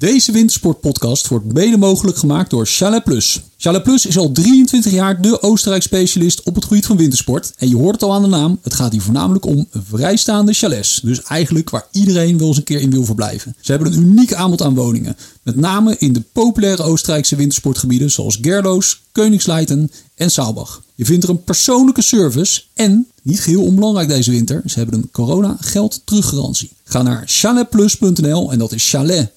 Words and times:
Deze 0.00 0.32
wintersportpodcast 0.32 1.28
wordt 1.28 1.52
mede 1.52 1.76
mogelijk 1.76 2.18
gemaakt 2.18 2.50
door 2.50 2.66
Chalet 2.66 3.04
Plus. 3.04 3.40
Chalet 3.56 3.82
Plus 3.82 4.06
is 4.06 4.18
al 4.18 4.32
23 4.32 4.92
jaar 4.92 5.20
de 5.20 5.42
Oostenrijk 5.42 5.82
specialist 5.82 6.42
op 6.42 6.54
het 6.54 6.64
gebied 6.64 6.86
van 6.86 6.96
wintersport. 6.96 7.52
En 7.56 7.68
je 7.68 7.76
hoort 7.76 7.94
het 7.94 8.02
al 8.02 8.14
aan 8.14 8.22
de 8.22 8.28
naam, 8.28 8.58
het 8.62 8.74
gaat 8.74 8.92
hier 8.92 9.00
voornamelijk 9.00 9.44
om 9.44 9.66
vrijstaande 9.70 10.52
chalets. 10.52 11.00
Dus 11.02 11.22
eigenlijk 11.22 11.70
waar 11.70 11.86
iedereen 11.90 12.38
wel 12.38 12.48
eens 12.48 12.56
een 12.56 12.64
keer 12.64 12.80
in 12.80 12.90
wil 12.90 13.04
verblijven. 13.04 13.56
Ze 13.60 13.72
hebben 13.72 13.92
een 13.92 13.98
uniek 13.98 14.34
aanbod 14.34 14.62
aan 14.62 14.74
woningen. 14.74 15.16
Met 15.42 15.56
name 15.56 15.96
in 15.98 16.12
de 16.12 16.22
populaire 16.32 16.82
Oostenrijkse 16.82 17.36
wintersportgebieden 17.36 18.10
zoals 18.10 18.38
Gerloos, 18.42 19.02
Koningsleiten 19.12 19.90
en 20.14 20.30
Saalbach. 20.30 20.82
Je 20.94 21.04
vindt 21.04 21.24
er 21.24 21.30
een 21.30 21.44
persoonlijke 21.44 22.02
service 22.02 22.62
en, 22.74 23.06
niet 23.22 23.40
geheel 23.40 23.62
onbelangrijk 23.62 24.08
deze 24.08 24.30
winter, 24.30 24.62
ze 24.66 24.78
hebben 24.78 24.98
een 24.98 25.10
corona 25.12 25.56
geld 25.60 26.00
teruggarantie. 26.04 26.70
Ga 26.84 27.02
naar 27.02 27.22
chaletplus.nl 27.26 28.52
en 28.52 28.58
dat 28.58 28.72
is 28.72 28.90
chalet 28.90 29.32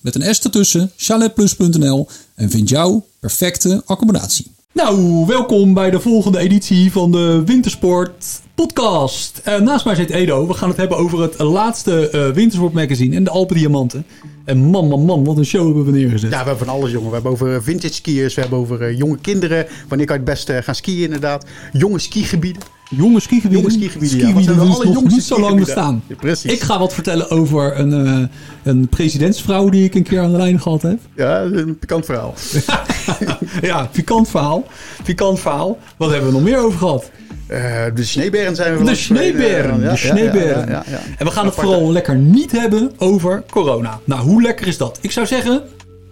met 0.00 0.14
een 0.14 0.34
S 0.34 0.40
ertussen, 0.40 0.92
chaletplus.nl 0.96 2.08
en 2.34 2.50
vind 2.50 2.68
jouw 2.68 3.06
perfecte 3.20 3.82
accommodatie. 3.86 4.50
Nou, 4.72 5.26
welkom 5.26 5.74
bij 5.74 5.90
de 5.90 6.00
volgende 6.00 6.38
editie 6.38 6.92
van 6.92 7.12
de 7.12 7.42
Wintersport 7.46 8.40
Podcast. 8.54 9.40
Uh, 9.48 9.60
naast 9.60 9.84
mij 9.84 9.94
zit 9.94 10.10
Edo. 10.10 10.46
We 10.46 10.54
gaan 10.54 10.68
het 10.68 10.76
hebben 10.76 10.98
over 10.98 11.20
het 11.20 11.38
laatste 11.38 12.10
uh, 12.14 12.34
Wintersport 12.34 12.72
magazine 12.72 13.16
en 13.16 13.24
de 13.24 13.30
Alpen 13.30 13.56
Diamanten. 13.56 14.06
En 14.44 14.58
man, 14.58 14.88
man, 14.88 15.04
man, 15.04 15.24
wat 15.24 15.36
een 15.36 15.44
show 15.44 15.64
hebben 15.64 15.84
we 15.84 15.90
neergezet. 15.90 16.30
Ja, 16.30 16.42
we 16.42 16.48
hebben 16.48 16.66
van 16.66 16.74
alles, 16.74 16.90
jongen. 16.90 17.08
We 17.08 17.14
hebben 17.14 17.32
over 17.32 17.62
vintage 17.62 17.94
skiers, 17.94 18.34
we 18.34 18.40
hebben 18.40 18.58
over 18.58 18.90
uh, 18.90 18.98
jonge 18.98 19.18
kinderen. 19.18 19.66
Wanneer 19.88 20.06
kan 20.06 20.16
je 20.16 20.22
het 20.22 20.30
beste 20.30 20.62
gaan 20.62 20.74
skiën, 20.74 21.04
inderdaad. 21.04 21.46
Jonge 21.72 21.98
skigebieden. 21.98 22.62
Jonge 22.96 23.20
skigebieden. 23.20 23.58
Jonge 23.60 23.72
skigebieden, 23.72 24.18
skigebieden 24.18 24.54
ja. 24.54 24.60
die 24.64 24.74
alle 24.74 24.92
nog 24.92 25.08
niet 25.08 25.22
zo 25.22 25.40
lang 25.40 25.58
bestaan. 25.58 26.02
Ja, 26.06 26.14
precies. 26.14 26.52
Ik 26.52 26.60
ga 26.60 26.78
wat 26.78 26.94
vertellen 26.94 27.30
over 27.30 27.78
een, 27.78 28.06
uh, 28.06 28.26
een 28.62 28.88
presidentsvrouw 28.88 29.68
die 29.68 29.84
ik 29.84 29.94
een 29.94 30.02
keer 30.02 30.20
aan 30.20 30.30
de 30.30 30.36
lijn 30.36 30.60
gehad 30.60 30.82
heb. 30.82 30.98
Ja, 31.16 31.40
een 31.40 31.78
pikant 31.78 32.04
verhaal. 32.04 32.34
ja, 33.62 33.88
pikant 33.92 34.28
verhaal. 34.28 34.66
Pikant 35.04 35.40
verhaal. 35.40 35.78
Wat 35.96 36.10
hebben 36.10 36.28
we 36.28 36.34
nog 36.34 36.44
meer 36.44 36.58
over 36.58 36.78
gehad? 36.78 37.10
Uh, 37.48 37.84
de 37.94 38.04
sneeuwberen 38.04 38.56
zijn 38.56 38.78
we 38.78 38.84
De 38.84 38.94
sneeuwberen. 38.94 39.80
Ja, 39.80 39.90
de 39.90 39.96
sneeuwberen. 39.96 40.68
Ja, 40.68 40.84
en 41.18 41.26
we 41.26 41.30
gaan 41.30 41.46
het 41.46 41.54
vooral 41.54 41.92
lekker 41.92 42.16
niet 42.16 42.52
hebben 42.52 42.92
over 42.98 43.42
corona. 43.50 44.00
Nou, 44.04 44.20
hoe 44.20 44.42
lekker 44.42 44.66
is 44.66 44.76
dat? 44.76 44.98
Ik 45.00 45.10
zou 45.10 45.26
zeggen, 45.26 45.62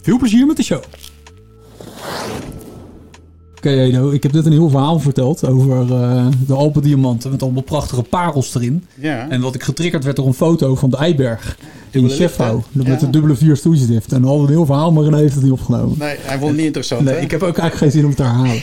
veel 0.02 0.18
plezier 0.18 0.46
met 0.46 0.56
de 0.56 0.62
show. 0.62 0.82
Oké, 3.60 3.68
okay, 3.68 4.14
ik 4.14 4.22
heb 4.22 4.32
net 4.32 4.46
een 4.46 4.52
heel 4.52 4.68
verhaal 4.68 5.00
verteld 5.00 5.46
over 5.46 5.82
uh, 5.82 6.26
de 6.46 6.54
Alpen 6.54 6.82
Diamanten 6.82 7.30
met 7.30 7.42
allemaal 7.42 7.62
prachtige 7.62 8.02
parels 8.02 8.54
erin. 8.54 8.86
Ja. 8.94 9.28
En 9.28 9.40
wat 9.40 9.54
ik 9.54 9.62
getriggerd 9.62 10.04
werd 10.04 10.16
door 10.16 10.26
een 10.26 10.34
foto 10.34 10.74
van 10.74 10.90
de 10.90 10.96
Eiberg 10.96 11.56
in 11.90 12.08
Chefhouw. 12.08 12.64
Met 12.72 12.86
ja. 12.86 12.96
de 12.96 13.10
dubbele 13.10 13.34
vier 13.36 13.56
stoeltjeslift. 13.56 14.12
En 14.12 14.24
al 14.24 14.40
een 14.40 14.48
heel 14.48 14.66
verhaal, 14.66 14.92
maar 14.92 15.04
René 15.04 15.16
heeft 15.16 15.34
het 15.34 15.42
niet 15.42 15.52
opgenomen. 15.52 15.98
Nee, 15.98 16.16
hij 16.20 16.38
vond 16.38 16.48
het 16.48 16.56
niet 16.56 16.66
interessant. 16.66 17.00
Nee, 17.00 17.14
hè? 17.14 17.20
ik 17.20 17.30
heb 17.30 17.42
ook 17.42 17.58
eigenlijk 17.58 17.76
geen 17.76 17.90
zin 17.90 18.02
om 18.02 18.08
het 18.08 18.16
te 18.16 18.22
herhalen. 18.22 18.60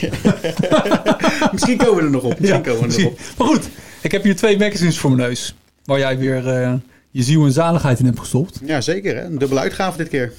misschien 1.52 1.76
komen 1.76 1.96
we 1.96 2.02
er 2.02 2.10
nog 2.10 2.22
op. 2.22 2.38
Misschien 2.38 2.62
ja, 2.62 2.70
komen 2.70 2.88
we 2.88 2.94
er 2.94 3.02
nog 3.02 3.12
op. 3.12 3.18
Maar 3.38 3.46
goed, 3.46 3.68
ik 4.00 4.12
heb 4.12 4.22
hier 4.22 4.36
twee 4.36 4.58
magazines 4.58 4.98
voor 4.98 5.10
mijn 5.10 5.28
neus. 5.28 5.54
Waar 5.84 5.98
jij 5.98 6.18
weer 6.18 6.62
uh, 6.62 6.72
je 7.10 7.22
ziel 7.22 7.44
en 7.44 7.52
zaligheid 7.52 7.98
in 7.98 8.04
hebt 8.04 8.18
gestopt. 8.18 8.60
Ja, 8.64 8.80
zeker. 8.80 9.16
Hè? 9.16 9.24
Een 9.24 9.38
dubbele 9.38 9.60
uitgave 9.60 9.96
dit 9.96 10.08
keer. 10.08 10.32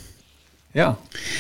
Ja. 0.72 0.98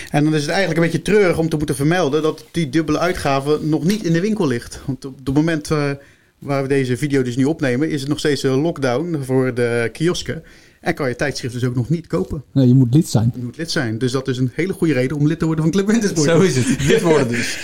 En 0.09 0.23
dan 0.23 0.35
is 0.35 0.41
het 0.41 0.49
eigenlijk 0.49 0.79
een 0.79 0.91
beetje 0.91 1.11
treurig 1.11 1.37
om 1.37 1.49
te 1.49 1.57
moeten 1.57 1.75
vermelden 1.75 2.21
dat 2.21 2.45
die 2.51 2.69
dubbele 2.69 2.99
uitgave 2.99 3.59
nog 3.61 3.83
niet 3.83 4.03
in 4.03 4.13
de 4.13 4.21
winkel 4.21 4.47
ligt. 4.47 4.81
Want 4.85 5.05
op 5.05 5.17
het 5.23 5.35
moment 5.35 5.71
uh, 5.71 5.91
waar 6.39 6.61
we 6.61 6.67
deze 6.67 6.97
video 6.97 7.21
dus 7.21 7.35
nu 7.35 7.45
opnemen, 7.45 7.89
is 7.89 7.99
het 7.99 8.09
nog 8.09 8.19
steeds 8.19 8.43
een 8.43 8.61
lockdown 8.61 9.19
voor 9.23 9.53
de 9.53 9.89
kiosken. 9.93 10.43
En 10.81 10.93
kan 10.93 11.09
je 11.09 11.15
tijdschrift 11.15 11.53
dus 11.53 11.63
ook 11.63 11.75
nog 11.75 11.89
niet 11.89 12.07
kopen. 12.07 12.43
Nee, 12.51 12.67
je 12.67 12.73
moet 12.73 12.93
lid 12.93 13.07
zijn. 13.07 13.31
Je 13.35 13.43
moet 13.43 13.57
lid 13.57 13.71
zijn. 13.71 13.97
Dus 13.97 14.11
dat 14.11 14.27
is 14.27 14.37
een 14.37 14.51
hele 14.53 14.73
goede 14.73 14.93
reden 14.93 15.17
om 15.17 15.27
lid 15.27 15.39
te 15.39 15.45
worden 15.45 15.63
van 15.63 15.73
Club 15.73 15.87
Wintersport. 15.87 16.29
Zo 16.29 16.39
is 16.39 16.55
het. 16.55 16.83
Lid 16.87 17.01
worden 17.01 17.27
dus. 17.27 17.59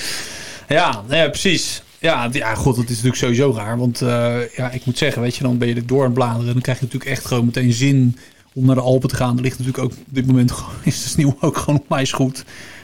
Ja, 0.68 1.04
ja 1.10 1.30
precies. 1.30 1.84
Ja, 2.00 2.30
ja, 2.32 2.56
god, 2.56 2.76
dat 2.76 2.84
is 2.84 2.90
natuurlijk 2.90 3.16
sowieso 3.16 3.54
raar. 3.56 3.78
Want 3.78 4.02
uh, 4.02 4.36
ja, 4.56 4.72
ik 4.72 4.86
moet 4.86 4.98
zeggen, 4.98 5.22
weet 5.22 5.36
je, 5.36 5.44
dan 5.44 5.58
ben 5.58 5.68
je 5.68 5.76
er 5.76 5.86
door 5.86 6.00
aan 6.00 6.06
het 6.06 6.14
bladeren. 6.14 6.48
En 6.48 6.54
dan 6.54 6.62
krijg 6.62 6.80
je 6.80 6.86
natuurlijk 6.86 7.12
echt 7.12 7.26
gewoon 7.26 7.46
meteen 7.46 7.74
zin 7.74 8.18
om 8.56 8.66
naar 8.66 8.76
de 8.76 8.82
Alpen 8.82 9.10
te 9.10 9.16
gaan. 9.16 9.36
Er 9.36 9.44
ligt 9.44 9.58
natuurlijk 9.58 9.84
ook 9.84 9.92
op 9.92 10.06
dit 10.14 10.26
moment 10.26 10.52
is 10.84 11.04
de 11.04 11.10
sneeuw 11.10 11.38
ook 11.40 11.58
gewoon 11.58 11.82
onwijs 11.88 12.12
goed. 12.12 12.44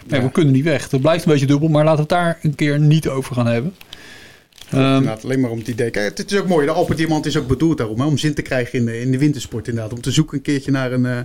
Maar 0.10 0.20
ja. 0.20 0.26
we 0.26 0.32
kunnen 0.32 0.54
niet 0.54 0.64
weg. 0.64 0.92
Het 0.92 1.02
blijft 1.02 1.26
een 1.26 1.32
beetje 1.32 1.48
dubbel, 1.48 1.70
maar 1.70 1.84
laten 1.84 2.08
we 2.08 2.14
het 2.14 2.22
daar 2.24 2.40
een 2.42 2.56
keer 2.56 2.80
niet 2.80 3.08
over 3.08 3.36
gaan 3.36 3.48
hebben. 3.48 3.76
Um, 4.74 5.08
alleen 5.08 5.40
maar 5.40 5.50
om 5.50 5.58
het 5.58 5.68
idee. 5.68 5.90
Kijk, 5.90 6.18
het 6.18 6.32
is 6.32 6.40
ook 6.40 6.48
mooi. 6.48 6.66
De 6.66 6.72
Alpen 6.72 6.96
Diamant 6.96 7.26
is 7.26 7.38
ook 7.38 7.48
bedoeld 7.48 7.78
daarom. 7.78 8.00
Hè, 8.00 8.06
om 8.06 8.18
zin 8.18 8.34
te 8.34 8.42
krijgen 8.42 8.80
in 8.80 8.86
de, 8.86 9.00
in 9.00 9.12
de 9.12 9.18
wintersport 9.18 9.68
inderdaad. 9.68 9.94
Om 9.94 10.02
te 10.02 10.12
zoeken 10.12 10.38
een 10.38 10.44
keertje 10.44 10.72
naar 10.72 10.92
een, 10.92 11.06
uh, 11.06 11.20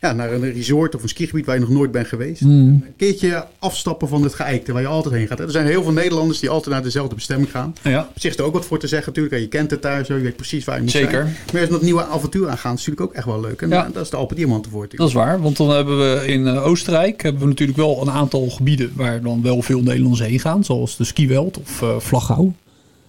ja, 0.00 0.12
naar 0.12 0.32
een 0.32 0.52
resort 0.52 0.94
of 0.94 1.02
een 1.02 1.08
skigebied 1.08 1.46
waar 1.46 1.54
je 1.54 1.60
nog 1.60 1.70
nooit 1.70 1.90
bent 1.90 2.06
geweest. 2.06 2.40
Mm. 2.40 2.50
Een 2.68 2.84
keertje 2.96 3.46
afstappen 3.58 4.08
van 4.08 4.22
het 4.22 4.34
geëikte 4.34 4.72
waar 4.72 4.82
je 4.82 4.88
altijd 4.88 5.14
heen 5.14 5.26
gaat. 5.26 5.40
Er 5.40 5.50
zijn 5.50 5.66
heel 5.66 5.82
veel 5.82 5.92
Nederlanders 5.92 6.38
die 6.40 6.48
altijd 6.50 6.74
naar 6.74 6.82
dezelfde 6.84 7.14
bestemming 7.14 7.50
gaan. 7.50 7.74
Ja. 7.82 8.00
Op 8.14 8.20
zich 8.20 8.30
is 8.30 8.38
er 8.38 8.44
ook 8.44 8.52
wat 8.52 8.66
voor 8.66 8.78
te 8.78 8.86
zeggen 8.86 9.12
natuurlijk. 9.14 9.42
Je 9.42 9.48
kent 9.48 9.70
het 9.70 9.82
daar 9.82 10.04
zo, 10.04 10.16
je 10.16 10.22
weet 10.22 10.36
precies 10.36 10.64
waar 10.64 10.76
je 10.76 10.82
moet 10.82 10.90
Zeker. 10.90 11.10
zijn. 11.10 11.24
Maar 11.52 11.60
als 11.60 11.64
je 11.64 11.70
dat 11.74 11.82
nieuwe 11.82 12.04
avontuur 12.04 12.48
aangaan, 12.48 12.74
is 12.74 12.78
natuurlijk 12.86 13.00
ook 13.10 13.12
echt 13.16 13.26
wel 13.26 13.40
leuk. 13.40 13.62
En 13.62 13.68
Ja. 13.68 13.88
dat 13.92 14.02
is 14.02 14.10
de 14.10 14.16
Alpen 14.16 14.36
Diamant 14.36 14.64
ervoor. 14.64 14.86
Dat 14.90 15.08
is 15.08 15.14
waar, 15.14 15.40
want 15.40 15.56
dan 15.56 15.70
hebben 15.70 15.98
we 15.98 16.26
in 16.26 16.40
uh, 16.46 16.66
Oostenrijk 16.66 17.22
hebben 17.22 17.42
we 17.42 17.48
natuurlijk 17.48 17.78
wel 17.78 18.00
een 18.02 18.10
aantal 18.10 18.48
gebieden 18.50 18.92
waar 18.94 19.22
dan 19.22 19.42
wel 19.42 19.62
veel 19.62 19.80
Nederlanders 19.82 20.20
heen 20.28 20.40
gaan. 20.40 20.64
Zoals 20.64 20.96
de 20.96 21.04
Skiweld 21.04 21.58
of 21.58 21.82
uh, 21.82 21.98
Vlaghouw. 21.98 22.52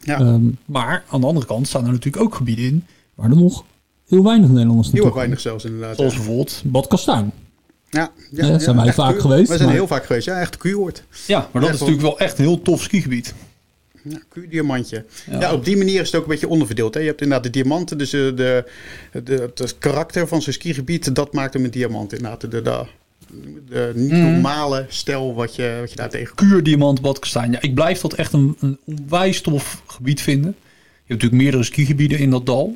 Ja. 0.02 0.20
Um, 0.20 0.58
maar 0.66 1.04
aan 1.10 1.22
de 1.22 1.28
andere 1.28 1.46
kant 1.46 1.68
staan 1.68 1.86
er 1.86 1.92
natuurlijk 1.92 2.24
ook 2.24 2.36
gebieden 2.36 2.66
in 2.66 2.86
waar 3.16 3.30
er 3.30 3.36
nog 3.36 3.64
heel 4.08 4.24
weinig 4.24 4.50
Nederlanders 4.50 4.92
Heel 4.92 5.14
weinig 5.14 5.40
zelfs 5.40 5.66
inderdaad. 5.66 5.96
Zoals 5.96 6.12
ja. 6.14 6.18
bijvoorbeeld 6.18 6.62
Bad 6.66 6.88
Kastijn. 6.88 7.32
Ja, 7.90 8.12
Ja, 8.32 8.60
zijn 8.60 8.76
wij 8.76 8.94
vaak 8.94 9.20
geweest, 9.20 9.48
Wij 9.48 9.58
zijn 9.58 9.70
maar- 9.70 9.78
heel 9.78 9.88
vaak 9.88 10.06
geweest, 10.06 10.26
ja, 10.26 10.40
echt 10.40 10.58
Q-woord. 10.58 11.04
Ja, 11.28 11.40
maar 11.40 11.62
dat 11.62 11.64
Ja, 11.64 11.70
is 11.76 11.80
natuurlijk 11.80 12.08
wel 12.08 12.20
echt 12.20 12.38
een 12.38 12.46
heel 12.46 12.62
tof 12.62 12.82
skigebied. 12.82 13.34
Ja, 14.04 14.18
Q-diamantje. 14.30 15.06
Ja. 15.32 15.40
Ja. 15.40 15.54
op 15.54 15.66
die 15.66 15.78
manier 15.78 16.02
is 16.02 16.06
het 16.08 16.16
ook 16.16 16.22
een 16.24 16.30
beetje 16.30 16.48
onderverdeeld. 16.48 16.94
Hè. 16.94 17.00
Je 17.00 17.06
hebt 17.08 17.22
inderdaad 17.22 17.46
de 17.54 17.60
diamanten, 17.60 17.98
dus 17.98 18.14
eh, 18.14 18.20
de, 18.22 18.66
de, 19.24 19.52
het 19.56 19.76
karakter 19.80 20.28
van 20.28 20.42
zo'n 20.42 20.54
skigebied, 20.54 21.16
dat 21.16 21.34
maakt 21.34 21.54
hem 21.54 21.64
een 21.64 21.72
diamant. 21.72 22.14
Inderdaad, 22.14 22.42
de, 22.42 22.48
de, 22.62 22.86
de 23.70 23.92
niet 23.96 24.12
Mhm. 24.12 24.22
normale 24.32 24.86
stijl 24.90 25.34
wat 25.34 25.56
je, 25.56 25.78
wat 25.80 25.90
je 25.90 25.96
daar 25.96 26.10
tegen 26.10 26.36
Kuur, 26.36 26.64
Diamant, 26.64 27.02
Bad 27.02 27.20
Kastijn. 27.20 27.52
Ja, 27.52 27.62
ik 27.62 27.74
blijf 27.74 28.02
dat 28.02 28.14
echt 28.14 28.34
een, 28.34 28.56
een 28.60 28.78
onwijs 28.86 29.42
tof 29.42 29.82
gebied 29.88 30.22
vinden. 30.22 30.56
Je 30.60 31.14
hebt 31.14 31.22
natuurlijk 31.22 31.42
meerdere 31.42 31.64
skigebieden 31.64 32.20
in 32.20 32.30
dat 32.30 32.46
dal. 32.46 32.76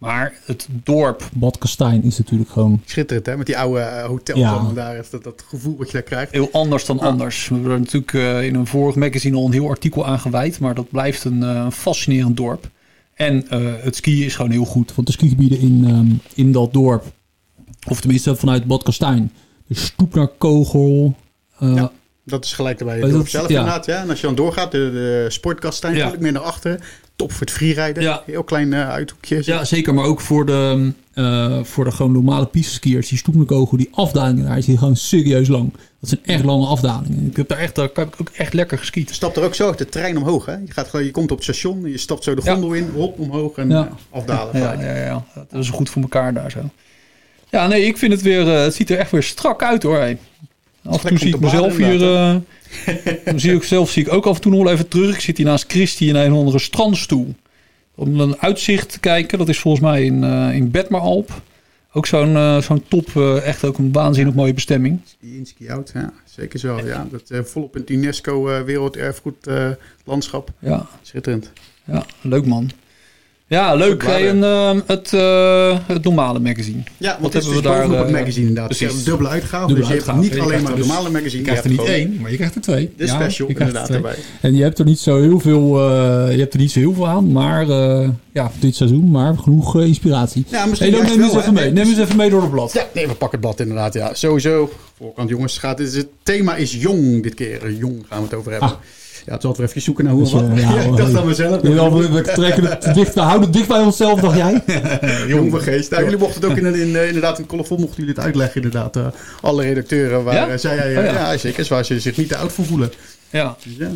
Maar 0.00 0.32
het 0.44 0.68
dorp 0.70 1.28
Bad 1.34 1.58
Kastijn 1.58 2.02
is 2.02 2.18
natuurlijk 2.18 2.50
gewoon 2.50 2.80
Schitterend, 2.84 3.26
hè? 3.26 3.36
Met 3.36 3.46
die 3.46 3.58
oude 3.58 3.80
eh, 3.80 4.04
hotels 4.06 4.38
Ja. 4.38 4.70
daar. 4.74 4.96
is 4.96 5.10
Dat, 5.10 5.24
dat 5.24 5.44
gevoel 5.46 5.76
wat 5.76 5.86
je 5.86 5.92
daar 5.92 6.02
krijgt. 6.02 6.32
heel 6.32 6.48
anders 6.52 6.84
dan 6.84 7.00
anders. 7.00 7.48
We 7.48 7.54
hebben 7.54 7.72
er 7.72 7.78
natuurlijk 7.78 8.12
eh, 8.14 8.44
in 8.46 8.54
een 8.54 8.66
vorig 8.66 8.94
magazine 8.94 9.36
al 9.36 9.46
een 9.46 9.52
heel 9.52 9.68
artikel 9.68 10.06
aan 10.06 10.18
gewijd. 10.18 10.60
Maar 10.60 10.74
dat 10.74 10.90
blijft 10.90 11.24
een 11.24 11.42
eh, 11.42 11.70
fascinerend 11.70 12.36
dorp. 12.36 12.70
En 13.14 13.48
eh, 13.48 13.60
het 13.80 13.96
skiën 13.96 14.24
is 14.24 14.36
gewoon 14.36 14.50
heel 14.50 14.64
goed. 14.64 14.94
Want 14.94 15.06
de 15.06 15.12
skigebieden 15.12 15.58
in, 15.60 15.84
ehm, 15.86 16.08
in 16.34 16.52
dat 16.52 16.72
dorp, 16.72 17.04
of 17.88 18.00
tenminste 18.00 18.36
vanuit 18.36 18.64
Bad 18.64 18.82
Kastijn, 18.82 19.32
de 19.66 19.74
stoep 19.74 20.14
naar 20.14 20.28
Kogel. 20.38 21.14
eh, 21.58 21.74
Ja. 21.74 21.92
Dat 22.30 22.44
is 22.44 22.52
gelijk 22.52 22.78
erbij. 22.80 22.98
Het 23.00 23.10
dorp 23.10 23.28
zelf 23.28 23.48
ja. 23.48 23.58
inderdaad, 23.58 23.86
ja. 23.86 24.00
En 24.00 24.10
als 24.10 24.20
je 24.20 24.26
dan 24.26 24.34
doorgaat, 24.34 24.70
de, 24.72 24.90
de 24.92 25.26
sportkastijn, 25.28 25.92
Ja. 25.92 25.98
natuurlijk 25.98 26.22
meer 26.24 26.32
naar 26.32 26.50
achteren. 26.50 26.80
Top 27.16 27.32
voor 27.32 27.40
het 27.40 27.50
freerijden. 27.50 28.02
Ja. 28.02 28.22
Heel 28.26 28.44
klein 28.44 28.72
eh, 28.72 28.88
uithoekje. 28.90 29.40
Ja, 29.44 29.64
zeker. 29.64 29.94
Maar 29.94 30.04
ook 30.04 30.20
voor 30.20 30.46
de, 30.46 30.92
eh, 31.14 31.58
voor 31.62 31.84
de 31.84 31.90
gewoon 31.90 32.12
normale 32.12 32.46
piste-skiers. 32.46 33.08
Die 33.08 33.18
stoepnekogel, 33.18 33.76
die 33.76 33.88
afdalingen 33.92 34.44
daar, 34.44 34.58
is 34.58 34.64
die 34.64 34.78
gewoon 34.78 34.96
serieus 34.96 35.48
lang. 35.48 35.72
Dat 36.00 36.08
zijn 36.08 36.20
echt 36.24 36.44
lange 36.44 36.66
afdalingen. 36.66 37.26
Ik 37.26 37.36
heb 37.36 37.48
daar 37.48 37.58
echt, 37.58 37.74
daar 37.74 37.84
ik 37.84 37.98
ook 37.98 38.30
echt 38.34 38.52
lekker 38.52 38.76
Je 38.76 38.82
geskiet. 38.82 39.10
stapt 39.14 39.36
er 39.36 39.42
ook 39.42 39.54
zo 39.54 39.74
de 39.74 39.88
trein 39.88 40.16
omhoog. 40.16 40.46
Hè? 40.46 40.52
Je, 40.52 40.72
gaat 40.72 40.88
gewoon, 40.88 41.04
je 41.06 41.10
komt 41.10 41.30
op 41.30 41.36
het 41.36 41.44
station, 41.44 41.90
je 41.90 41.98
stapt 41.98 42.24
zo 42.24 42.34
de 42.34 42.42
gondel 42.42 42.72
in, 42.72 42.90
hop 42.94 43.18
omhoog 43.18 43.56
en 43.56 43.72
eh, 43.72 43.84
afdalen. 44.10 44.58
Ja, 44.58 44.72
ja, 44.72 44.96
ja. 44.96 45.24
Dat 45.48 45.62
is 45.62 45.70
goed 45.70 45.90
voor 45.90 46.02
elkaar 46.02 46.34
daar 46.34 46.50
zo. 46.50 46.60
Ja, 47.50 47.66
nee, 47.66 47.84
ik 47.84 47.98
vind 47.98 48.12
het 48.12 48.22
weer, 48.22 48.46
het 48.46 48.74
ziet 48.74 48.90
er 48.90 48.98
echt 48.98 49.10
weer 49.10 49.22
strak 49.22 49.62
uit 49.62 49.82
hoor. 49.82 49.96
hey. 49.96 50.18
Af 50.84 50.92
en 50.92 51.00
toe 51.00 51.02
lekker 51.02 51.18
zie 51.18 51.34
ik 51.34 51.40
mezelf 51.40 51.76
hier, 51.76 52.14
eh, 52.14 52.36
dan 53.24 53.40
zie 53.40 53.54
ik 53.54 53.62
zelf 53.62 53.90
zie 53.90 54.02
ik 54.06 54.12
ook 54.12 54.26
af 54.26 54.34
en 54.34 54.40
toe 54.40 54.52
nog 54.52 54.62
wel 54.62 54.72
even 54.72 54.88
terug. 54.88 55.14
Ik 55.14 55.20
zit 55.20 55.36
hier 55.36 55.46
naast 55.46 55.64
Christy 55.72 56.04
in 56.04 56.14
een 56.14 56.32
of 56.32 56.38
andere 56.38 56.58
strandstoel. 56.58 57.34
Om 57.94 58.20
een 58.20 58.36
uitzicht 58.38 58.92
te 58.92 59.00
kijken. 59.00 59.38
Dat 59.38 59.48
is 59.48 59.58
volgens 59.58 59.82
mij 59.82 60.04
in, 60.04 60.24
eh 60.24 60.54
in 60.54 60.70
Bedmaralp. 60.70 61.42
Ook 61.92 62.06
zo'n 62.06 62.36
eh, 62.36 62.60
zo'n 62.60 62.84
top, 62.88 63.16
eh, 63.16 63.46
echt 63.46 63.64
ook 63.64 63.78
een 63.78 63.92
waanzinnig 63.92 64.34
mooie 64.34 64.54
bestemming. 64.54 65.00
Ski 65.04 65.36
in, 65.36 65.46
ski 65.46 65.70
out, 65.70 65.90
ja, 65.94 66.12
zeker 66.24 66.58
zo. 66.58 66.80
Ja, 66.86 67.06
dat 67.10 67.30
eh, 67.30 67.40
volop 67.42 67.74
in 67.74 67.80
het 67.80 67.90
UNESCO 67.90 68.48
eh, 68.48 68.62
werelderfgoed 68.62 69.46
eh, 69.46 69.70
landschap. 70.04 70.50
Ja, 70.58 70.86
Schitterend. 71.02 71.52
ja, 71.84 72.04
leuk 72.20 72.46
man. 72.46 72.70
Ja, 73.50 73.74
leuk. 73.74 74.04
Hey, 74.04 74.28
en, 74.28 74.44
ehm, 74.44 74.80
het, 74.86 75.12
eh, 75.12 75.78
het 75.86 76.04
normale 76.04 76.38
magazine. 76.40 76.82
Ja, 76.96 77.10
want 77.10 77.22
Wat 77.22 77.32
het 77.32 77.42
is 77.42 77.48
hebben 77.48 77.62
dus 77.62 77.72
we 77.72 77.78
daar, 77.78 77.86
bovenop 77.86 77.98
het 78.06 78.14
eh, 78.14 78.20
magazine 78.20 78.46
inderdaad. 78.46 78.66
precies. 78.66 78.86
Je 78.86 78.92
hebt 78.92 78.98
een 79.06 79.10
dubbele 79.10 79.28
uitgave, 79.28 79.66
Dubbele 79.66 79.78
dus 79.80 79.88
je 79.88 79.94
hebt 79.94 80.08
uitgave. 80.08 80.28
niet 80.34 80.40
alleen 80.40 80.62
maar 80.62 80.70
het 80.70 80.80
dus- 80.80 80.86
normale 80.86 81.10
magazine. 81.10 81.36
Je 81.42 81.42
krijgt 81.48 81.64
er 81.64 81.70
niet 81.70 81.84
één, 81.84 82.20
maar 82.20 82.30
je 82.30 82.36
krijgt 82.36 82.54
er 82.54 82.60
twee. 82.60 82.92
De 82.96 83.06
Ja, 83.06 83.14
special 83.14 83.48
er 83.48 83.58
inderdaad 83.58 83.90
erbij. 83.90 84.14
En 84.40 84.54
je 84.56 84.62
hebt 84.62 84.78
er 84.78 84.84
niet 84.84 84.98
zo 84.98 85.20
heel 85.20 85.40
veel, 85.40 85.78
eh, 85.80 86.32
je 86.32 86.38
hebt 86.38 86.54
er 86.54 86.60
niet 86.60 86.70
zo 86.70 86.78
heel 86.78 86.94
veel 86.94 87.08
aan, 87.08 87.32
maar 87.32 87.68
eh, 87.68 88.08
ja, 88.32 88.50
dit 88.60 88.74
seizoen, 88.76 89.10
maar 89.10 89.38
genoeg 89.38 89.76
eh, 89.80 89.86
inspiratie. 89.86 90.44
Ja, 90.48 90.66
misschien 90.66 90.92
hey, 90.92 91.00
dan 91.00 91.10
neem 91.10 91.22
eens 91.28 91.36
even 91.36 91.54
mee. 91.54 91.70
Neem 91.70 91.88
eens 91.88 91.98
even 91.98 92.16
mee 92.16 92.30
door 92.30 92.40
het 92.42 92.50
blad. 92.50 92.72
Ja, 92.72 92.86
nee, 92.94 93.06
we 93.06 93.14
pakken 93.14 93.38
het 93.38 93.40
blad 93.40 93.60
inderdaad. 93.60 93.94
Ja, 93.94 94.14
sowieso. 94.14 94.72
Voorkant 94.98 95.28
jongens, 95.28 95.58
gaat, 95.58 95.78
het, 95.78 95.94
het 95.94 96.08
thema 96.22 96.56
is 96.56 96.72
jong 96.74 97.22
dit 97.22 97.34
keer. 97.34 97.72
Jong 97.72 98.04
gaan 98.08 98.18
we 98.18 98.24
het 98.24 98.34
over 98.34 98.50
hebben. 98.50 98.68
Ah. 98.68 98.74
Ja, 99.30 99.36
het 99.36 99.44
zal 99.44 99.54
weer 99.56 99.66
even 99.68 99.80
zoeken 99.80 100.04
naar 100.04 100.12
hoe 100.12 100.22
Dus, 100.22 100.32
wat. 100.32 100.44
ja, 100.54 100.72
Ja, 100.74 100.80
ik 100.80 100.96
dacht 100.96 101.16
aan 101.16 101.26
mezelf. 101.26 101.60
We, 101.60 102.22
trekken 102.34 102.64
het 102.64 102.94
dicht, 102.94 103.14
we 103.14 103.20
houden 103.20 103.42
het 103.48 103.52
dicht 103.52 103.68
bij 103.68 103.80
onszelf, 103.80 104.20
dacht 104.20 104.36
jij? 104.36 104.62
Jong 105.28 105.50
van 105.50 105.60
geest. 105.60 105.90
Nou, 105.90 106.02
jullie 106.04 106.18
mochten 106.18 106.40
het 106.40 106.50
ook 106.50 106.56
in, 106.56 106.74
in, 106.74 106.96
eh, 106.96 107.06
inderdaad 107.06 107.38
in 107.38 107.46
colofon 107.46 107.80
mochten 107.80 107.96
jullie 107.96 108.14
het 108.14 108.24
uitleggen 108.24 108.62
inderdaad. 108.62 108.96
eh, 108.96 109.06
alle 109.40 109.62
redacteuren 109.62 110.24
waar 110.24 110.50
eh, 110.50 110.58
zij, 110.58 110.78
eh, 110.94 110.98
Oh, 110.98 111.04
ja. 111.04 111.36
zeker, 111.36 111.66
waar 111.68 111.84
ze 111.84 112.00
zich 112.00 112.16
niet 112.16 112.28
te 112.28 112.36
oud 112.36 112.52
voor 112.52 112.64
voelen. 112.64 112.92
Ja. 113.30 113.56
Dus 113.64 113.76
ja, 113.76 113.90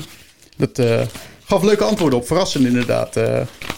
dat 0.56 1.06
gaf 1.46 1.62
leuke 1.62 1.84
antwoorden 1.84 2.18
op. 2.18 2.26
Verrassend 2.26 2.66
inderdaad. 2.66 3.16
Eh, 3.16 3.24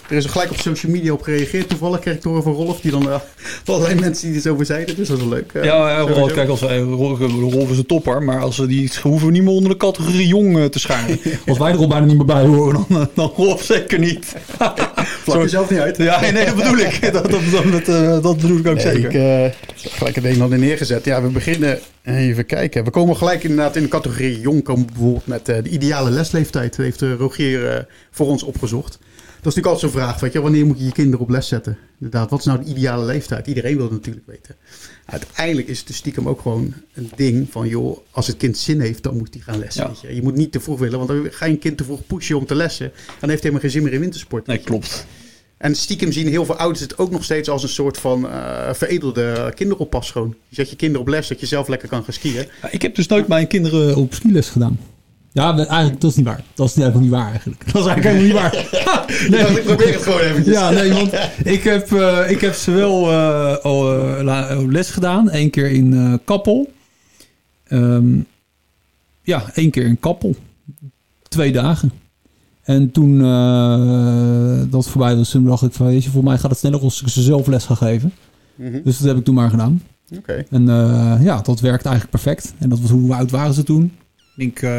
er 0.09 0.15
is 0.17 0.23
er 0.23 0.29
gelijk 0.29 0.51
op 0.51 0.59
social 0.59 0.91
media 0.91 1.11
op 1.13 1.21
gereageerd. 1.21 1.69
Toevallig 1.69 1.99
kreeg 1.99 2.15
ik 2.15 2.23
horen 2.23 2.43
van 2.43 2.53
Rolf, 2.53 2.81
die 2.81 2.91
dan 2.91 3.03
van 3.63 3.75
allerlei 3.75 3.99
mensen 3.99 4.27
die 4.27 4.35
er 4.35 4.41
zo 4.41 4.53
over 4.53 4.65
zeiden. 4.65 4.95
Dus 4.95 5.07
dat 5.07 5.17
is 5.17 5.23
wel 5.23 5.33
leuk. 5.33 5.51
eh, 5.53 5.63
Ja. 5.63 5.99
Rolf, 5.99 6.31
kijk, 6.33 6.49
als 6.49 6.59
wij, 6.61 6.79
Rolf 6.79 7.69
is 7.71 7.77
een 7.77 7.85
topper, 7.85 8.23
maar 8.23 8.41
als 8.41 8.55
die 8.67 8.91
hoeven 9.01 9.27
we 9.27 9.33
niet 9.33 9.43
meer 9.43 9.53
onder 9.53 9.71
de 9.71 9.77
categorie 9.77 10.27
jong 10.27 10.71
te 10.71 10.79
schijnen. 10.79 11.19
Als 11.47 11.57
wij 11.57 11.71
er 11.71 11.77
al 11.77 11.87
bijna 11.87 12.05
niet 12.05 12.17
meer 12.17 12.25
bij 12.25 12.45
horen, 12.45 12.85
dan, 12.89 13.09
dan 13.13 13.31
Rolf 13.35 13.63
zeker 13.63 13.99
niet. 13.99 14.35
Vlak 15.23 15.41
jezelf 15.41 15.69
niet 15.69 15.79
uit. 15.79 15.97
Ja, 15.97 16.19
nee, 16.19 16.45
dat 16.45 16.55
bedoel 16.55 16.77
ik. 16.77 16.99
Dat, 17.13 17.31
dat, 17.31 17.41
dat, 17.71 17.87
eh, 17.87 18.21
dat 18.21 18.37
bedoel 18.37 18.57
ik 18.57 18.67
ook 18.67 18.75
Nee, 18.75 18.83
zeker. 18.83 19.09
ik 19.09 19.13
eh, 19.13 19.91
gelijk 19.91 20.15
het 20.15 20.25
een 20.25 20.41
al 20.41 20.47
neergezet. 20.47 21.05
Ja, 21.05 21.21
we 21.21 21.27
beginnen 21.27 21.79
even 22.03 22.45
kijken. 22.45 22.83
We 22.83 22.89
komen 22.89 23.17
gelijk 23.17 23.43
inderdaad 23.43 23.75
in 23.75 23.81
de 23.81 23.87
categorie 23.87 24.39
jong. 24.39 24.63
Komen 24.63 24.85
bijvoorbeeld 24.85 25.27
met 25.27 25.49
eh, 25.49 25.63
de 25.63 25.69
ideale 25.69 26.11
lesleeftijd. 26.11 26.75
Dat 26.75 26.85
heeft 26.85 27.01
Rogier 27.01 27.87
voor 28.11 28.27
ons 28.27 28.43
opgezocht. 28.43 28.99
Dat 29.47 29.55
is 29.55 29.63
natuurlijk 29.63 29.83
altijd 29.83 30.03
zo'n 30.03 30.11
vraag. 30.11 30.21
Weet 30.21 30.33
je, 30.33 30.41
wanneer 30.41 30.65
moet 30.65 30.79
je 30.79 30.85
je 30.85 30.91
kinderen 30.91 31.19
op 31.19 31.29
les 31.29 31.47
zetten? 31.47 31.77
Inderdaad, 31.99 32.29
wat 32.29 32.39
is 32.39 32.45
nou 32.45 32.63
de 32.63 32.69
ideale 32.69 33.05
leeftijd? 33.05 33.47
Iedereen 33.47 33.75
wil 33.75 33.83
het 33.83 33.93
natuurlijk 33.93 34.25
weten. 34.27 34.55
Uiteindelijk 35.05 35.67
is 35.67 35.77
het 35.77 35.87
dus 35.87 35.95
stiekem 35.95 36.27
ook 36.27 36.41
gewoon 36.41 36.73
een 36.93 37.11
ding 37.15 37.47
van... 37.51 37.67
joh, 37.67 37.97
als 38.11 38.27
het 38.27 38.37
kind 38.37 38.57
zin 38.57 38.79
heeft, 38.79 39.03
dan 39.03 39.17
moet 39.17 39.33
hij 39.33 39.43
gaan 39.43 39.59
lessen. 39.59 39.83
Ja. 39.83 39.89
Weet 39.89 40.01
je. 40.01 40.15
je 40.15 40.21
moet 40.21 40.35
niet 40.35 40.51
te 40.51 40.59
vroeg 40.59 40.79
willen, 40.79 40.97
want 40.97 41.09
dan 41.09 41.27
ga 41.31 41.45
je 41.45 41.51
een 41.51 41.59
kind 41.59 41.77
te 41.77 41.83
vroeg 41.83 42.05
pushen 42.07 42.37
om 42.37 42.45
te 42.45 42.55
lessen. 42.55 42.91
Dan 43.19 43.29
heeft 43.29 43.43
hij 43.43 43.51
helemaal 43.51 43.61
geen 43.61 43.71
zin 43.71 43.83
meer 43.83 43.93
in 43.93 43.99
wintersport. 43.99 44.47
Nee, 44.47 44.57
klopt. 44.57 45.05
En 45.57 45.75
stiekem 45.75 46.11
zien 46.11 46.27
heel 46.27 46.45
veel 46.45 46.57
ouders 46.57 46.81
het 46.81 46.97
ook 46.97 47.11
nog 47.11 47.23
steeds 47.23 47.49
als 47.49 47.63
een 47.63 47.69
soort 47.69 47.97
van 47.97 48.29
eh, 48.29 48.73
veredelde 48.73 49.51
kinderoppas 49.55 50.11
gewoon. 50.11 50.35
Je 50.47 50.55
zet 50.55 50.69
je 50.69 50.75
kinderen 50.75 51.05
op 51.05 51.07
les, 51.11 51.27
dat 51.27 51.39
je 51.39 51.45
zelf 51.45 51.67
lekker 51.67 51.89
kan 51.89 52.03
gaan 52.03 52.13
skiën. 52.13 52.47
Ik 52.71 52.81
heb 52.81 52.95
dus 52.95 53.07
nooit 53.07 53.27
mijn 53.27 53.47
kinderen 53.47 53.95
op 53.95 54.13
skiles 54.13 54.49
gedaan. 54.49 54.79
Ja, 55.31 55.55
we- 55.55 55.65
eigenlijk, 55.65 56.01
dat 56.01 56.09
is 56.11 56.15
niet 56.17 56.25
waar. 56.25 56.43
Dat 56.53 56.67
is 56.67 56.75
helemaal 56.75 57.01
niet 57.01 57.09
waar 57.09 57.29
eigenlijk. 57.29 57.71
Dat 57.73 57.81
is 57.81 57.87
eigenlijk 57.87 58.17
helemaal 58.17 58.49
niet 58.51 58.53
waar. 58.73 58.85
Nee. 59.29 59.57
ik 59.57 59.63
probeer 59.63 59.93
het 59.93 60.03
gewoon 60.03 60.19
eventjes. 60.19 60.53
Ja, 60.55 60.69
nee, 60.69 60.93
want 60.93 61.13
ik 61.43 61.63
heb, 61.63 61.91
eh, 61.93 62.29
ik 62.29 62.41
heb 62.41 62.53
ze 62.53 62.71
wel 62.71 63.11
eh, 63.11 63.57
al 63.57 63.93
eh, 64.17 64.65
les 64.67 64.89
gedaan. 64.89 65.27
Eén 65.33 65.49
keer 65.49 65.71
in 65.71 66.19
Kappel. 66.25 66.71
Ehm, 67.67 68.19
ja, 69.21 69.43
één 69.53 69.69
keer 69.71 69.85
in 69.85 69.99
Kappel. 69.99 70.35
Twee 71.27 71.51
dagen. 71.51 71.91
En 72.63 72.91
toen 72.91 73.19
dat 74.69 74.87
voorbij 74.89 75.15
was, 75.15 75.29
toen 75.29 75.45
dacht 75.45 75.63
ik 75.63 75.73
van, 75.73 75.85
weet 75.85 76.03
je, 76.03 76.09
voor 76.09 76.23
mij 76.23 76.37
gaat 76.37 76.49
het 76.51 76.59
sneller 76.59 76.79
als 76.81 77.01
ik 77.01 77.07
ze 77.07 77.21
zelf 77.21 77.47
les 77.47 77.65
ga 77.65 77.75
geven. 77.75 78.13
Mhm. 78.55 78.79
Dus 78.83 78.97
dat 78.97 79.07
heb 79.07 79.17
ik 79.17 79.23
toen 79.23 79.35
maar 79.35 79.49
gedaan. 79.49 79.83
Oké. 80.17 80.45
En 80.49 80.65
ja, 81.21 81.41
dat 81.41 81.59
werkt 81.59 81.85
eigenlijk 81.85 82.09
perfect. 82.23 82.53
En 82.57 82.69
dat 82.69 82.79
was 82.79 82.89
hoe 82.89 83.13
oud 83.13 83.31
waren 83.31 83.53
ze 83.53 83.63
toen? 83.63 83.91
Ik 84.37 84.59
denk 84.59 84.71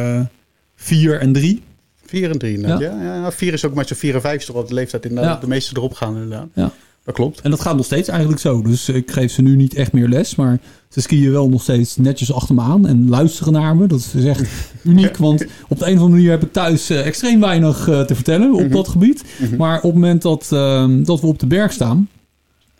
eh, 0.79 0.85
vier 0.85 1.21
en 1.21 1.33
drie. 1.33 1.63
Vier 2.05 2.31
en 2.31 2.39
drie 2.39 2.55
inderdaad. 2.55 2.81
Ja. 2.81 3.03
Ja, 3.03 3.15
ja, 3.15 3.33
vier 3.33 3.53
is 3.53 3.65
ook 3.65 3.75
maar 3.75 3.87
zo'n 3.87 3.97
vier 3.97 4.25
en 4.25 4.35
is 4.35 4.45
toch 4.45 4.67
de 4.67 4.75
leeftijd 4.75 5.05
inderdaad. 5.05 5.41
De 5.41 5.49
meeste 5.49 5.77
erop 5.77 5.95
gaan 5.95 6.15
inderdaad. 6.15 6.49
Ja. 6.55 6.73
Dat 7.09 7.17
klopt. 7.17 7.41
En 7.41 7.51
dat 7.51 7.61
gaat 7.61 7.77
nog 7.77 7.85
steeds 7.85 8.09
eigenlijk 8.09 8.41
zo. 8.41 8.63
Dus 8.63 8.89
ik 8.89 9.11
geef 9.11 9.33
ze 9.33 9.43
nu 9.43 9.57
niet 9.57 9.75
echt 9.75 9.93
meer 9.93 10.09
les. 10.09 10.35
Maar 10.35 10.59
ze 10.89 11.01
skiën 11.01 11.31
wel 11.31 11.49
nog 11.49 11.63
steeds 11.63 11.97
netjes 11.97 12.33
achter 12.33 12.55
me 12.55 12.61
aan. 12.61 12.87
En 12.87 13.09
luisteren 13.09 13.53
naar 13.53 13.77
me. 13.77 13.87
Dat 13.87 14.13
is 14.15 14.25
echt 14.25 14.49
uniek. 14.83 15.17
Want 15.17 15.45
op 15.69 15.79
de 15.79 15.87
een 15.87 15.97
of 15.97 16.01
andere 16.01 16.09
manier 16.09 16.31
heb 16.31 16.43
ik 16.43 16.53
thuis 16.53 16.91
eh, 16.91 17.07
extreem 17.07 17.41
weinig 17.41 17.89
eh, 17.89 18.01
te 18.01 18.15
vertellen 18.15 18.53
op 18.53 18.73
dat 18.73 18.89
gebied. 18.89 19.25
Maar 19.59 19.77
op 19.77 19.83
het 19.83 19.95
moment 19.95 20.23
dat, 20.23 20.49
ehm, 20.53 21.03
dat 21.03 21.21
we 21.21 21.27
op 21.27 21.39
de 21.39 21.47
berg 21.47 21.73
staan. 21.73 22.09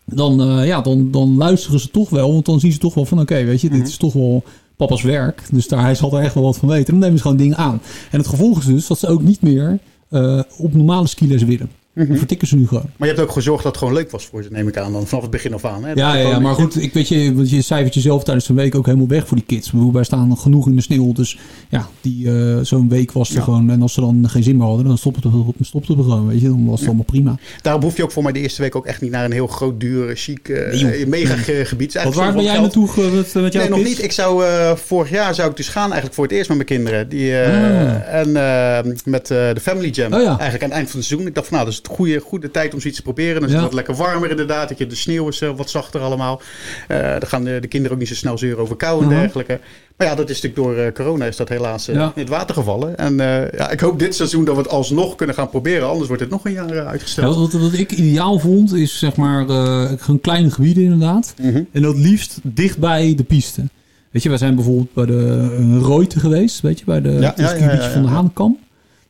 Dan, 0.05 0.41
eh, 0.41 0.67
ja, 0.67 0.81
dan, 0.81 1.11
dan 1.11 1.37
luisteren 1.37 1.81
ze 1.81 1.91
toch 1.91 2.11
wel. 2.11 2.33
Want 2.33 2.47
dan 2.47 2.61
zien 2.61 2.73
ze 2.73 2.79
toch 2.79 2.95
wel 2.95 3.05
van 3.05 3.21
oké, 3.21 3.45
weet 3.45 3.61
je, 3.61 3.71
dit 3.71 3.89
is 3.89 3.97
toch 3.97 4.13
wel 4.13 4.45
papa's 4.79 5.03
werk. 5.03 5.43
Dus 5.51 5.69
daar, 5.69 5.81
hij 5.81 5.95
zal 5.95 6.17
er 6.17 6.23
echt 6.23 6.35
wel 6.35 6.43
wat 6.43 6.57
van 6.57 6.69
weten. 6.69 6.87
En 6.87 6.93
dan 6.93 7.01
nemen 7.01 7.17
ze 7.17 7.23
gewoon 7.23 7.37
dingen 7.37 7.57
aan. 7.57 7.81
En 8.11 8.19
het 8.19 8.29
gevolg 8.29 8.59
is 8.59 8.65
dus 8.65 8.87
dat 8.87 8.99
ze 8.99 9.07
ook 9.07 9.23
niet 9.23 9.43
meer 9.43 9.79
eh, 10.09 10.41
op 10.59 10.75
normale 10.75 11.07
skiles 11.07 11.43
willen. 11.43 11.71
Dat 12.07 12.19
vertikken 12.19 12.49
ze 12.49 12.57
nu 12.57 12.67
gewoon. 12.67 12.85
Maar 12.97 13.09
je 13.09 13.15
hebt 13.15 13.27
ook 13.27 13.33
gezorgd 13.33 13.63
dat 13.63 13.73
het 13.73 13.81
gewoon 13.83 13.95
leuk 13.99 14.11
was 14.11 14.27
voor 14.27 14.43
ze, 14.43 14.49
neem 14.53 14.69
ik 14.69 14.77
aan. 14.77 14.93
Dan 14.93 15.07
vanaf 15.07 15.23
het 15.23 15.33
begin 15.33 15.55
af 15.55 15.65
aan. 15.65 15.85
Hè? 15.85 15.93
Ja, 15.93 16.15
ja, 16.15 16.39
maar 16.39 16.55
goed, 16.55 16.83
ik 16.83 16.93
weet 16.93 17.09
je, 17.09 17.35
want 17.35 17.51
je 17.51 17.63
cijfert 17.63 17.95
jezelf 17.95 18.25
tijdens 18.25 18.49
een 18.49 18.55
week 18.55 18.75
ook 18.75 18.87
helemaal 18.87 19.09
weg 19.09 19.27
voor 19.27 19.37
die 19.37 19.47
kids. 19.47 19.71
Bedoel, 19.71 19.93
wij 19.93 20.05
staan 20.05 20.39
genoeg 20.39 20.67
in 20.69 20.77
de 20.77 20.83
sneeuw, 20.83 21.13
dus 21.13 21.39
ja, 21.69 21.89
die 22.01 22.31
eh, 22.41 22.59
zo'n 22.63 22.89
week 22.89 23.13
was 23.13 23.29
er 23.31 23.37
Ja. 23.37 23.43
gewoon. 23.43 23.71
En 23.71 23.83
als 23.83 23.93
ze 23.93 24.01
dan 24.01 24.29
geen 24.29 24.43
zin 24.43 24.57
meer 24.57 24.67
hadden, 24.67 24.87
dan 24.87 24.99
stopte 24.99 25.29
het, 25.29 25.67
stopte 25.67 25.93
het 25.93 26.03
gewoon, 26.03 26.27
weet 26.29 26.41
je. 26.41 26.49
Dan 26.49 26.67
was 26.67 26.79
het 26.79 26.89
allemaal 26.89 27.05
prima. 27.05 27.37
Daarom 27.63 27.83
hoef 27.83 27.97
je 27.97 28.03
ook 28.03 28.13
voor 28.13 28.23
mij 28.23 28.33
de 28.33 28.41
eerste 28.41 28.63
week 28.63 28.77
ook 28.77 28.87
echt 28.87 29.01
niet 29.01 29.11
naar 29.11 29.25
een 29.25 29.33
heel 29.33 29.47
groot, 29.47 29.81
duur, 29.81 30.17
chic, 30.17 30.49
eh, 30.49 30.83
Nee, 30.83 31.07
mega 31.07 31.35
ge- 31.37 31.65
gebied. 31.65 32.03
Wat 32.03 32.15
waar 32.15 32.33
ben 32.35 32.43
jij 32.43 32.53
geld. 32.53 32.63
naartoe 32.77 33.11
met, 33.11 33.35
met 33.35 33.53
jouw 33.53 33.63
Nee, 33.63 33.71
nog 33.71 33.85
niet. 33.85 34.03
Ik 34.03 34.13
zou, 34.13 34.45
eh, 34.45 34.73
vorig 34.77 35.11
jaar 35.11 35.35
zou 35.35 35.51
ik 35.51 35.57
dus 35.57 35.69
gaan 35.69 35.85
eigenlijk 35.85 36.15
voor 36.15 36.25
het 36.25 36.33
eerst 36.33 36.49
met 36.49 36.57
mijn 36.57 36.69
kinderen. 36.69 37.09
Die, 37.09 37.41
eh, 37.41 37.57
Ah. 37.59 38.15
En 38.15 38.37
eh, 38.37 38.93
met 39.05 39.31
eh, 39.31 39.37
de 39.55 39.61
Family 39.61 39.89
Jam. 39.89 40.13
Oh 40.13 40.21
ja. 40.23 40.27
Eigenlijk 40.29 40.63
aan 40.63 40.69
het 40.69 40.79
eind 40.79 40.91
van 40.91 40.99
het 40.99 41.09
seizoen. 41.09 41.27
Ik 41.29 41.35
dacht 41.35 41.47
van 41.47 41.57
nou, 41.57 41.69
dat 41.69 41.79
is 41.79 41.88
goede, 41.89 42.19
goede 42.21 42.51
tijd 42.51 42.75
om 42.75 42.81
zoiets 42.81 42.99
te 42.99 43.05
proberen. 43.05 43.35
Dan 43.35 43.45
is 43.45 43.49
Ja. 43.51 43.55
het 43.55 43.65
wat 43.67 43.75
lekker 43.75 43.95
warmer 43.95 44.31
inderdaad. 44.31 44.69
Dat 44.69 44.79
je, 44.79 44.87
de 44.87 44.95
sneeuw 44.95 45.29
is 45.29 45.41
eh, 45.41 45.51
wat 45.57 45.71
zachter 45.71 46.01
allemaal. 46.01 46.41
Eh, 46.89 46.99
dan 47.11 47.27
gaan 47.29 47.45
de, 47.45 47.59
de 47.61 47.69
kinderen 47.69 47.93
ook 47.95 47.99
niet 48.01 48.09
zo 48.09 48.15
snel 48.15 48.39
zeuren 48.39 48.63
over 48.63 48.77
kou 48.77 49.03
en 49.03 49.09
Mhm. 49.09 49.19
dergelijke. 49.19 49.61
Maar 49.97 50.07
ja, 50.07 50.15
dat 50.15 50.31
is 50.31 50.41
natuurlijk 50.41 50.77
door 50.77 50.85
eh, 50.85 50.93
corona 50.93 51.25
is 51.25 51.37
dat 51.37 51.49
helaas 51.49 51.89
eh, 51.89 51.95
Ja. 51.95 52.13
in 52.15 52.21
het 52.21 52.29
water 52.31 52.55
gevallen. 52.55 52.97
En 52.99 53.21
eh, 53.21 53.53
ja, 53.59 53.71
ik 53.71 53.81
hoop 53.81 53.99
dit 53.99 54.15
seizoen 54.15 54.45
dat 54.45 54.55
we 54.57 54.61
het 54.63 54.71
alsnog 54.71 55.15
kunnen 55.15 55.35
gaan 55.35 55.49
proberen. 55.51 55.89
Anders 55.89 56.07
wordt 56.07 56.23
het 56.23 56.31
nog 56.31 56.45
een 56.45 56.53
jaar 56.53 56.69
eh, 56.71 56.75
Ja, 56.77 56.85
uitgesteld. 56.85 57.37
wat, 57.37 57.53
wat 57.63 57.73
ik 57.73 57.93
ideaal 57.93 58.39
vond, 58.39 58.75
is 58.75 58.99
zeg 58.99 59.17
maar 59.17 59.49
eh 59.49 59.91
gewoon 59.99 60.21
kleine 60.21 60.51
gebieden 60.51 60.83
inderdaad. 60.83 61.35
Mhm. 61.43 61.63
En 61.73 61.83
dat 61.83 61.97
liefst 61.97 62.39
dicht 62.43 62.79
bij 62.79 63.15
de 63.17 63.25
piste. 63.25 63.63
Weet 64.11 64.23
je, 64.23 64.29
wij 64.29 64.39
zijn 64.39 64.55
bijvoorbeeld 64.55 64.93
bij 64.95 65.07
de 65.07 65.79
Rooite 65.79 66.21
geweest, 66.21 66.61
weet 66.61 66.79
je, 66.79 66.85
bij 66.85 67.01
de, 67.01 67.11
Ja, 67.11 67.35
ja, 67.37 67.91
van 67.93 68.03
de. 68.05 68.53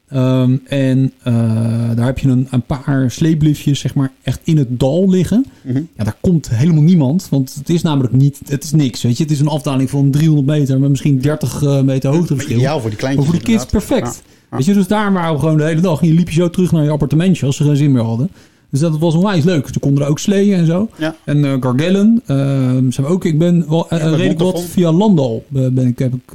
Ehm, 0.09 0.57
en 0.65 1.13
eh, 1.23 1.35
daar 1.97 2.07
heb 2.07 2.19
je 2.19 2.29
een, 2.29 2.47
een 2.51 2.63
paar 2.63 3.11
sleepliftjes, 3.11 3.81
zeg 3.81 3.95
maar, 3.95 4.13
echt 4.23 4.41
in 4.45 4.57
het 4.57 4.81
dal 4.81 5.11
liggen. 5.11 5.45
Mhm. 5.63 5.77
Ja, 5.97 6.05
daar 6.05 6.17
komt 6.21 6.49
helemaal 6.51 6.83
niemand, 6.83 7.27
want 7.31 7.55
het 7.55 7.69
is 7.69 7.83
namelijk 7.83 8.13
niet, 8.13 8.41
het 8.49 8.65
is 8.65 8.73
niks, 8.73 9.03
weet 9.03 9.17
je. 9.17 9.23
Het 9.23 9.33
is 9.33 9.41
een 9.41 9.49
afdaling 9.49 9.91
van 9.91 10.11
300 10.11 10.47
meter 10.47 10.81
met 10.81 10.91
misschien 10.91 11.21
30 11.21 11.63
eh, 11.63 11.81
meter 11.81 12.11
hoogteverschil. 12.11 12.57
Ideaal 12.57 12.81
voor 12.81 12.91
die 12.91 12.99
Maar 13.03 13.09
kleintjes 13.15 13.25
voor 13.25 13.35
die 13.45 13.55
kids 13.55 13.65
inderdaad. 13.65 13.89
perfect. 13.89 14.23
Ja, 14.27 14.33
ja. 14.51 14.57
Weet 14.57 14.67
je, 14.67 14.75
dus 14.75 14.87
daar 14.87 15.13
waren 15.13 15.33
we 15.35 15.39
gewoon 15.41 15.57
de 15.57 15.65
hele 15.65 15.81
dag. 15.81 16.01
En 16.01 16.09
je 16.09 16.15
liep 16.15 16.29
je 16.29 16.35
zo 16.41 16.51
terug 16.51 16.73
naar 16.73 16.85
je 16.85 16.91
appartementje 16.91 17.47
als 17.47 17.57
ze 17.57 17.65
geen 17.65 17.77
zin 17.77 17.93
meer 17.93 18.03
hadden. 18.03 18.31
Dus 18.71 18.81
dat 18.81 18.99
was 18.99 19.15
onwijs 19.15 19.45
leuk. 19.45 19.69
Ze 19.73 19.79
konden 19.79 20.05
er 20.05 20.09
ook 20.11 20.19
sleeën 20.19 20.59
en 20.59 20.67
zo. 20.67 20.89
Ja. 20.99 21.15
En 21.25 21.45
eh 21.45 21.53
Gargellen. 21.61 22.23
eh, 22.27 22.37
zijn 22.69 22.93
we 22.97 23.07
ook, 23.07 23.25
ik 23.25 23.39
ben 23.39 23.65
wel 23.69 23.87
Ja, 23.91 23.97
redelijk 23.97 24.39
wat 24.39 24.63
via 24.63 24.93
Landal. 24.93 25.45
ben 25.49 25.87
ik, 25.87 25.99
heb 25.99 26.15
ik, 26.15 26.33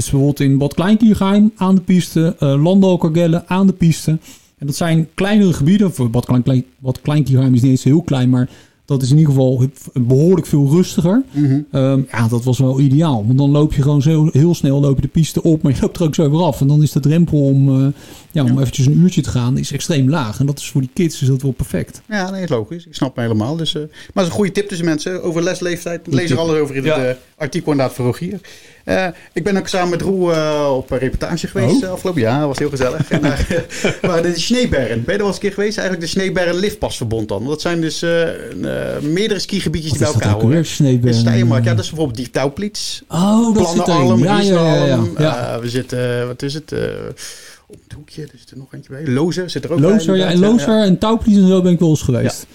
dus 0.00 0.10
bijvoorbeeld 0.10 0.40
in 0.40 0.58
Bad 0.58 0.74
Kleinkiergeheim 0.74 1.52
aan 1.56 1.74
de 1.74 1.80
piste. 1.80 2.34
Gargellen 2.38 3.44
aan 3.48 3.66
de 3.66 3.72
piste. 3.72 4.10
En 4.58 4.66
dat 4.66 4.76
zijn 4.76 5.08
kleinere 5.14 5.52
gebieden. 5.52 5.92
Voor 5.92 6.10
Bad, 6.10 6.24
Klein, 6.26 6.42
Klein, 6.42 6.64
Bad 6.78 7.00
Kleinkiergeheim 7.00 7.54
is 7.54 7.60
niet 7.62 7.70
eens 7.70 7.84
heel 7.84 8.02
klein, 8.02 8.30
maar 8.30 8.48
dat 8.84 9.02
is 9.02 9.10
in 9.10 9.18
ieder 9.18 9.32
geval 9.32 9.64
behoorlijk 9.92 10.46
veel 10.46 10.68
rustiger. 10.70 11.22
Mhm. 11.30 11.60
Ehm, 11.70 12.00
ja, 12.10 12.28
dat 12.28 12.44
was 12.44 12.58
wel 12.58 12.80
ideaal. 12.80 13.26
Want 13.26 13.38
dan 13.38 13.50
loop 13.50 13.72
je 13.72 13.82
gewoon 13.82 14.02
zo 14.02 14.28
heel 14.32 14.54
snel 14.54 14.80
loop 14.80 14.96
je 14.96 15.02
de 15.02 15.08
piste 15.08 15.42
op, 15.42 15.62
maar 15.62 15.72
je 15.74 15.78
loopt 15.80 15.96
er 15.96 16.02
ook 16.04 16.14
zo 16.14 16.30
weer 16.30 16.42
af. 16.42 16.60
En 16.60 16.66
dan 16.66 16.82
is 16.82 16.92
de 16.92 17.00
drempel 17.00 17.44
om, 17.44 17.68
eh, 17.68 17.86
ja, 18.32 18.42
om 18.42 18.52
Ja. 18.54 18.60
eventjes 18.60 18.86
een 18.86 18.98
uurtje 19.00 19.20
te 19.22 19.30
gaan 19.30 19.58
is 19.58 19.72
extreem 19.72 20.08
laag. 20.10 20.40
En 20.40 20.46
dat 20.46 20.58
is 20.58 20.70
voor 20.70 20.80
die 20.80 20.90
kids 20.92 21.22
is 21.22 21.28
dat 21.28 21.42
wel 21.42 21.50
perfect. 21.52 22.02
Ja, 22.08 22.30
nee, 22.30 22.42
is 22.42 22.48
logisch. 22.48 22.86
Ik 22.86 22.94
snap 22.94 23.16
me 23.16 23.22
helemaal. 23.22 23.56
Dus, 23.56 23.74
eh, 23.74 23.80
maar 23.82 23.90
het 24.14 24.22
is 24.22 24.28
een 24.28 24.30
goede 24.30 24.52
tip 24.52 24.68
tussen 24.68 24.86
mensen 24.86 25.22
over 25.22 25.42
lesleeftijd. 25.42 26.06
Lees 26.06 26.30
er 26.30 26.38
alles 26.38 26.56
over 26.58 26.76
in 26.76 26.84
Ja. 26.84 26.98
het 26.98 27.16
eh, 27.16 27.22
artikel 27.36 27.72
inderdaad 27.72 27.96
voor 27.96 28.04
Rogier. 28.04 28.40
Eh, 28.90 29.06
ik 29.32 29.44
ben 29.44 29.56
ook 29.56 29.68
samen 29.68 29.88
met 29.90 30.02
Roel 30.02 30.32
eh, 30.34 30.72
op 30.76 30.90
een 30.90 30.98
reportage 30.98 31.46
geweest 31.46 31.76
Oh. 31.76 31.82
eh, 31.84 31.90
afgelopen 31.90 32.20
jaar. 32.20 32.38
Dat 32.38 32.48
was 32.48 32.58
heel 32.58 32.70
gezellig. 32.70 33.10
en, 33.10 33.20
waren 34.10 34.22
de 34.32 34.40
Sneeberren. 34.40 34.88
Ben 35.04 35.04
je 35.06 35.12
er 35.12 35.18
wel 35.18 35.26
eens 35.26 35.34
een 35.34 35.40
keer 35.42 35.52
geweest? 35.52 35.78
Eigenlijk 35.78 36.06
de 36.12 36.18
Sneeberren 36.18 36.54
Liftpasverbond 36.54 37.28
dan. 37.28 37.46
Dat 37.46 37.60
zijn 37.60 37.80
dus 37.80 38.00
meerdere 39.02 39.38
skigebiedjes 39.38 39.90
die 39.90 40.00
bij 40.00 40.08
is 40.08 40.14
elkaar 40.14 40.34
weer? 40.36 40.42
horen. 40.42 40.66
Sneebergen? 40.66 41.08
In 41.20 41.26
Steiermark, 41.26 41.64
ja, 41.64 41.70
dat 41.74 41.84
is 41.84 41.88
bijvoorbeeld 41.88 42.18
die 42.18 42.30
Touwplits. 42.30 43.02
Oh, 43.08 43.54
dat 43.54 43.68
zit 43.68 43.88
erin. 43.88 44.04
Plannenarm, 44.04 44.22
Ja, 44.22 44.40
ja, 44.40 44.74
ja, 44.74 44.84
ja, 44.86 45.00
ja. 45.18 45.60
We 45.60 45.68
zitten, 45.68 46.26
wat 46.26 46.42
is 46.42 46.54
het? 46.54 46.72
op 47.66 47.76
het 47.84 47.92
hoekje, 47.92 48.22
er 48.22 48.28
zit 48.38 48.50
er 48.50 48.56
nog 48.56 48.74
eentje 48.74 48.90
bij. 48.92 49.06
Lozer 49.06 49.50
zit 49.50 49.64
er 49.64 49.72
ook 49.72 49.78
Lozer, 49.80 50.06
bij. 50.12 50.16
ja, 50.16 50.30
en. 50.30 50.38
Lozer 50.38 50.82
en 50.82 50.98
Touwplies 50.98 51.36
en 51.36 51.46
zo 51.48 51.62
ben 51.62 51.72
ik 51.72 51.78
wel 51.78 51.88
eens 51.88 52.02
geweest. 52.02 52.46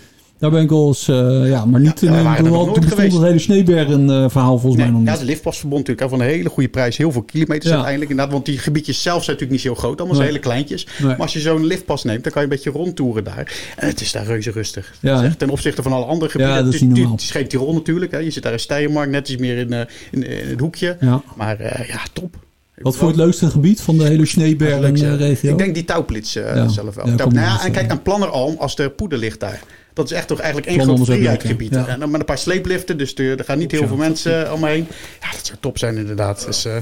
Daar 0.46 0.54
ben 0.54 0.64
ik 0.64 0.70
wel 0.70 0.88
eens, 0.88 1.08
eh, 1.08 1.50
ja, 1.50 1.66
maar 1.66 1.80
niet 1.80 2.00
Ja, 2.00 2.12
we 2.12 2.22
waren 2.24 2.46
er 2.46 2.52
nog 2.52 2.66
nooit 2.66 2.86
geweest. 2.86 3.14
het 3.14 3.24
hele 3.24 3.40
Sneebergen 3.40 4.10
eh, 4.10 4.30
verhaal 4.30 4.58
volgens 4.60 4.82
mij 4.84 4.92
nog 4.92 5.02
ja, 5.06 5.18
de 5.18 5.26
liftpasverbond 5.26 5.88
natuurlijk. 5.88 6.12
hè, 6.12 6.18
Van 6.18 6.28
een 6.28 6.34
hele 6.34 6.50
goede 6.50 6.70
prijs. 6.70 6.98
Heel 6.98 7.12
veel 7.12 7.22
kilometers 7.22 7.66
Ja. 7.66 7.72
uiteindelijk. 7.72 8.12
Inderdaad, 8.12 8.34
want 8.34 8.46
die 8.46 8.58
gebiedjes 8.58 9.02
zelf 9.02 9.24
zijn 9.24 9.38
natuurlijk 9.38 9.64
niet 9.66 9.74
zo 9.74 9.82
groot. 9.82 9.98
Allemaal 10.00 10.16
zijn 10.16 10.28
Nee. 10.28 10.38
hele 10.38 10.50
kleintjes. 10.50 10.88
Nee. 10.98 11.08
Maar 11.08 11.18
als 11.20 11.34
je 11.34 11.40
zo'n 11.40 11.66
liftpas 11.66 12.04
neemt, 12.04 12.24
dan 12.24 12.32
kan 12.32 12.42
je 12.42 12.48
een 12.48 12.56
beetje 12.56 12.72
rondtoeren 12.72 13.24
daar. 13.24 13.54
En 13.78 13.88
het 13.88 14.02
is 14.02 14.12
daar 14.12 14.26
reuze 14.26 14.52
rustig. 14.52 14.94
Ja, 15.00 15.12
Het 15.14 15.22
is 15.22 15.28
echt 15.28 15.40
ten 15.40 15.50
opzichte 15.50 15.82
van 15.84 15.92
alle 15.94 16.06
andere 16.06 16.32
gebieden. 16.32 16.56
Ja, 16.56 16.62
dat 16.62 16.74
het, 16.74 16.76
is 16.76 16.82
niet 16.82 16.90
het 16.90 17.00
normaal. 17.00 17.18
is 17.18 17.32
geen 17.32 17.48
Tirol 17.48 17.74
natuurlijk. 17.74 18.12
Hè. 18.12 18.18
Je 18.18 18.32
zit 18.32 18.44
daar 18.44 18.54
in 18.54 18.60
Steiermark, 18.60 19.10
net 19.10 19.30
iets 19.30 19.42
meer 19.42 19.58
in, 19.58 19.74
eh, 19.74 19.80
in, 20.12 20.28
in 20.42 20.50
het 20.50 20.60
hoekje. 20.60 20.98
Ja. 21.00 21.22
Maar 21.36 21.60
eh, 21.60 21.88
ja, 21.88 22.00
top. 22.14 22.36
Wat 22.76 22.96
voor 22.98 23.08
het 23.08 23.18
leukste 23.18 23.50
gebied 23.50 23.82
van 23.82 23.98
de 23.98 24.04
hele 24.04 24.18
Leuk, 24.18 24.26
Sneebergen 24.28 24.98
zeg. 24.98 25.10
eh, 25.12 25.18
regio? 25.18 25.52
Ik 25.52 25.58
denk 25.58 25.74
die 25.74 25.86
touwplits 25.86 26.34
Ja. 26.34 26.68
zelf 26.68 26.96
wel. 26.96 27.08
Ja, 27.08 27.16
Touw- 27.16 27.28
nou 27.30 27.46
ja, 27.46 27.66
en 27.66 27.72
kijk 27.72 27.88
naar 27.88 28.00
Planneralm 28.00 28.56
als 28.60 28.76
de 28.76 28.90
poeder 28.90 29.18
ligt 29.20 29.40
daar. 29.40 29.62
Dat 29.96 30.06
is 30.12 30.18
echt 30.18 30.28
toch 30.28 30.40
eigenlijk 30.40 30.72
één 30.72 30.82
groot 30.82 31.06
vrijheidgebied. 31.06 31.74
ja. 31.74 31.88
En 31.88 32.00
dan 32.00 32.12
met 32.12 32.20
een 32.20 32.26
paar 32.26 32.38
sleepliften, 32.38 32.98
dus 32.98 33.16
er, 33.16 33.38
er 33.40 33.46
gaan 33.46 33.58
niet 33.58 33.72
heel 33.72 33.82
Ja. 33.82 33.88
veel 33.88 33.96
mensen 33.98 34.54
omheen. 34.54 34.88
Ja, 35.22 35.32
dat 35.32 35.46
zou 35.46 35.58
top 35.62 35.78
zijn 35.78 35.98
inderdaad. 35.98 36.46
Dus, 36.46 36.66
eh, 36.66 36.76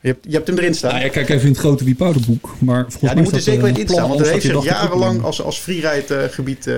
je, 0.00 0.08
hebt, 0.08 0.24
je 0.28 0.32
hebt 0.34 0.46
hem 0.46 0.58
erin 0.58 0.74
staan. 0.74 0.90
Nou, 0.92 1.04
ja, 1.04 1.10
kijk 1.10 1.28
even 1.28 1.42
in 1.46 1.48
het 1.52 1.58
grote 1.60 1.84
Wiepouderboek. 1.84 2.54
Maar 2.58 2.80
volgens 2.80 2.94
Ja, 3.00 3.06
mij 3.06 3.14
die 3.14 3.22
moeten 3.22 3.42
zeker 3.42 3.64
eh, 3.68 3.76
in 3.76 3.88
staan. 3.88 4.08
Want 4.08 4.20
hij 4.20 4.30
heeft 4.32 4.44
zich 4.44 4.64
jarenlang 4.64 5.22
als, 5.22 5.42
als 5.42 5.58
freeride-gebied 5.58 6.66
eh, 6.66 6.74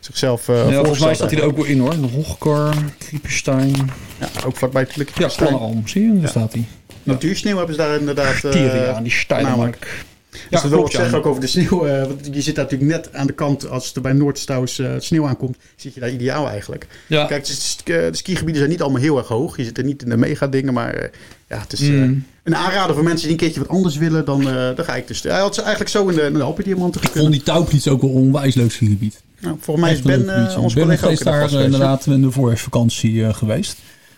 zichzelf 0.00 0.48
eh 0.48 0.68
Ja, 0.70 0.78
volgens 0.78 0.98
mij 1.00 1.14
staat 1.14 1.30
hij 1.30 1.40
er 1.40 1.46
ook 1.46 1.56
wel 1.56 1.64
in 1.64 1.78
hoor. 1.78 1.90
De 2.00 2.06
Hochkar, 2.14 2.74
Krieperstein. 2.98 3.90
Ja, 4.20 4.28
ook 4.46 4.56
vlakbij 4.56 4.82
natuurlijk. 4.82 5.18
Ja, 5.18 5.28
Planneralm. 5.36 5.88
Zie 5.88 6.02
je? 6.12 6.20
Daar 6.20 6.28
staat 6.30 6.52
hij. 6.52 6.64
Natuursneeuw 7.02 7.56
hebben 7.56 7.74
ze 7.74 7.80
daar 7.80 7.98
inderdaad. 7.98 8.44
eh, 8.44 8.50
Tieren, 8.50 9.02
die 9.02 9.12
Steiermark. 9.12 10.04
Ja, 10.50 10.60
Dus 10.60 10.70
dat 10.70 10.92
zeggen 10.92 11.18
ook 11.18 11.26
over 11.26 11.40
de 11.40 11.46
sneeuw. 11.46 11.86
eh, 11.86 12.06
want 12.06 12.28
je 12.32 12.40
zit 12.42 12.54
daar 12.54 12.64
natuurlijk 12.64 12.90
net 12.90 13.14
aan 13.14 13.26
de 13.26 13.32
kant, 13.32 13.68
als 13.68 13.94
er 13.94 14.00
bij 14.00 14.12
Noordstouws 14.12 14.78
eh 14.78 14.90
sneeuw 14.98 15.26
aankomt, 15.26 15.56
zit 15.76 15.94
je 15.94 16.00
daar 16.00 16.10
ideaal 16.10 16.48
eigenlijk. 16.48 16.86
Ja. 17.06 17.24
Kijk, 17.26 17.46
eh, 17.48 17.84
de 17.84 18.08
skigebieden 18.10 18.56
zijn 18.56 18.70
niet 18.70 18.82
allemaal 18.82 19.00
heel 19.00 19.18
erg 19.18 19.28
hoog. 19.28 19.56
Je 19.56 19.64
zit 19.64 19.78
er 19.78 19.84
niet 19.84 20.02
in 20.02 20.08
de 20.10 20.16
mega 20.16 20.46
dingen, 20.46 20.72
maar 20.74 20.94
eh, 20.94 21.08
ja, 21.48 21.58
het 21.60 21.72
is 21.72 21.80
eh, 21.80 21.88
Mm. 21.88 22.24
een 22.42 22.56
aanrader 22.56 22.94
voor 22.94 23.04
mensen 23.04 23.22
die 23.22 23.30
een 23.30 23.36
keertje 23.42 23.60
wat 23.60 23.68
anders 23.68 23.96
willen. 23.96 24.24
Dan, 24.24 24.48
eh 24.48 24.54
dan 24.76 24.84
ga 24.84 24.96
ik 24.96 25.06
dus. 25.06 25.22
Hij 25.22 25.40
had 25.40 25.54
ze 25.54 25.60
eigenlijk 25.60 25.90
zo 25.90 26.08
in 26.08 26.14
de, 26.16 26.22
in 26.22 26.32
de 26.32 26.42
Alpendiamanten 26.42 27.02
Ik 27.02 27.10
vond 27.10 27.32
die 27.32 27.42
Touwplies 27.42 27.88
ook 27.88 28.00
wel 28.00 28.10
onwijs 28.10 28.54
leuk 28.54 28.70
skigebied. 28.72 29.22
Nou, 29.40 29.56
volgens 29.60 29.86
mij 29.86 29.94
is 29.94 30.02
Echt 30.04 30.26
Ben, 30.26 30.58
onze 30.62 30.74
Ben 30.74 30.84
collega, 30.84 31.06
ook 31.06 31.12
is 31.12 31.18
in 31.18 31.24
de 31.24 31.30
daar 31.30 31.62
inderdaad 31.64 32.06
in 32.06 32.22
de 32.22 32.30
voorjaarsvakantie 32.30 33.24
eh, 33.24 33.34
geweest. 33.34 33.76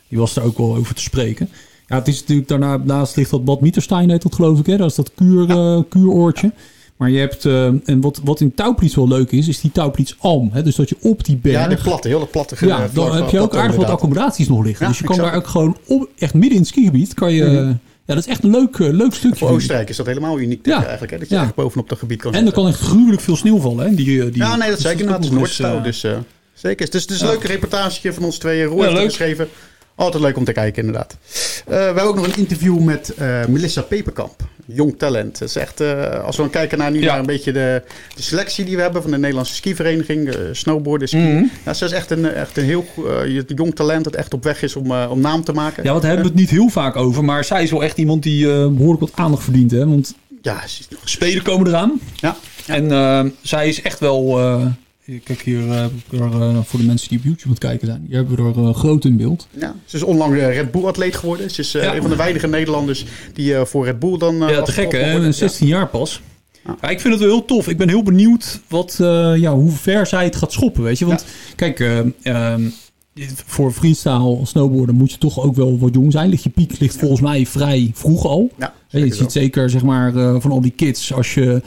Die 0.09 0.19
was 0.19 0.37
er 0.37 0.43
ook 0.43 0.59
wel 0.59 0.77
over 0.77 0.95
te 0.95 1.03
spreken. 1.03 1.49
Ja, 1.87 1.97
het 1.97 2.09
is 2.09 2.21
natuurlijk 2.21 2.49
daarna, 2.49 2.77
naast 2.77 3.17
ligt 3.17 3.31
dat 3.31 3.45
Bad 3.45 3.61
Mieterstein 3.61 4.11
heet 4.11 4.23
dat 4.23 4.35
geloof 4.35 4.59
ik. 4.59 4.67
Hè? 4.67 4.77
Dat 4.77 4.91
is 4.91 4.97
dat 4.97 5.11
kuur, 5.15 5.51
eh, 5.51 5.79
kuuroortje. 5.89 6.53
Maar 6.97 7.11
je 7.11 7.19
hebt, 7.19 7.45
eh, 7.45 7.67
en 7.67 8.01
wat, 8.01 8.21
wat 8.25 8.41
in 8.41 8.55
Touwplies 8.55 8.95
wel 8.95 9.09
leuk 9.09 9.31
is, 9.33 9.49
is 9.49 9.61
die 9.61 9.73
Touwplies 9.73 10.17
Alm. 10.19 10.51
Hè? 10.53 10.63
Dus 10.63 10.77
dat 10.77 10.89
je 10.89 10.97
op 11.01 11.25
die 11.25 11.37
berg... 11.37 11.55
Ja, 11.57 11.69
de 11.69 11.77
platte, 11.77 12.09
heel 12.09 12.21
de 12.21 12.27
platte. 12.27 12.55
eh, 12.55 12.69
Ja, 12.69 12.89
dan 12.93 13.17
heb 13.17 13.29
je 13.29 13.41
ook 13.41 13.57
aardig 13.57 13.77
wat 13.77 13.87
accommodaties 13.89 14.49
nog 14.49 14.65
liggen. 14.65 14.85
Ja, 14.85 14.91
dus 14.91 15.01
je 15.01 15.07
kan 15.07 15.17
daar 15.17 15.35
ook 15.35 15.47
gewoon 15.47 15.77
op, 15.87 16.09
echt 16.19 16.33
midden 16.35 16.53
in 16.53 16.59
het 16.59 16.67
skigebied 16.69 17.15
kan 17.15 17.33
je... 17.33 17.45
Mhm. 17.45 17.73
Ja, 18.05 18.15
dat 18.15 18.25
is 18.25 18.31
echt 18.31 18.45
een 18.45 18.51
leuk, 18.51 18.79
eh, 18.79 18.89
leuk 18.93 19.15
stukje. 19.15 19.37
Voor 19.39 19.49
Oostenrijk 19.51 19.89
is 19.89 19.97
dat 19.97 20.07
helemaal 20.07 20.39
uniek 20.41 20.65
denk 20.65 20.77
Ja. 20.77 20.83
eigenlijk. 20.83 21.13
Hè? 21.13 21.19
Dat 21.19 21.29
je 21.29 21.35
Ja. 21.35 21.43
echt 21.43 21.55
bovenop 21.55 21.89
dat 21.89 21.99
gebied 21.99 22.21
kan 22.23 22.33
En 22.35 22.47
er 22.47 22.53
kan 22.53 22.67
echt 22.69 22.81
gruwelijk 22.81 23.21
veel 23.23 23.37
sneeuw 23.37 23.59
vallen. 23.61 23.89
Hè? 23.89 23.95
Die, 23.95 24.23
eh, 24.23 24.33
die, 24.33 24.37
Ja, 24.43 24.57
nee, 24.57 24.69
dat 24.69 24.79
dus 24.79 24.87
zeker. 24.87 25.13
Het 25.13 25.25
is 25.25 25.31
Noordstouw, 25.31 25.77
eh, 25.77 25.83
dus 25.83 26.01
zeker. 26.01 26.25
zeker. 26.55 26.85
Het 26.85 26.95
is, 26.95 27.07
is 27.07 27.21
een 27.21 27.27
Ja. 27.27 27.33
leuke 27.33 27.47
reportage 27.47 28.13
van 28.13 28.25
ons 28.25 28.39
Ja, 28.79 28.85
het 28.85 28.93
leuk. 28.99 29.05
geschreven. 29.05 29.49
Altijd 29.97 30.23
leuk 30.23 30.37
om 30.37 30.45
te 30.45 30.53
kijken, 30.53 30.85
inderdaad. 30.87 31.17
Eh, 31.59 31.65
we 31.67 31.75
hebben 31.75 32.03
ook 32.03 32.17
nog 32.17 32.27
een 32.27 32.37
interview 32.37 32.79
met 32.81 33.15
eh, 33.15 33.45
Melissa 33.47 33.83
Peperkamp. 33.83 34.35
Jong 34.67 34.99
talent. 34.99 35.39
Dat 35.39 35.49
is 35.49 35.57
echt, 35.57 35.81
als 36.25 36.37
we 36.37 36.51
kijken 36.51 36.79
naar 36.79 36.91
nu 36.91 37.01
Ja. 37.01 37.07
naar 37.07 37.19
een 37.19 37.27
beetje 37.27 37.53
de, 37.53 37.83
de 38.15 38.23
selectie 38.23 38.65
die 38.65 38.77
we 38.77 38.83
hebben 38.83 39.03
van 39.03 39.11
de 39.11 39.19
Nederlandse 39.19 39.55
skivereniging. 39.55 40.29
eh 40.29 40.39
snowboarden. 40.53 41.09
Mhm. 41.13 41.45
Ja, 41.65 41.75
ze 41.75 41.85
is 41.85 41.93
echt 41.93 42.11
een, 42.11 42.25
echt 42.33 42.57
een 42.57 42.65
heel 42.65 42.85
jong 43.47 43.75
talent 43.75 44.05
dat 44.05 44.15
echt 44.15 44.35
op 44.35 44.43
weg 44.45 44.63
is 44.63 44.77
om, 44.77 44.93
om 44.93 45.21
naam 45.21 45.45
te 45.45 45.53
maken. 45.53 45.83
Ja, 45.85 45.91
want 45.91 46.03
daar 46.03 46.11
hebben 46.13 46.31
we 46.33 46.39
het 46.39 46.51
niet 46.51 46.59
heel 46.59 46.69
vaak 46.69 46.97
over. 46.97 47.25
Maar 47.25 47.45
zij 47.45 47.63
is 47.63 47.71
wel 47.71 47.85
echt 47.85 47.99
iemand 47.99 48.23
die 48.23 48.45
eh, 48.53 48.67
behoorlijk 48.69 49.01
wat 49.01 49.13
aandacht 49.15 49.43
verdient. 49.45 49.71
Hè? 49.71 49.87
Want 49.89 50.15
Ja, 50.43 50.61
spelen 51.05 51.43
komen 51.43 51.67
eraan. 51.67 52.01
Ja. 52.17 52.37
En 52.67 52.91
eh, 52.93 53.25
zij 53.43 53.69
is 53.69 53.83
echt 53.83 53.99
wel... 53.99 54.41
eh, 55.07 55.21
kijk 55.25 55.41
hier, 55.43 55.71
eh, 55.71 55.85
eh, 55.85 56.57
voor 56.65 56.81
de 56.81 56.87
mensen 56.87 57.09
die 57.09 57.19
op 57.19 57.25
YouTube 57.25 57.45
aan 57.45 57.51
het 57.51 57.59
kijken 57.59 57.87
zijn. 57.87 58.05
Hier 58.09 58.17
hebben 58.17 58.37
we 58.37 58.61
er 58.61 58.69
eh, 58.69 58.75
groot 58.75 59.05
in 59.05 59.17
beeld. 59.17 59.49
Ja, 59.51 59.75
ze 59.85 59.97
is 59.97 60.03
onlangs 60.03 60.37
Red 60.39 60.71
Bull-atleet 60.71 61.17
geworden. 61.17 61.51
Ze 61.51 61.61
is 61.61 61.75
eh, 61.75 61.83
Ja. 61.83 61.95
een 61.95 62.01
van 62.01 62.11
de 62.11 62.17
weinige 62.17 62.47
Nederlanders 62.47 63.05
die 63.35 63.55
eh, 63.55 63.65
voor 63.65 63.85
Red 63.85 63.99
Bull 63.99 64.19
dan... 64.19 64.43
eh, 64.43 64.49
ja, 64.51 64.63
te 64.63 64.73
gek 64.73 64.93
hè. 64.93 65.11
worden. 65.11 65.25
En 65.27 65.35
16 65.35 65.67
jaar 65.67 65.89
pas. 65.89 66.21
Ja. 66.65 66.77
Ja, 66.81 66.89
ik 66.89 67.01
vind 67.01 67.15
het 67.15 67.23
wel 67.23 67.33
heel 67.33 67.45
tof. 67.45 67.69
Ik 67.69 67.77
ben 67.77 67.89
heel 67.89 68.03
benieuwd 68.03 68.61
wat, 68.69 68.99
eh, 69.01 69.37
ja, 69.37 69.55
hoe 69.55 69.71
ver 69.71 70.07
zij 70.07 70.25
het 70.25 70.37
gaat 70.37 70.53
schoppen. 70.53 70.83
Weet 70.83 70.99
je? 70.99 71.07
Want 71.07 71.25
kijk, 71.57 71.81
eh, 71.81 71.99
ehm, 72.23 72.63
voor 73.47 73.73
freestyle 73.73 74.39
snowboarden 74.43 74.95
moet 74.95 75.11
je 75.13 75.19
toch 75.19 75.41
ook 75.41 75.55
wel 75.57 75.79
wat 75.79 75.95
jong 75.95 76.13
zijn. 76.13 76.29
Ligt 76.31 76.43
je 76.43 76.51
piek 76.51 76.79
ligt 76.79 76.97
volgens 76.97 77.21
mij 77.21 77.47
vrij 77.47 77.91
vroeg 77.95 78.25
al. 78.27 78.51
Ja, 78.59 78.73
je 78.89 79.01
ziet 79.01 79.15
zo. 79.15 79.29
zeker 79.29 79.71
zeg 79.71 79.83
maar, 79.83 80.17
eh, 80.17 80.37
van 80.39 80.51
al 80.51 80.61
die 80.61 80.71
kids, 80.77 81.13
als 81.13 81.35
je 81.35 81.63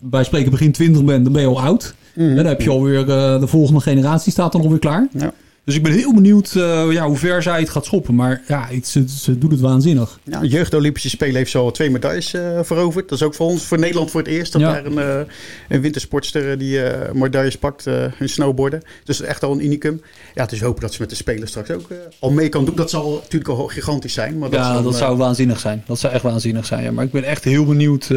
bij 0.00 0.24
spreken 0.24 0.50
begin 0.50 0.72
20 0.72 1.04
bent, 1.04 1.24
dan 1.24 1.32
ben 1.32 1.42
je 1.42 1.48
al 1.48 1.60
oud. 1.60 1.94
Mhm. 2.14 2.28
En 2.28 2.36
dan 2.36 2.46
heb 2.46 2.60
je 2.60 2.70
alweer 2.70 3.00
eh, 3.00 3.40
de 3.40 3.46
volgende 3.46 3.80
generatie 3.80 4.32
staat 4.32 4.52
dan 4.52 4.60
alweer 4.60 4.78
klaar. 4.78 5.08
Ja. 5.12 5.32
Dus 5.64 5.74
ik 5.74 5.82
ben 5.82 5.92
heel 5.92 6.14
benieuwd 6.14 6.54
eh, 6.54 6.86
ja, 6.90 7.06
hoe 7.06 7.16
ver 7.16 7.42
zij 7.42 7.60
het 7.60 7.68
gaat 7.68 7.84
schoppen. 7.84 8.14
Maar 8.14 8.42
ja, 8.48 8.66
het, 8.70 8.86
ze, 8.88 9.04
ze 9.08 9.38
doet 9.38 9.50
het 9.50 9.60
waanzinnig. 9.60 10.18
Ja, 10.22 10.40
de 10.40 10.48
jeugd 10.48 10.74
Olympische 10.74 11.08
Spelen 11.08 11.34
heeft 11.34 11.50
zo 11.50 11.62
al 11.62 11.70
twee 11.70 11.90
medailles 11.90 12.34
eh, 12.34 12.58
veroverd. 12.62 13.08
Dat 13.08 13.18
is 13.18 13.24
ook 13.24 13.34
voor 13.34 13.46
ons, 13.46 13.62
voor 13.62 13.78
Nederland 13.78 14.10
voor 14.10 14.20
het 14.20 14.28
eerst 14.30 14.52
dat 14.52 14.60
Ja. 14.60 14.72
daar 14.72 14.84
een, 14.84 14.98
eh, 14.98 15.32
een 15.68 15.80
wintersportster 15.80 16.58
die 16.58 16.80
medailles 17.12 17.58
pakt 17.58 17.86
in 18.18 18.28
snowboarden. 18.28 18.82
Dus 19.04 19.20
echt 19.20 19.42
al 19.42 19.52
een 19.52 19.64
unicum. 19.64 20.00
Ja, 20.34 20.46
dus 20.46 20.60
hopen 20.60 20.80
dat 20.82 20.92
ze 20.92 21.00
met 21.00 21.10
de 21.10 21.16
Spelen 21.16 21.48
straks 21.48 21.70
ook 21.70 21.88
al 22.18 22.30
mee 22.30 22.48
kan 22.48 22.64
doen. 22.64 22.74
Dat 22.74 22.90
zal 22.90 23.12
natuurlijk 23.22 23.50
al 23.60 23.66
gigantisch 23.66 24.12
zijn. 24.12 24.38
Maar 24.38 24.50
dat 24.50 24.60
Ja, 24.60 24.82
dat 24.82 24.96
zou 24.96 25.16
waanzinnig 25.16 25.60
zijn. 25.60 25.82
Dat 25.86 25.98
zou 25.98 26.12
echt 26.12 26.22
waanzinnig 26.22 26.66
zijn. 26.66 26.82
Ja. 26.82 26.92
Maar 26.92 27.04
ik 27.04 27.12
ben 27.12 27.24
echt 27.24 27.44
heel 27.44 27.64
benieuwd. 27.64 28.10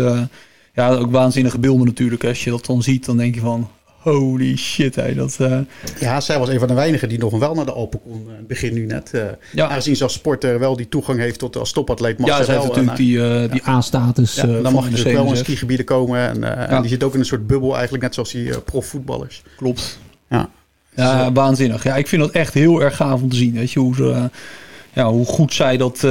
ja, 0.74 0.94
ook 0.94 1.12
waanzinnige 1.12 1.60
beelden 1.60 1.86
natuurlijk. 1.86 2.24
Als 2.24 2.44
je 2.44 2.50
dat 2.50 2.66
dan 2.66 2.84
ziet, 2.84 3.06
dan 3.06 3.18
denk 3.18 3.36
je 3.36 3.42
van... 3.42 3.70
Holy 4.12 4.56
shit, 4.58 4.96
hé. 4.96 5.14
Dat, 5.16 5.36
eh, 5.40 5.60
Ja, 6.00 6.22
zij 6.22 6.40
was 6.40 6.50
een 6.50 6.60
van 6.60 6.68
de 6.68 6.74
weinigen 6.74 7.10
die 7.10 7.18
nog 7.18 7.40
wel 7.40 7.54
naar 7.54 7.66
de 7.66 7.72
Alpen 7.72 8.02
kon. 8.02 8.26
eh, 8.28 8.46
begin 8.48 8.74
nu 8.74 8.86
net. 8.86 9.14
eh 9.14 9.22
Ja. 9.54 9.68
Aangezien 9.68 9.96
ze 9.96 10.04
als 10.04 10.14
sporter 10.14 10.60
wel 10.60 10.76
die 10.76 10.90
toegang 10.90 11.20
heeft 11.20 11.40
tot 11.40 11.56
als 11.58 11.72
topatleet. 11.72 12.18
Mag 12.20 12.30
ja, 12.30 12.36
zij 12.36 12.46
ze 12.46 12.52
heeft 12.52 12.64
natuurlijk 12.68 12.98
die... 12.98 13.24
eh, 13.24 13.52
die 13.52 13.68
A-status. 13.68 14.36
Ja, 14.36 14.46
dan 14.46 14.74
mag 14.74 14.84
je 14.86 14.90
natuurlijk 14.90 15.16
wel 15.18 15.30
in 15.30 15.38
skigebieden 15.38 15.86
komen. 15.86 16.20
En, 16.44 16.68
en 16.70 16.82
die 16.82 16.90
zit 16.90 17.04
ook 17.04 17.14
in 17.14 17.20
een 17.20 17.26
soort 17.26 17.48
bubbel 17.48 17.74
eigenlijk. 17.74 18.04
Net 18.04 18.14
zoals 18.14 18.32
die 18.32 18.60
profvoetballers. 18.60 19.42
klopt. 19.58 20.00
Ja. 20.30 20.50
Ja, 20.96 21.32
waanzinnig. 21.32 21.84
Ja, 21.84 21.96
ik 21.96 22.08
vind 22.08 22.22
dat 22.22 22.32
echt 22.32 22.54
heel 22.54 22.82
erg 22.84 22.96
gaaf 22.96 23.22
om 23.22 23.30
te 23.30 23.36
zien. 23.36 23.54
Weet 23.54 23.72
je, 23.72 23.80
hoe, 23.80 23.96
ze, 23.96 24.30
ja, 24.94 25.10
hoe 25.12 25.26
goed 25.26 25.54
zij 25.54 25.78
dat... 25.78 26.02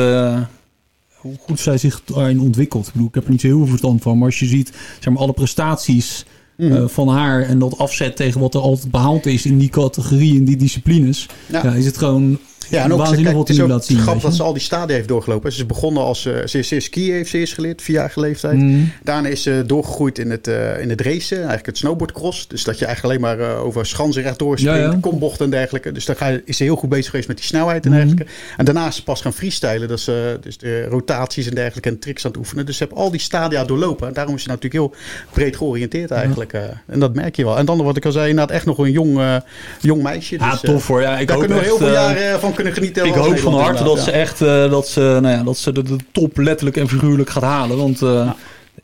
hoe 1.16 1.36
goed 1.40 1.60
zij 1.60 1.78
zich 1.78 2.02
daarin 2.04 2.40
ontwikkelt. 2.40 2.86
Ik 2.86 2.92
bedoel, 2.92 3.08
ik 3.08 3.14
heb 3.14 3.24
er 3.24 3.30
niet 3.30 3.40
zo 3.40 3.46
heel 3.46 3.56
veel 3.58 3.66
verstand 3.66 4.02
van. 4.02 4.16
Maar 4.18 4.26
als 4.26 4.38
je 4.38 4.46
ziet 4.46 4.72
zeg 5.00 5.12
maar, 5.12 5.22
alle 5.22 5.32
prestaties 5.32 6.24
Mhm. 6.56 6.72
eh, 6.72 6.88
van 6.88 7.08
haar... 7.08 7.42
en 7.42 7.58
dat 7.58 7.78
afzet 7.78 8.16
tegen 8.16 8.40
wat 8.40 8.54
er 8.54 8.60
altijd 8.60 8.90
behaald 8.90 9.26
is 9.26 9.46
in 9.46 9.58
die 9.58 9.68
categorie, 9.68 10.34
in 10.34 10.44
die 10.44 10.56
disciplines... 10.56 11.26
Ja. 11.46 11.64
Ja. 11.64 11.72
is 11.72 11.86
het 11.86 11.98
gewoon 11.98 12.38
Ja, 12.68 12.82
en 12.84 12.92
ook 12.92 13.04
kijk, 13.04 13.24
wat 13.32 13.48
het 13.48 13.56
is 13.56 13.60
ook 13.62 13.68
laat 13.68 13.84
zien. 13.84 13.96
grappig 13.96 14.12
weet 14.14 14.22
dat 14.22 14.34
ze 14.34 14.42
al 14.42 14.52
die 14.52 14.62
stadia 14.62 14.94
heeft 14.96 15.08
doorgelopen. 15.08 15.52
Ze 15.52 15.58
is 15.60 15.66
begonnen 15.66 16.02
als 16.02 16.24
uh, 16.26 16.34
ze, 16.46 16.62
ze 16.62 16.80
skiën 16.80 17.12
heeft 17.14 17.30
ze 17.30 17.38
eerst 17.38 17.54
geleerd, 17.54 17.82
vierjarige 17.82 18.20
leeftijd. 18.20 18.56
Mm. 18.58 18.92
Daarna 19.02 19.28
is 19.28 19.42
ze 19.42 19.62
doorgegroeid 19.66 20.18
in 20.18 20.30
het, 20.30 20.48
eh, 20.48 20.80
in 20.80 20.90
het 20.90 21.00
racen, 21.00 21.36
eigenlijk 21.36 21.66
het 21.66 21.76
snowboardcross. 21.78 22.48
Dus 22.48 22.64
dat 22.64 22.78
je 22.78 22.84
eigenlijk 22.84 23.22
alleen 23.24 23.36
maar 23.38 23.50
eh, 23.50 23.64
over 23.64 23.86
schansen 23.86 24.22
rechtdoor 24.22 24.58
springt, 24.58 24.78
Ja, 24.80 24.90
ja. 24.90 24.98
kombochten 25.00 25.44
en 25.44 25.50
dergelijke. 25.50 25.92
Dus 25.92 26.04
daar 26.04 26.16
ga 26.16 26.26
je, 26.26 26.42
is 26.44 26.56
ze 26.56 26.62
heel 26.62 26.76
goed 26.76 26.88
bezig 26.88 27.10
geweest 27.10 27.28
met 27.28 27.36
die 27.36 27.46
snelheid 27.46 27.84
en 27.84 27.90
Mhm. 27.90 27.98
dergelijke. 28.00 28.32
En 28.56 28.64
daarna 28.64 28.86
is 28.86 28.96
ze 28.96 29.02
pas 29.02 29.20
gaan 29.20 29.32
freestylen. 29.32 29.88
Dat 29.88 30.00
ze 30.00 30.38
dus 30.40 30.58
de 30.58 30.84
rotaties 30.84 31.46
en 31.48 31.54
dergelijke 31.54 31.88
en 31.88 31.98
tricks 31.98 32.24
aan 32.24 32.30
het 32.30 32.40
oefenen. 32.40 32.66
Dus 32.66 32.76
ze 32.76 32.84
heeft 32.84 32.96
al 32.96 33.10
die 33.10 33.20
stadia 33.20 33.64
doorlopen. 33.64 34.08
En 34.08 34.12
daarom 34.14 34.34
is 34.34 34.42
ze 34.42 34.48
natuurlijk 34.48 34.74
heel 34.74 34.94
breed 35.32 35.56
georiënteerd 35.56 36.10
eigenlijk. 36.10 36.52
eh. 36.52 36.62
en 36.86 36.98
dat 37.00 37.14
merk 37.14 37.36
je 37.36 37.44
wel. 37.44 37.58
En 37.58 37.66
dan 37.66 37.82
wat 37.82 37.96
ik 37.96 38.04
al 38.04 38.12
zei, 38.12 38.28
inderdaad 38.28 38.54
echt 38.56 38.66
nog 38.66 38.78
een 38.78 38.90
jong, 38.90 39.18
eh, 39.18 39.36
jong 39.80 40.02
meisje. 40.02 40.34
ja, 40.38 40.50
Dus, 40.50 40.62
eh, 40.62 40.70
tof 40.70 40.86
hoor. 40.86 41.00
Ja, 41.00 41.18
ik 41.18 41.26
daar 41.26 41.36
hoop 41.36 41.46
kunnen 41.46 41.62
we 41.62 41.68
heel 41.68 41.78
veel 41.78 41.86
eh, 41.86 41.92
jaren 41.92 42.40
van 42.40 42.54
kunnen 42.56 42.72
genieten. 42.72 43.06
Ik 43.06 43.14
hoop 43.14 43.38
van 43.38 43.54
harte 43.54 43.84
dat 43.84 44.00
ze 44.00 44.10
echt 44.10 44.40
eh, 44.40 44.70
dat 44.70 44.88
ze, 44.88 45.00
nou 45.00 45.28
ja, 45.36 45.42
dat 45.42 45.58
ze 45.58 45.72
de, 45.72 45.82
de 45.82 45.96
top 46.12 46.38
letterlijk 46.38 46.76
en 46.76 46.88
figuurlijk 46.88 47.30
gaat 47.30 47.42
halen. 47.42 47.76
Want 47.76 48.02
eh, 48.02 48.30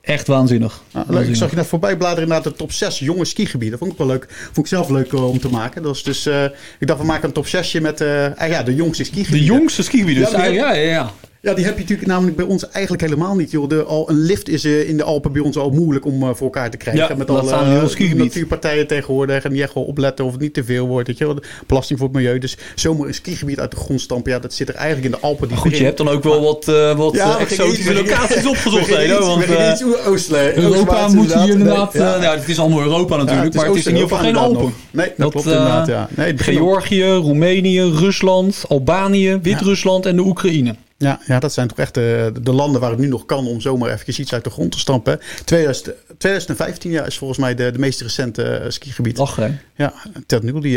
echt 0.03 0.27
waanzinnig. 0.27 0.83
Ja, 0.93 1.05
leuk. 1.09 1.29
Ik 1.29 1.37
zag 1.37 1.51
je 1.51 1.57
net 1.57 1.67
voorbij 1.67 1.97
bladeren 1.97 2.29
naar 2.29 2.43
de 2.43 2.53
top 2.53 2.73
6 2.73 2.99
jonge 2.99 3.25
skigebieden. 3.25 3.79
Vond 3.79 3.93
ik 3.93 3.99
wel 3.99 4.07
leuk. 4.07 4.27
Vond 4.29 4.59
ik 4.59 4.67
zelf 4.67 4.89
leuk 4.89 5.13
eh, 5.13 5.29
om 5.29 5.41
te 5.41 5.49
maken. 5.49 5.83
Dat 5.83 5.95
is 5.95 6.03
dus, 6.03 6.27
eh, 6.27 6.45
ik 6.79 6.87
dacht, 6.87 7.01
we 7.01 7.07
maken 7.07 7.25
een 7.25 7.35
top 7.35 7.47
6 7.47 7.73
met 7.73 8.01
eh, 8.01 8.27
ah 8.37 8.49
ja, 8.49 8.63
de 8.63 8.75
jongste 8.75 9.05
skigebieden. 9.05 9.49
De 9.49 9.55
jongste 9.55 9.83
skigebieden. 9.83 10.31
Ja, 10.31 10.45
ja, 10.45 10.73
ja, 10.73 10.81
ja. 10.81 11.11
Ja, 11.43 11.55
die 11.55 11.65
heb 11.65 11.75
je 11.75 11.81
natuurlijk 11.81 12.09
namelijk 12.09 12.37
bij 12.37 12.45
ons 12.45 12.69
eigenlijk 12.69 13.03
helemaal 13.03 13.37
niet. 13.37 13.51
Joh. 13.51 13.69
De, 13.69 13.83
al, 13.83 14.11
een 14.11 14.19
lift 14.19 14.49
is 14.49 14.65
eh, 14.65 14.89
in 14.89 14.97
de 14.97 15.03
Alpen 15.03 15.33
bij 15.33 15.43
ons 15.43 15.57
al 15.57 15.71
moeilijk 15.71 16.05
om 16.05 16.23
eh, 16.23 16.29
voor 16.29 16.47
elkaar 16.47 16.71
te 16.71 16.77
krijgen. 16.77 17.09
Ja, 17.09 17.15
met 17.15 17.29
heel 17.29 18.09
uh, 18.09 18.15
natuurpartijen 18.15 18.87
tegenwoordig. 18.87 19.45
En 19.45 19.53
die 19.53 19.63
echt 19.63 19.75
wel 19.75 19.85
opletten 19.85 20.25
of 20.25 20.33
het 20.33 20.41
niet 20.41 20.55
te 20.55 20.65
veel 20.65 20.87
wordt. 20.87 21.09
Weet 21.09 21.19
je 21.19 21.27
wel. 21.27 21.39
Belasting 21.67 21.99
voor 21.99 22.09
het 22.09 22.17
milieu. 22.17 22.39
Dus 22.39 22.57
zomaar 22.75 23.07
een 23.07 23.15
skigebied 23.15 23.61
uit 23.61 23.71
de 23.71 23.77
grond 23.77 24.01
stampen. 24.01 24.33
Ja, 24.33 24.39
dat 24.39 24.53
zit 24.53 24.69
er 24.69 24.75
eigenlijk 24.75 25.15
in 25.15 25.21
de 25.21 25.27
Alpen. 25.27 25.49
Die 25.49 25.57
Goed, 25.57 25.77
je 25.77 25.85
hebt 25.85 25.97
dan 25.97 26.09
ook 26.09 26.23
wel 26.23 26.43
wat, 26.43 26.65
wat 26.97 27.15
Ja, 27.15 27.39
exotische 27.39 27.95
locaties 27.95 28.47
opgezocht. 28.47 28.87
We 28.87 28.95
hè, 28.95 29.19
want 29.19 29.45
iets 29.45 29.85
oostelijk. 30.07 30.57
Europa 30.57 31.09
moet 31.09 31.35
hier 31.35 31.43
Nee, 31.43 31.51
inderdaad... 31.51 31.95
eh, 31.95 32.21
nou, 32.21 32.39
het 32.39 32.49
is 32.49 32.59
allemaal 32.59 32.83
Europa 32.83 33.17
natuurlijk, 33.17 33.55
Ja, 33.55 33.61
maar 33.61 33.69
het 33.69 33.79
is 33.79 33.87
in 33.87 33.93
ieder 33.95 34.09
geval 34.09 34.25
geen 34.25 34.37
Alpen. 34.37 34.75
Nee, 34.91 35.13
dat, 35.17 35.31
klopt 35.31 35.47
inderdaad, 35.47 35.87
ja. 35.87 36.09
Nee, 36.17 36.39
Georgië, 36.39 37.05
Roemenië, 37.05 37.83
Rusland, 37.83 38.65
Albanië, 38.69 39.39
Wit-Rusland 39.43 40.07
en 40.07 40.17
de 40.17 40.23
Oekraïne. 40.23 40.75
Ja, 41.03 41.21
ja, 41.27 41.39
dat 41.39 41.53
zijn 41.53 41.69
toch 41.69 41.79
echt 41.79 41.95
de, 41.95 42.33
de 42.43 42.53
landen 42.53 42.81
waar 42.81 42.91
het 42.91 42.99
nu 42.99 43.07
nog 43.09 43.27
kan 43.27 43.47
om 43.47 43.61
zomaar 43.61 43.93
even 43.93 44.21
iets 44.21 44.33
uit 44.33 44.45
de 44.45 44.51
grond 44.51 44.73
te 44.73 44.79
stampen. 44.79 45.21
2000, 45.45 45.91
2015 46.19 46.91
ja, 46.91 47.05
is 47.05 47.19
volgens 47.19 47.39
mij 47.39 47.55
de, 47.55 47.71
de 47.71 47.79
meest 47.79 48.01
recente 48.01 48.43
eh, 48.43 48.71
skigebied. 48.71 49.19
Lach, 49.19 49.37
hè? 49.37 49.49
Ja. 49.77 49.93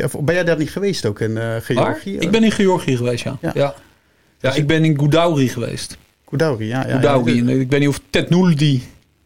Of 0.04 0.20
Ben 0.22 0.36
jij 0.36 0.44
daar 0.44 0.58
niet 0.58 0.70
geweest 0.70 1.06
ook 1.06 1.20
in 1.20 1.38
eh 1.38 1.44
Waar? 1.44 1.62
Georgië? 1.62 2.18
Ik 2.18 2.32
ben 2.32 2.44
in 2.44 2.52
Georgië 2.52 2.98
geweest, 2.98 3.24
ja. 3.24 3.38
Ja. 3.42 3.52
Ja, 3.56 3.76
ja. 4.40 4.54
ik 4.54 4.68
ben 4.68 4.84
in 4.86 4.98
Goudauri 4.98 5.48
geweest. 5.50 5.98
Kudauri, 6.26 6.68
ja. 6.68 6.80
ja, 6.88 6.92
Goudauri. 6.92 7.40
En 7.40 7.50
Ik 7.60 7.70
weet 7.70 7.80
niet 7.80 7.90
of 7.90 8.00
Tetnuldi, 8.10 8.84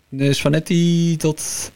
de 0.10 0.34
Svanetti, 0.34 1.18
dat... 1.18 1.72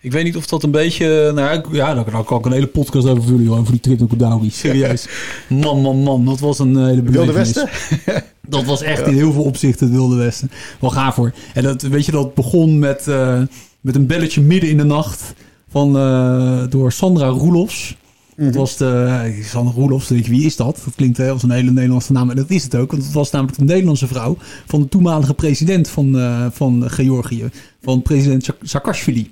Ik 0.00 0.12
weet 0.12 0.24
niet 0.24 0.36
of 0.36 0.46
dat 0.46 0.62
een 0.62 0.70
beetje... 0.70 1.06
Nou 1.34 1.40
ja, 1.40 1.50
ik- 1.50 1.66
Ja, 1.72 1.94
daar 1.94 2.10
daar 2.10 2.24
kan 2.24 2.38
ik 2.38 2.44
een 2.44 2.52
hele 2.52 2.66
podcast 2.66 3.06
over 3.06 3.22
vullen, 3.22 3.42
joh, 3.44 3.58
over 3.58 3.72
die 3.72 3.80
trip 3.80 3.98
naar 3.98 4.08
Kodawi. 4.08 4.50
Serieus. 4.50 5.06
Man, 5.48 5.80
man, 5.80 5.96
man. 5.96 6.24
Dat 6.24 6.40
was 6.40 6.58
een 6.58 6.76
eh, 6.76 6.84
hele 6.86 7.02
Wilde 7.02 7.32
belevenis. 7.32 7.52
Westen? 7.54 8.24
Dat 8.48 8.64
was 8.64 8.82
echt 8.82 9.06
in 9.06 9.14
heel 9.14 9.32
veel 9.32 9.42
opzichten 9.42 9.86
het 9.86 9.96
Wilde 9.96 10.16
Westen. 10.16 10.50
Wel 10.80 10.90
gaaf 10.90 11.14
hoor. 11.16 11.32
En 11.54 11.62
dat, 11.62 11.82
weet 11.82 12.06
je, 12.06 12.12
dat 12.12 12.34
begon 12.34 12.78
met, 12.78 13.08
eh, 13.08 13.40
met 13.80 13.94
een 13.94 14.06
belletje 14.06 14.40
midden 14.40 14.70
in 14.70 14.76
de 14.76 14.84
nacht 14.84 15.34
van, 15.68 15.96
eh, 15.96 16.62
door 16.68 16.92
Sandra 16.92 17.26
Roelofs. 17.26 17.96
Dat 18.36 18.54
was 18.54 18.76
de, 18.76 19.20
eh, 19.36 19.44
Sandra 19.44 19.74
Roelofs, 19.74 20.06
denk 20.08 20.24
je, 20.24 20.30
wie 20.30 20.44
is 20.46 20.56
dat? 20.56 20.80
Dat 20.84 20.94
klinkt 20.96 21.18
als 21.20 21.42
een 21.42 21.50
hele 21.50 21.70
Nederlandse 21.70 22.12
naam. 22.12 22.30
En 22.30 22.36
dat 22.36 22.50
is 22.50 22.62
het 22.62 22.74
ook, 22.74 22.90
want 22.90 23.04
het 23.04 23.12
was 23.12 23.30
namelijk 23.30 23.58
een 23.58 23.66
Nederlandse 23.66 24.06
vrouw 24.06 24.36
van 24.66 24.80
de 24.80 24.88
toenmalige 24.88 25.34
president 25.34 25.88
van, 25.88 26.16
van 26.52 26.90
Georgië. 26.90 27.50
Van 27.82 28.02
president 28.02 28.44
Saak- 28.44 28.56
Saakashvili. 28.62 29.30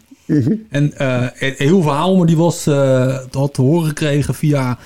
En 0.70 0.98
eh, 0.98 1.26
een 1.38 1.54
heel 1.56 1.82
verhaal, 1.82 2.16
maar 2.16 2.26
die 2.26 2.36
was, 2.36 2.64
had 3.30 3.54
te 3.54 3.62
horen 3.62 3.88
gekregen 3.88 4.34
via 4.34 4.78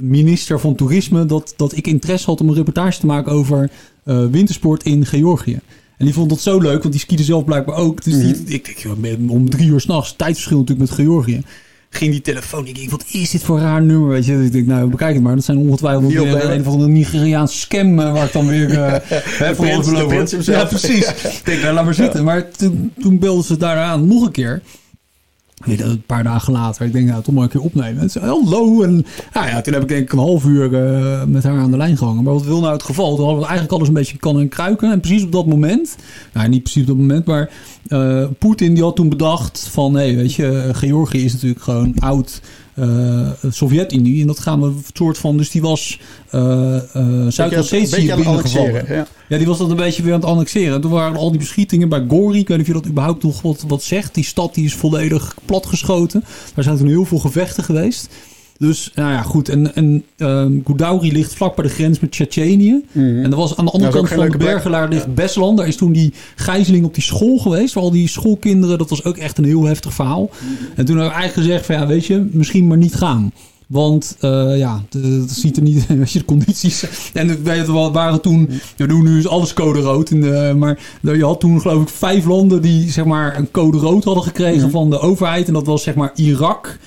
minister 0.00 0.60
van 0.60 0.74
Toerisme 0.74 1.26
dat, 1.26 1.54
dat 1.56 1.76
ik 1.76 1.86
interesse 1.86 2.30
had 2.30 2.40
om 2.40 2.48
een 2.48 2.54
reportage 2.54 3.00
te 3.00 3.06
maken 3.06 3.32
over 3.32 3.70
eh, 4.04 4.26
wintersport 4.30 4.82
in 4.82 5.06
Georgië. 5.06 5.60
En 5.96 6.04
die 6.04 6.14
vond 6.14 6.28
dat 6.28 6.40
zo 6.40 6.60
leuk, 6.60 6.80
want 6.80 6.92
die 6.92 7.02
skiede 7.02 7.22
zelf 7.22 7.44
blijkbaar 7.44 7.76
ook. 7.76 8.04
Dus 8.04 8.14
die, 8.14 8.56
ik 8.56 8.86
denk, 9.00 9.30
om 9.30 9.50
drie 9.50 9.68
uur 9.68 9.80
s'nachts, 9.80 10.14
tijdverschil 10.16 10.58
natuurlijk 10.58 10.90
met 10.90 10.98
Georgië. 10.98 11.42
Ging 11.90 12.12
die 12.12 12.20
telefoon, 12.20 12.66
ik 12.66 12.74
denk, 12.74 12.90
wat 12.90 13.04
is 13.10 13.30
dit 13.30 13.42
voor 13.42 13.56
een 13.56 13.62
raar 13.62 13.82
nummer? 13.82 14.08
Weet 14.08 14.26
je, 14.26 14.44
ik 14.44 14.52
denk, 14.52 14.66
nou, 14.66 14.88
bekijk 14.88 15.14
het 15.14 15.22
maar. 15.22 15.34
Dat 15.34 15.44
zijn 15.44 15.58
ongetwijfeld 15.58 16.12
weer 16.12 16.50
een 16.50 16.64
van 16.64 16.78
de 16.78 16.88
Nigeriaanse 16.88 17.58
scam 17.58 17.98
eh, 17.98 18.12
waar 18.12 18.26
ik 18.26 18.32
dan 18.32 18.46
weer 18.46 18.82
eh 18.82 19.50
voor 19.54 19.66
prins 19.66 19.90
word. 19.90 20.30
hemzelf. 20.30 20.46
Ja, 20.46 20.64
precies. 20.64 21.06
Ik 21.38 21.40
denk, 21.44 21.62
nou, 21.62 21.74
laat 21.74 21.84
maar 21.84 21.94
zitten. 21.94 22.24
Maar 22.24 22.50
toen, 22.50 22.92
toen 23.00 23.18
belden 23.18 23.44
ze 23.44 23.56
daaraan 23.56 24.06
nog 24.06 24.26
een 24.26 24.32
keer. 24.32 24.62
Weet 25.68 25.80
een 25.80 26.02
paar 26.06 26.22
dagen 26.22 26.52
later. 26.52 26.86
Ik 26.86 26.92
denk, 26.92 27.08
nou, 27.08 27.22
toch 27.22 27.34
maar 27.34 27.42
een 27.42 27.48
keer 27.48 27.60
opnemen. 27.60 28.02
En 28.02 28.10
ze, 28.10 28.18
hallo. 28.18 28.82
En 28.82 29.06
nou 29.32 29.46
ja, 29.46 29.60
toen 29.60 29.72
heb 29.72 29.82
ik 29.82 29.88
denk 29.88 30.02
ik 30.02 30.12
een 30.12 30.18
half 30.18 30.44
uur 30.44 30.74
eh, 30.74 31.24
met 31.24 31.42
haar 31.42 31.58
aan 31.58 31.70
de 31.70 31.76
lijn 31.76 31.96
gehangen. 31.96 32.24
Maar 32.24 32.32
wat 32.32 32.44
wil 32.44 32.60
nou 32.60 32.72
het 32.72 32.82
geval? 32.82 33.16
Toen 33.16 33.24
hadden 33.24 33.42
we 33.42 33.48
eigenlijk 33.48 33.72
alles 33.72 33.88
een 33.88 33.94
beetje 33.94 34.16
kan 34.16 34.38
en 34.38 34.48
kruiken. 34.48 34.90
En 34.90 35.00
precies 35.00 35.22
op 35.22 35.32
dat 35.32 35.46
moment, 35.46 35.96
nou 36.32 36.48
niet 36.48 36.62
precies 36.62 36.82
op 36.82 36.88
dat 36.88 36.96
moment, 36.96 37.26
maar 37.26 37.50
eh, 37.88 38.24
Poetin 38.38 38.74
die 38.74 38.82
had 38.82 38.96
toen 38.96 39.08
bedacht 39.08 39.68
van, 39.70 39.94
hé, 39.94 40.14
weet 40.14 40.34
je, 40.34 40.68
Georgië 40.72 41.24
is 41.24 41.32
natuurlijk 41.32 41.62
gewoon 41.62 41.94
oud 41.98 42.40
eh, 42.40 42.67
Sovjet-Unie. 43.50 44.20
En 44.20 44.26
dat 44.26 44.38
gaan 44.38 44.60
we 44.60 44.72
soort 44.92 45.18
van, 45.18 45.36
dus 45.36 45.50
die 45.50 45.62
was 45.62 46.00
eh 46.30 46.76
eh 46.76 47.26
Zuid-Ossetië 47.28 48.14
binnengevallen. 48.14 48.84
Ja. 48.88 49.06
Ja, 49.28 49.36
die 49.36 49.46
was 49.46 49.58
dat 49.58 49.70
een 49.70 49.76
beetje 49.76 50.02
weer 50.02 50.12
aan 50.12 50.20
het 50.20 50.28
annexeren. 50.28 50.74
En 50.74 50.80
toen 50.80 50.90
waren 50.90 51.16
al 51.16 51.30
die 51.30 51.38
beschietingen 51.38 51.88
bij 51.88 52.04
Gori. 52.08 52.38
Ik 52.38 52.48
weet 52.48 52.58
niet 52.58 52.68
of 52.68 52.74
je 52.74 52.80
dat 52.80 52.90
überhaupt 52.90 53.22
nog 53.22 53.42
wat, 53.42 53.64
wat 53.68 53.82
zegt. 53.82 54.14
Die 54.14 54.24
stad 54.24 54.54
die 54.54 54.64
is 54.64 54.74
volledig 54.74 55.34
platgeschoten. 55.44 56.24
Daar 56.54 56.64
zijn 56.64 56.76
toen 56.76 56.86
heel 56.86 57.04
veel 57.04 57.18
gevechten 57.18 57.64
geweest. 57.64 58.08
Dus, 58.58 58.92
nou 58.94 59.12
ja, 59.12 59.22
goed. 59.22 59.48
En, 59.48 59.74
en 59.74 60.04
ehm 60.16 60.52
Goudauri 60.64 61.12
ligt 61.12 61.34
vlak 61.34 61.56
bij 61.56 61.64
de 61.64 61.70
grens 61.70 62.00
met 62.00 62.10
Tsjetsjenië. 62.10 62.84
En 62.92 63.24
er 63.30 63.36
was 63.36 63.56
aan 63.56 63.64
de 63.64 63.70
andere 63.70 63.92
Dat 63.92 64.00
kant 64.00 64.20
van 64.20 64.38
de 64.38 64.70
daar 64.70 64.88
ligt 64.88 65.14
Beslan. 65.14 65.56
Daar 65.56 65.66
is 65.66 65.76
toen 65.76 65.92
die 65.92 66.12
gijzeling 66.36 66.84
op 66.84 66.94
die 66.94 67.02
school 67.02 67.38
geweest. 67.38 67.74
Waar 67.74 67.82
al 67.82 67.90
die 67.90 68.08
schoolkinderen, 68.08 68.78
dat 68.78 68.90
was 68.90 69.04
ook 69.04 69.16
echt 69.16 69.38
een 69.38 69.44
heel 69.44 69.64
heftig 69.64 69.92
verhaal. 69.92 70.30
En 70.74 70.84
toen 70.84 70.96
hebben 70.96 71.14
we 71.14 71.20
eigenlijk 71.20 71.48
gezegd 71.48 71.66
van, 71.66 71.74
ja, 71.74 71.86
weet 71.86 72.06
je, 72.06 72.28
misschien 72.32 72.66
maar 72.66 72.76
niet 72.76 72.94
gaan. 72.94 73.32
Want 73.66 74.16
eh, 74.20 74.58
ja, 74.58 74.82
dat 74.88 75.30
ziet 75.30 75.56
er 75.56 75.62
niet, 75.62 75.86
weet 75.96 76.12
je, 76.12 76.18
de 76.18 76.24
condities. 76.24 76.84
En 77.12 77.44
wij 77.44 77.66
waren 77.66 78.20
toen, 78.20 78.50
doen 78.76 79.04
nu 79.04 79.18
is 79.18 79.26
alles 79.26 79.52
code 79.52 79.80
rood. 79.80 80.10
En, 80.10 80.58
maar 80.58 80.78
je 81.00 81.24
had 81.24 81.40
toen 81.40 81.60
geloof 81.60 81.82
ik 81.82 81.88
vijf 81.88 82.24
landen 82.24 82.62
die 82.62 82.90
zeg 82.90 83.04
maar 83.04 83.36
een 83.36 83.50
code 83.50 83.78
rood 83.78 84.04
hadden 84.04 84.22
gekregen 84.22 84.70
van 84.70 84.90
de 84.90 84.98
overheid. 84.98 85.46
En 85.46 85.52
dat 85.52 85.66
was 85.66 85.82
zeg 85.82 85.94
maar 85.94 86.12
Irak. 86.14 86.78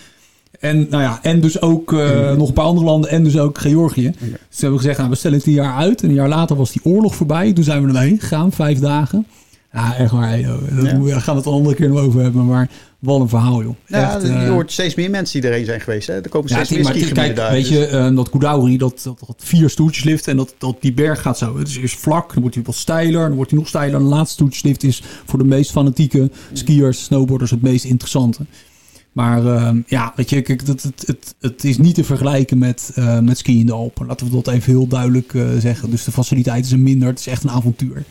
En, 0.61 0.87
nou 0.89 1.03
ja, 1.03 1.19
en 1.21 1.41
dus 1.41 1.61
ook 1.61 1.93
eh, 1.93 2.31
nog 2.35 2.47
een 2.47 2.53
paar 2.53 2.65
andere 2.65 2.85
landen 2.85 3.09
en 3.09 3.23
dus 3.23 3.37
ook 3.37 3.57
Georgië. 3.57 4.11
Dus 4.19 4.29
we 4.29 4.37
hebben 4.59 4.79
gezegd, 4.79 4.97
nou, 4.97 5.09
we 5.09 5.15
stellen 5.15 5.37
het 5.37 5.47
een 5.47 5.53
jaar 5.53 5.75
uit. 5.75 6.03
En 6.03 6.09
een 6.09 6.15
jaar 6.15 6.29
later 6.29 6.55
was 6.55 6.71
die 6.71 6.81
oorlog 6.83 7.15
voorbij. 7.15 7.53
Toen 7.53 7.63
zijn 7.63 7.85
we 7.85 7.93
erheen 7.93 8.19
gegaan, 8.19 8.51
vijf 8.51 8.79
dagen. 8.79 9.25
Ja, 9.73 9.95
echt 9.95 10.11
waar. 10.11 10.39
joh. 10.39 10.61
Dat 10.75 10.85
Ja. 10.85 10.97
Daar 10.97 11.21
gaan 11.21 11.33
we 11.33 11.39
het 11.39 11.49
een 11.49 11.55
andere 11.55 11.75
keer 11.75 11.89
nog 11.89 11.99
over 11.99 12.21
hebben. 12.21 12.45
Maar 12.45 12.69
wat 12.99 13.19
een 13.21 13.29
verhaal, 13.29 13.63
joh. 13.63 13.75
Ja, 13.87 14.15
Echt, 14.15 14.27
je 14.27 14.33
eh, 14.33 14.49
hoort 14.49 14.71
steeds 14.71 14.95
meer 14.95 15.09
mensen 15.09 15.41
die 15.41 15.49
erheen 15.49 15.65
zijn 15.65 15.81
geweest. 15.81 16.07
Hè? 16.07 16.13
Er 16.21 16.29
komen 16.29 16.49
ja, 16.49 16.55
steeds 16.63 16.69
meer 16.69 16.83
skigebieden 16.83 17.23
kijk, 17.23 17.35
daar. 17.35 17.51
weet 17.51 17.67
dus- 17.67 17.77
je, 17.77 17.85
eh, 17.85 18.15
dat 18.15 18.29
Goudauri, 18.29 18.77
dat, 18.77 19.01
dat 19.03 19.19
had 19.25 19.35
vier 19.37 19.69
stoeltjesliften 19.69 20.31
en 20.31 20.37
dat, 20.37 20.55
dat, 20.57 20.77
die 20.79 20.93
berg 20.93 21.21
gaat 21.21 21.37
zo. 21.37 21.57
Het 21.57 21.67
is 21.67 21.77
eerst 21.77 21.99
vlak, 21.99 22.33
dan 22.33 22.41
wordt 22.41 22.55
hij 22.55 22.63
wat 22.63 22.75
steiler, 22.75 23.27
dan 23.27 23.35
wordt 23.35 23.51
hij 23.51 23.59
nog 23.59 23.67
steiler. 23.67 23.95
En 23.95 24.03
de 24.03 24.09
laatste 24.09 24.33
stoeltjeslift 24.33 24.83
is 24.83 25.03
voor 25.25 25.39
de 25.39 25.45
meest 25.45 25.71
fanatieke 25.71 26.31
skiers, 26.53 27.03
snowboarders 27.03 27.51
het 27.51 27.61
meest 27.61 27.85
interessante. 27.85 28.45
Maar 29.11 29.45
eh, 29.45 29.71
ja, 29.85 30.13
weet 30.15 30.29
je, 30.29 30.41
kijk, 30.41 30.65
dat, 30.65 30.81
het, 30.81 31.03
het, 31.05 31.35
het 31.39 31.63
is 31.63 31.77
niet 31.77 31.95
te 31.95 32.03
vergelijken 32.03 32.57
met, 32.57 32.91
eh 32.95 33.19
met 33.19 33.37
ski 33.37 33.59
in 33.59 33.65
de 33.65 33.73
Alpen. 33.73 34.07
Laten 34.07 34.25
we 34.25 34.31
dat 34.31 34.47
even 34.47 34.71
heel 34.71 34.87
duidelijk 34.87 35.33
eh, 35.33 35.43
zeggen. 35.57 35.89
Dus 35.89 36.03
de 36.03 36.11
faciliteiten 36.11 36.69
zijn 36.69 36.83
minder, 36.83 37.07
het 37.07 37.19
is 37.19 37.27
echt 37.27 37.43
een 37.43 37.49
avontuur. 37.49 38.03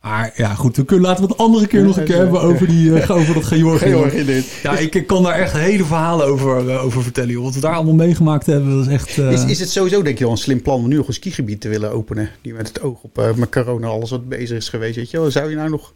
Maar 0.00 0.32
ja, 0.36 0.54
goed, 0.54 0.76
we 0.76 0.84
kunnen, 0.84 1.06
laten 1.06 1.24
we 1.24 1.30
het 1.30 1.40
andere 1.40 1.66
keer 1.66 1.80
Ja, 1.80 1.86
nog 1.86 1.96
een 1.96 2.04
keer 2.04 2.14
ja. 2.14 2.22
hebben 2.22 2.40
over, 2.40 2.66
die, 2.66 3.00
eh, 3.00 3.10
over 3.18 3.34
dat 3.34 3.44
Georgië. 3.44 3.88
Georgië 3.88 4.24
dit. 4.24 4.46
Ja, 4.62 4.78
ik, 4.78 4.94
ik 4.94 5.06
kan 5.06 5.22
daar 5.22 5.34
echt 5.34 5.52
hele 5.52 5.84
verhalen 5.84 6.26
over, 6.26 6.78
over 6.78 7.02
vertellen. 7.02 7.30
Joh. 7.30 7.44
Wat 7.44 7.54
we 7.54 7.60
daar 7.60 7.74
allemaal 7.74 7.94
meegemaakt 7.94 8.46
hebben, 8.46 8.76
dat 8.76 8.86
is 8.86 8.92
echt... 8.92 9.18
Is, 9.18 9.44
is 9.44 9.60
het 9.60 9.70
sowieso 9.70 10.02
denk 10.02 10.18
je 10.18 10.24
wel 10.24 10.32
een 10.32 10.38
slim 10.38 10.62
plan 10.62 10.78
om 10.78 10.88
nu 10.88 10.96
nog 10.96 11.08
een 11.08 11.14
skigebied 11.14 11.60
te 11.60 11.68
willen 11.68 11.90
openen? 11.92 12.30
Die 12.42 12.54
met 12.54 12.68
het 12.68 12.82
oog 12.82 13.02
op 13.02 13.32
met 13.36 13.50
corona 13.50 13.86
alles 13.86 14.10
wat 14.10 14.28
bezig 14.28 14.56
is 14.56 14.68
geweest. 14.68 14.96
Weet 14.96 15.10
je 15.10 15.20
wel? 15.20 15.30
Zou 15.30 15.50
je 15.50 15.56
nou 15.56 15.70
nog 15.70 15.94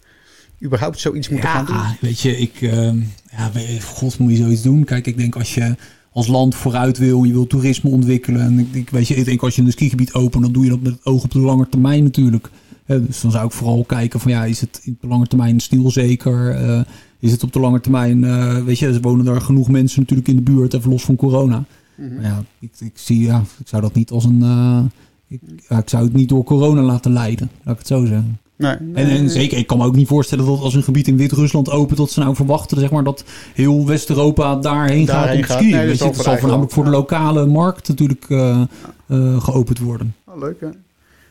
überhaupt 0.64 1.00
zoiets 1.00 1.29
moeten 1.29 1.48
gaan 1.48 1.64
doen? 1.64 1.74
ja, 1.74 1.96
weet 2.00 2.20
je, 2.20 2.38
ik... 2.38 2.62
ehm, 2.62 2.98
ja, 3.37 3.50
god 3.83 4.18
moet 4.18 4.31
je 4.31 4.37
zoiets 4.37 4.62
doen. 4.62 4.85
Kijk, 4.85 5.07
ik 5.07 5.16
denk 5.16 5.37
als 5.37 5.55
je 5.55 5.77
als 6.12 6.27
land 6.27 6.55
vooruit 6.55 6.98
wil, 6.98 7.24
je 7.24 7.33
wil 7.33 7.46
toerisme 7.46 7.90
ontwikkelen. 7.90 8.40
En 8.40 8.59
ik, 8.59 8.66
ik, 8.72 8.90
weet 8.90 9.09
je, 9.09 9.14
ik 9.14 9.24
denk 9.24 9.42
als 9.42 9.57
je 9.57 9.62
een 9.62 9.72
skigebied 9.72 10.14
opent, 10.14 10.42
dan 10.42 10.53
doe 10.53 10.64
je 10.64 10.70
dat 10.70 10.81
met 10.81 10.92
het 10.92 11.07
oog 11.07 11.24
op 11.24 11.31
de 11.31 11.38
lange 11.38 11.68
termijn 11.68 12.03
natuurlijk. 12.03 12.50
Hè, 12.85 13.07
dus 13.07 13.20
dan 13.20 13.31
zou 13.31 13.46
ik 13.46 13.53
vooral 13.53 13.85
kijken 13.85 14.20
van 14.20 14.31
ja, 14.31 14.44
is 14.44 14.61
het 14.61 14.83
op 14.87 15.00
de 15.00 15.07
lange 15.07 15.27
termijn 15.27 15.61
stilzeker? 15.61 16.50
Eh 16.50 16.81
is 17.24 17.33
het 17.33 17.42
op 17.42 17.53
de 17.53 17.61
lange 17.61 17.81
termijn, 17.81 18.24
eh, 18.24 18.64
weet 18.64 18.79
je, 18.79 18.87
er 18.87 19.00
wonen 19.00 19.24
daar 19.24 19.40
genoeg 19.40 19.68
mensen 19.68 20.00
natuurlijk 20.00 20.29
in 20.29 20.37
de 20.37 20.42
buurt, 20.42 20.74
even 20.74 20.90
los 20.90 21.05
van 21.05 21.16
corona. 21.16 21.64
Mhm. 21.94 22.14
Maar 22.14 22.24
ja, 22.24 22.44
ik, 22.59 22.70
ik 22.79 22.92
zie, 22.94 23.20
ja, 23.20 23.42
ik 23.59 23.68
zou 23.68 23.83
dat 23.83 23.94
niet 23.94 24.11
als 24.11 24.24
een, 24.24 24.42
eh, 24.42 24.85
ik, 25.29 25.40
ja, 25.68 25.79
ik 25.79 25.88
zou 25.88 26.05
het 26.05 26.12
niet 26.12 26.29
door 26.29 26.44
corona 26.44 26.83
laten 26.83 27.12
leiden, 27.12 27.50
laat 27.62 27.74
ik 27.74 27.79
het 27.79 27.88
zo 27.88 28.05
zeggen. 28.05 28.38
Nee, 28.56 28.74
En, 28.74 28.94
en 28.94 29.30
zeker, 29.30 29.58
ik 29.58 29.66
kan 29.66 29.78
me 29.78 29.84
ook 29.84 29.96
niet 29.96 30.08
voorstellen 30.08 30.46
dat 30.46 30.60
als 30.60 30.74
een 30.74 30.82
gebied 30.82 31.08
in 31.08 31.16
Wit-Rusland 31.16 31.70
opent, 31.70 31.98
dat 31.98 32.10
ze 32.10 32.20
nou 32.20 32.34
verwachten 32.34 32.80
zeg 32.80 32.90
maar, 32.90 33.04
dat 33.04 33.24
heel 33.54 33.86
West-Europa 33.86 34.56
daarheen 34.56 35.06
gaat 35.06 35.34
om 35.36 35.44
skiën. 35.44 35.70
Nee, 35.70 35.96
dat 35.96 35.96
zal 36.16 36.36
voornamelijk 36.36 36.72
voor 36.72 36.84
de 36.84 36.90
lokale 36.90 37.46
markt 37.46 37.88
natuurlijk 37.88 38.24
eh, 38.28 38.62
eh, 39.06 39.42
geopend 39.42 39.78
worden. 39.78 40.14
Oh, 40.24 40.38
leuk 40.38 40.60
hè? 40.60 40.68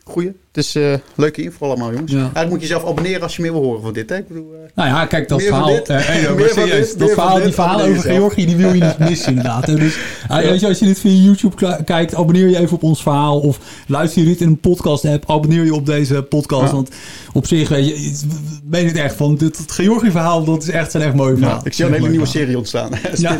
Goeie. 0.03 0.31
Het 0.53 0.63
is 0.65 0.75
eh, 0.75 0.93
leuke 1.15 1.41
info 1.43 1.65
allemaal 1.65 1.91
jongens. 1.91 2.11
Ja. 2.11 2.17
Eigenlijk 2.17 2.49
moet 2.49 2.61
je 2.61 2.67
zelf 2.67 2.85
abonneren 2.85 3.21
als 3.21 3.35
je 3.35 3.41
meer 3.41 3.51
wil 3.51 3.61
horen 3.63 3.81
van 3.81 3.93
dit. 3.93 4.09
Hè? 4.09 4.17
Ik 4.17 4.27
bedoel, 4.27 4.51
eh, 4.53 4.59
Nou 4.75 4.89
ja, 4.89 5.05
kijk, 5.05 5.27
dat 5.27 5.41
verhaal, 5.43 5.65
dit. 5.67 5.89
eh, 5.89 5.97
hey, 5.99 6.15
joh, 6.21 6.27
maar 6.27 6.35
Meer 6.35 6.49
van 6.49 6.67
serieus, 6.67 6.89
dit, 6.89 6.99
dat 6.99 7.07
meer 7.07 7.15
van 7.15 7.23
verhaal, 7.23 7.35
dit, 7.35 7.43
die 7.45 7.53
verhaal 7.53 7.81
over. 7.81 8.01
Georgië, 8.01 8.45
die 8.45 8.55
wil 8.55 8.73
je 8.73 8.83
niet 8.83 8.97
missen 8.99 9.27
inderdaad. 9.27 9.65
hè. 9.65 9.75
Dus 9.75 9.97
weet 10.49 10.59
je, 10.59 10.67
als 10.67 10.79
je 10.79 10.85
dit 10.85 10.99
via 10.99 11.11
YouTube 11.11 11.81
kijkt, 11.85 12.15
abonneer 12.15 12.47
je 12.49 12.57
even 12.59 12.75
op 12.75 12.83
ons 12.83 13.01
verhaal. 13.01 13.39
Of 13.39 13.59
luister 13.87 14.21
je 14.21 14.27
dit 14.27 14.41
in 14.41 14.47
een 14.47 14.59
podcast 14.59 15.05
app, 15.05 15.29
abonneer 15.31 15.63
je 15.65 15.73
op 15.73 15.85
deze 15.85 16.23
podcast. 16.23 16.65
Ja. 16.67 16.73
Want 16.73 16.89
op 17.33 17.47
zich, 17.47 17.69
weet 17.69 17.87
je, 17.87 18.19
meen 18.63 18.87
het 18.87 18.95
echt 18.97 19.15
van, 19.15 19.35
dit, 19.35 19.57
het 19.57 19.71
Georgië 19.71 20.11
verhaal, 20.11 20.43
dat 20.43 20.61
is 20.63 20.69
echt 20.69 20.91
zijn 20.91 21.03
echt 21.03 21.13
mooi 21.15 21.37
verhaal. 21.37 21.61
ik 21.63 21.73
zie 21.73 21.85
een 21.85 21.93
hele 21.93 22.09
nieuwe 22.09 22.25
serie 22.25 22.57
ontstaan. 22.57 22.89
Ja. 23.15 23.37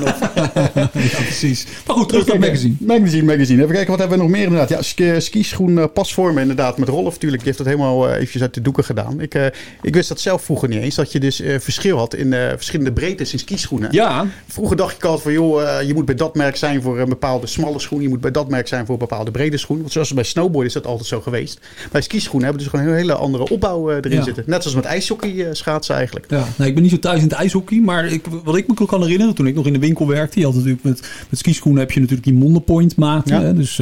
Precies. 0.92 1.66
Maar 1.88 1.96
goed, 1.96 2.10
terug 2.10 2.26
naar 2.26 2.36
het 2.36 2.46
magazine. 2.46 2.76
Magazine, 2.80 3.24
magazine. 3.24 3.62
Even 3.62 3.74
kijken, 3.74 3.90
wat 3.92 4.00
hebben 4.00 4.18
we 4.18 4.24
nog 4.24 4.32
meer 4.34 4.44
inderdaad? 4.44 4.70
Ja, 4.70 4.82
ski, 4.82 5.22
skischoen 5.22 5.78
eh, 5.80 5.86
pasvormen 5.94 6.42
inderdaad 6.42 6.78
met 6.78 6.90
Rolf 7.04 7.14
natuurlijk, 7.14 7.44
heeft 7.44 7.58
dat 7.58 7.68
helemaal 7.68 8.10
uh, 8.10 8.16
eventjes 8.16 8.42
uit 8.42 8.54
de 8.54 8.62
doeken 8.62 8.84
gedaan. 8.84 9.22
Ik, 9.22 9.36
uh, 9.36 9.46
ik 9.82 9.94
wist 9.94 10.10
dat 10.10 10.20
zelf 10.20 10.44
vroeger 10.44 10.70
niet 10.70 10.82
eens, 10.82 10.96
dat 10.96 11.12
je 11.12 11.20
dus 11.20 11.42
uh, 11.42 11.60
verschil 11.60 11.98
had 11.98 12.14
in 12.14 12.32
verschillende 12.32 12.92
breedtes 12.92 13.34
in 13.34 13.40
skischoenen. 13.40 13.92
Ja. 13.92 14.26
Vroeger 14.48 14.78
dacht 14.78 14.96
ik 14.96 15.04
altijd 15.04 15.24
van, 15.24 15.34
joh, 15.34 15.82
je 15.82 15.94
moet 15.94 16.06
bij 16.06 16.16
dat 16.16 16.36
merk 16.36 16.56
zijn 16.56 16.82
voor 16.82 17.00
een 17.00 17.10
bepaalde 17.10 17.48
smalle 17.48 17.80
schoen. 17.80 18.02
Je 18.02 18.10
moet 18.10 18.22
bij 18.22 18.32
dat 18.32 18.50
merk 18.50 18.68
zijn 18.68 18.86
voor 18.86 18.94
een 18.94 19.00
bepaalde 19.00 19.32
brede 19.32 19.58
schoen. 19.58 19.80
Want 19.80 19.92
zoals 19.92 20.14
bij 20.14 20.24
snowboard 20.24 20.68
is 20.68 20.74
dat 20.74 20.86
altijd 20.86 21.08
zo 21.08 21.22
geweest. 21.22 21.60
Bij 21.92 22.02
skischoenen 22.02 22.44
hebben 22.44 22.64
we 22.64 22.70
dus 22.70 22.80
gewoon 22.80 22.94
een 22.94 23.02
hele 23.02 23.14
andere 23.14 23.50
opbouw 23.50 23.92
erin 23.92 24.12
ja. 24.12 24.24
zitten. 24.24 24.44
Net 24.48 24.62
zoals 24.62 24.76
met 24.76 24.86
ijshockey 24.86 25.48
schaatsen 25.52 25.96
eigenlijk. 25.96 26.26
Ja, 26.30 26.66
ik 26.66 26.74
ben 26.74 26.84
niet 26.84 26.92
zo 26.92 27.00
thuis 27.00 27.18
in 27.18 27.28
het 27.28 27.34
ijshockey, 27.34 27.80
maar 27.80 28.06
ik, 28.06 28.26
wat 28.44 28.56
ik 28.56 28.68
me 28.68 28.86
kan 28.86 29.02
herinneren, 29.02 29.36
toen 29.36 29.48
ik 29.48 29.56
nog 29.56 29.66
in 29.66 29.74
de 29.74 29.80
winkel 29.80 30.08
werkte, 30.08 30.40
je 30.40 30.46
had 30.46 30.56
natuurlijk 30.56 30.84
met, 30.84 31.02
met 31.30 31.40
skischoenen 31.40 31.82
heb 31.82 31.92
je 31.92 32.00
natuurlijk 32.00 32.28
die 32.28 32.38
mondepoint 32.38 32.96
maten. 32.96 33.42
Ja. 33.42 33.54
Dus 33.54 33.82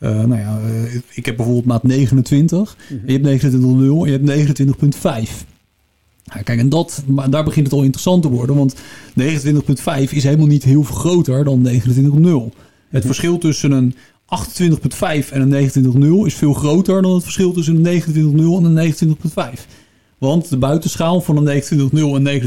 uh, 0.00 0.10
nou 0.10 0.40
ja, 0.40 0.60
uh, 0.66 0.94
ik 1.12 1.26
heb 1.26 1.36
bijvoorbeeld 1.36 1.66
maat 1.66 1.82
29. 1.82 2.76
Mm 2.88 2.98
-hmm. 2.98 3.08
Je 3.08 3.18
hebt 3.18 3.44
29.0 3.44 3.52
en 3.52 4.04
je 4.04 4.36
hebt 4.36 5.28
29.5. 5.28 5.46
Ja, 6.22 6.42
kijk, 6.42 6.58
en 6.58 6.68
dat, 6.68 7.02
maar 7.06 7.30
daar 7.30 7.44
begint 7.44 7.66
het 7.66 7.74
al 7.74 7.82
interessant 7.82 8.22
te 8.22 8.28
worden. 8.28 8.56
Want 8.56 8.74
29.5 8.74 8.82
is 10.10 10.24
helemaal 10.24 10.46
niet 10.46 10.64
heel 10.64 10.82
veel 10.82 10.96
groter 10.96 11.44
dan 11.44 11.68
29.0. 11.68 12.56
Het 12.88 13.06
verschil 13.06 13.38
tussen 13.38 13.70
een 13.70 13.94
28.5 14.26 15.28
en 15.30 15.52
een 15.52 15.70
29.0 16.22 16.26
is 16.26 16.34
veel 16.34 16.52
groter 16.52 17.02
dan 17.02 17.14
het 17.14 17.22
verschil 17.22 17.52
tussen 17.52 17.86
een 17.86 18.02
29.0 18.02 18.16
en 18.16 18.76
een 18.76 18.94
29.5. 19.58 19.62
Want 20.18 20.48
de 20.48 20.56
buitenschaal 20.56 21.20
van 21.20 21.36
een 21.36 21.62
29.0 21.62 21.98
en 21.98 22.40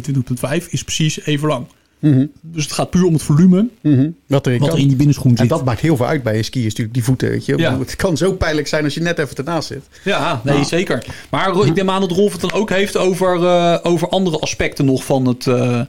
29.5 0.62 0.70
is 0.70 0.84
precies 0.84 1.26
even 1.26 1.48
lang. 1.48 1.66
Mm 2.00 2.14
-hmm. 2.14 2.32
Dus 2.42 2.64
het 2.64 2.74
gaat 2.74 2.90
puur 2.90 3.06
om 3.06 3.14
het 3.14 3.22
volume 3.22 3.68
mm 3.82 3.96
-hmm. 3.96 4.16
wat, 4.28 4.46
er 4.46 4.54
in, 4.54 4.60
wat 4.60 4.74
er 4.74 4.80
in 4.80 4.88
die 4.88 4.98
binnenschoen 4.98 5.32
zit. 5.32 5.40
En 5.40 5.48
dat 5.48 5.66
maakt 5.66 5.80
heel 5.80 5.98
veel 5.98 6.06
uit 6.06 6.24
bij 6.24 6.38
een 6.38 6.44
ski, 6.44 6.60
is 6.60 6.66
natuurlijk 6.66 6.94
die 6.94 7.04
voeten. 7.04 7.30
Weet 7.30 7.46
je. 7.46 7.58
Ja. 7.58 7.80
Het 7.80 7.96
kan 7.96 8.18
zo 8.18 8.34
pijnlijk 8.34 8.68
zijn 8.68 8.84
als 8.84 8.94
je 8.94 9.02
net 9.02 9.20
even 9.20 9.36
ernaast 9.36 9.68
zit. 9.68 9.84
Ja, 10.04 10.42
nee, 10.44 10.64
zeker. 10.64 11.06
Maar 11.30 11.66
ik 11.66 11.76
neem 11.76 11.90
aan 11.90 12.02
dat 12.02 12.12
Rolf 12.12 12.32
het 12.32 12.42
dan 12.42 12.52
ook 12.52 12.70
heeft 12.70 12.98
over, 12.98 13.40
uh, 13.40 13.78
over 13.84 14.10
andere 14.10 14.40
aspecten 14.40 14.86
nog 14.86 15.04
van, 15.04 15.26
het, 15.26 15.46
uh, 15.46 15.82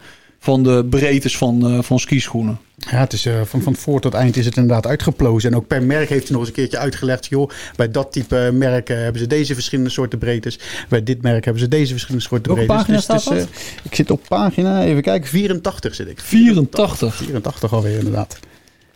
van 0.43 0.63
de 0.63 0.87
breedtes 0.91 1.37
van, 1.37 1.73
uh, 1.73 1.83
van 1.83 1.99
skischoenen. 1.99 2.59
Ja, 2.77 2.99
het 2.99 3.13
is 3.13 3.27
uh, 3.27 3.41
van, 3.45 3.63
van 3.63 3.77
voor 3.77 4.01
tot 4.01 4.15
eind 4.15 4.37
is 4.37 4.45
het 4.45 4.57
inderdaad 4.57 4.87
uitgeplozen. 4.87 5.51
En 5.51 5.57
ook 5.57 5.67
per 5.67 5.83
merk 5.83 6.09
heeft 6.09 6.23
hij 6.23 6.31
nog 6.31 6.41
eens 6.41 6.49
een 6.49 6.55
keertje 6.55 6.79
uitgelegd. 6.79 7.27
Joh, 7.27 7.51
bij 7.77 7.91
dat 7.91 8.13
type 8.13 8.51
merken 8.53 9.03
hebben 9.03 9.21
ze 9.21 9.27
deze 9.27 9.55
verschillende 9.55 9.91
soorten 9.91 10.19
breedtes. 10.19 10.59
Bij 10.89 11.03
dit 11.03 11.23
merk 11.23 11.45
hebben 11.45 11.63
ze 11.63 11.69
deze 11.69 11.91
verschillende 11.91 12.27
soorten 12.27 12.55
Welke 12.55 12.67
breedtes. 12.67 12.97
pagina 12.97 13.17
dus 13.17 13.23
staat 13.23 13.35
het 13.39 13.49
is, 13.49 13.69
uh, 13.69 13.85
ik 13.85 13.95
zit 13.95 14.11
op 14.11 14.23
pagina, 14.29 14.85
even 14.85 15.03
kijken, 15.03 15.29
84 15.29 15.95
zit 15.95 16.09
ik. 16.09 16.21
84? 16.21 17.15
84 17.15 17.73
alweer 17.73 17.99
inderdaad. 17.99 18.39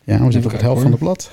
Ja, 0.04 0.18
we 0.18 0.32
zitten 0.32 0.44
op 0.44 0.52
het 0.52 0.60
helft 0.60 0.82
van 0.82 0.90
het 0.90 1.00
blad. 1.00 1.30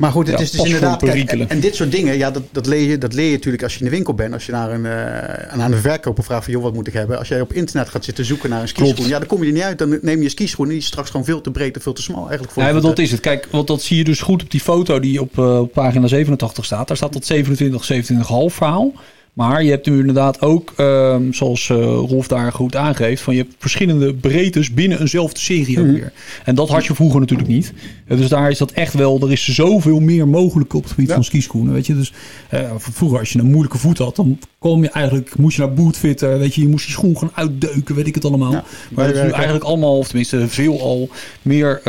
Maar 0.00 0.10
goed, 0.10 0.26
het 0.26 0.36
Ja, 0.36 0.42
is 0.42 0.50
dus 0.50 0.64
inderdaad. 0.64 1.02
Kijk, 1.02 1.30
en, 1.30 1.60
dit 1.60 1.74
soort 1.74 1.90
dingen, 1.90 2.18
ja, 2.18 2.30
dat, 2.30 2.42
dat, 2.52 2.66
leer 2.66 2.88
je, 2.88 2.98
dat 2.98 3.12
leer 3.12 3.26
je 3.26 3.32
natuurlijk 3.32 3.62
als 3.62 3.72
je 3.72 3.78
in 3.78 3.84
de 3.84 3.90
winkel 3.90 4.14
bent. 4.14 4.32
Als 4.32 4.46
je 4.46 4.52
naar 4.52 4.70
een, 4.70 4.84
uh, 4.84 5.62
aan 5.62 5.72
een 5.72 5.78
verkoper 5.78 6.24
vraagt 6.24 6.44
van, 6.44 6.52
joh, 6.52 6.62
wat 6.62 6.74
moet 6.74 6.86
ik 6.86 6.92
hebben? 6.92 7.18
Als 7.18 7.28
jij 7.28 7.40
op 7.40 7.52
internet 7.52 7.88
gaat 7.88 8.04
zitten 8.04 8.24
zoeken 8.24 8.50
naar 8.50 8.60
een 8.62 8.68
skischoen, 8.68 8.94
Klopt. 8.94 9.10
ja, 9.10 9.18
dan 9.18 9.28
kom 9.28 9.40
je 9.40 9.46
er 9.46 9.52
niet 9.52 9.62
uit. 9.62 9.78
Dan 9.78 9.88
neem 10.02 10.18
je 10.18 10.24
een 10.24 10.30
skischoen 10.30 10.64
en 10.64 10.70
die 10.70 10.80
is 10.80 10.86
straks 10.86 11.10
gewoon 11.10 11.26
veel 11.26 11.40
te 11.40 11.50
breed 11.50 11.74
en 11.74 11.82
veel 11.82 11.92
te 11.92 12.02
smal 12.02 12.20
eigenlijk 12.20 12.52
voor 12.52 12.62
Nee, 12.62 12.72
je 12.72 12.80
maar 12.80 12.88
dat 12.88 12.98
is 12.98 13.10
het. 13.10 13.20
Kijk, 13.20 13.48
want 13.50 13.66
dat 13.66 13.82
zie 13.82 13.96
je 13.96 14.04
dus 14.04 14.20
goed 14.20 14.42
op 14.42 14.50
die 14.50 14.60
foto 14.60 15.00
die 15.00 15.20
op, 15.20 15.36
uh, 15.36 15.60
op 15.60 15.72
pagina 15.72 16.06
87 16.06 16.64
staat. 16.64 16.88
Daar 16.88 16.96
staat 16.96 17.12
dat 17.12 17.24
27, 17.24 17.84
27,5 17.84 18.54
verhaal. 18.54 18.92
Maar 19.32 19.62
je 19.64 19.70
hebt 19.70 19.86
nu 19.86 19.98
inderdaad 19.98 20.40
ook, 20.40 20.72
um, 20.76 21.34
zoals 21.34 21.68
uh, 21.68 21.76
Rolf 21.78 22.28
daar 22.28 22.52
goed 22.52 22.76
aangeeft, 22.76 23.22
van 23.22 23.34
je 23.34 23.42
hebt 23.42 23.54
verschillende 23.58 24.14
breedtes 24.14 24.72
binnen 24.74 25.00
eenzelfde 25.00 25.38
serie 25.40 25.78
ook 25.78 25.84
Mhm. 25.84 25.94
weer. 25.94 26.12
En 26.44 26.54
dat 26.54 26.68
had 26.68 26.84
je 26.84 26.94
vroeger 26.94 27.20
natuurlijk 27.20 27.48
niet. 27.48 27.72
Uh, 28.08 28.18
dus 28.18 28.28
daar 28.28 28.50
is 28.50 28.58
dat 28.58 28.70
echt 28.72 28.94
wel, 28.94 29.20
er 29.20 29.32
is 29.32 29.48
zoveel 29.48 30.00
meer 30.00 30.28
mogelijk 30.28 30.74
op 30.74 30.82
het 30.82 30.90
gebied 30.92 31.08
Ja. 31.08 31.14
van 31.14 31.24
skischoenen. 31.24 31.72
Weet 31.72 31.86
je, 31.86 31.94
dus 31.94 32.12
uh, 32.54 32.70
vroeger 32.78 33.18
als 33.18 33.32
je 33.32 33.38
een 33.38 33.50
moeilijke 33.50 33.78
voet 33.78 33.98
had, 33.98 34.16
dan 34.16 34.38
kom 34.58 34.82
je 34.82 34.90
eigenlijk, 34.90 35.36
moest 35.38 35.56
je 35.56 35.62
naar 35.62 35.74
bootfitten, 35.74 36.38
weet 36.38 36.54
je, 36.54 36.60
je 36.60 36.68
moest 36.68 36.86
je 36.86 36.92
schoen 36.92 37.18
gaan 37.18 37.30
uitdeuken, 37.34 37.94
weet 37.94 38.06
ik 38.06 38.14
het 38.14 38.24
allemaal. 38.24 38.52
Ja, 38.52 38.64
maar 38.90 39.06
het 39.06 39.16
is 39.16 39.22
nu 39.22 39.30
eigenlijk 39.30 39.64
allemaal, 39.64 39.98
of 39.98 40.06
tenminste 40.08 40.48
veel 40.48 40.80
al, 40.80 41.08
meer 41.42 41.80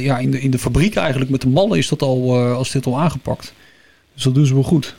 ja, 0.00 0.18
in, 0.18 0.30
de, 0.30 0.40
in 0.40 0.50
de 0.50 0.58
fabriek 0.58 0.94
eigenlijk 0.94 1.30
met 1.30 1.40
de 1.40 1.48
mallen 1.48 1.78
is 1.78 1.88
dat 1.88 2.02
al, 2.02 2.38
als 2.38 2.70
dit 2.70 2.86
al 2.86 3.00
aangepakt. 3.00 3.52
Dus 4.14 4.22
dat 4.22 4.34
doen 4.34 4.46
ze 4.46 4.54
wel 4.54 4.62
goed. 4.62 4.96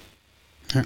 Ja. 0.67 0.85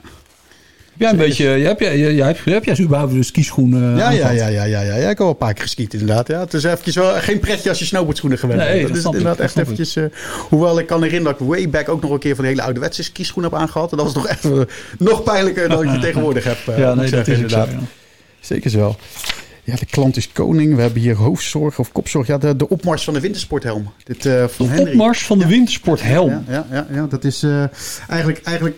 Heb 0.97 1.01
jij 1.03 1.09
een 1.11 1.17
beetje, 1.27 1.45
heb 1.45 1.79
jij, 1.79 1.97
jij, 1.99 2.13
jij, 2.13 2.35
heb 2.45 2.63
jij 2.65 2.79
überhaupt 2.79 3.13
een 3.13 3.23
skischoenen 3.23 3.95
Ja, 3.97 4.09
ja, 4.09 4.29
ja, 4.29 4.47
ja, 4.47 4.63
ja, 4.63 4.81
ja. 4.81 4.95
ja. 4.95 4.95
Ik 4.95 5.07
heb 5.07 5.17
wel 5.17 5.29
een 5.29 5.37
paar 5.37 5.53
keer 5.53 5.63
geskiet 5.63 5.93
inderdaad. 5.93 6.27
Ja. 6.27 6.39
Het 6.39 6.53
is 6.53 6.63
eventjes 6.63 6.95
wel 6.95 7.13
geen 7.13 7.39
pretje 7.39 7.69
als 7.69 7.79
je 7.79 7.85
snowboardschoenen 7.85 8.37
gewend 8.39 8.59
Nee, 8.59 8.67
bent. 8.81 8.81
dat 8.93 9.03
Dat 9.03 9.13
is 9.13 9.19
inderdaad 9.19 9.39
echt 9.45 9.57
eventjes... 9.57 9.95
uh, 9.95 10.05
hoewel 10.49 10.79
ik 10.79 10.87
kan 10.87 11.03
herinneren 11.03 11.37
dat 11.37 11.41
ik 11.47 11.53
way 11.53 11.69
back 11.69 11.89
ook 11.89 12.01
nog 12.01 12.11
een 12.11 12.19
keer 12.19 12.35
van 12.35 12.43
de 12.43 12.49
hele 12.49 12.61
ouderwetse 12.61 13.03
skischoenen 13.03 13.51
heb 13.51 13.59
aangehad. 13.59 13.91
En 13.91 13.97
dat 13.97 14.05
was 14.05 14.15
nog 14.15 14.27
even 14.29 14.67
nog 14.97 15.23
pijnlijker 15.23 15.69
dan 15.69 15.93
ik 15.93 16.01
tegenwoordig 16.07 16.43
heb. 16.43 16.57
uh, 16.69 16.77
Ja, 16.77 16.93
nee, 16.93 17.09
dat 17.09 17.19
is 17.19 17.25
zo, 17.37 17.41
inderdaad. 17.43 17.69
ja. 17.71 17.79
Zeker 18.39 18.77
wel. 18.77 18.95
Ja, 19.63 19.75
de 19.75 19.85
klant 19.85 20.17
is 20.17 20.29
koning. 20.31 20.75
We 20.75 20.81
hebben 20.81 21.01
hier 21.01 21.15
hoofdzorg 21.15 21.79
of 21.79 21.91
kopzorg. 21.91 22.27
Ja, 22.27 22.37
de, 22.37 22.55
de 22.55 22.69
opmars 22.69 23.03
van 23.03 23.13
de 23.13 23.19
wintersporthelm. 23.19 23.89
Dit, 24.03 24.25
uh, 24.25 24.43
van 24.47 24.65
De 24.67 24.71
Henry. 24.73 24.91
opmars 24.91 25.23
van 25.25 25.39
de 25.39 25.47
wintersporthelm. 25.47 26.29
Ja, 26.29 26.43
ja, 26.49 26.65
ja, 26.71 26.87
ja, 26.93 27.05
dat 27.09 27.23
is 27.23 27.43
uh, 27.43 27.63
eigenlijk, 28.07 28.41
eigenlijk 28.43 28.77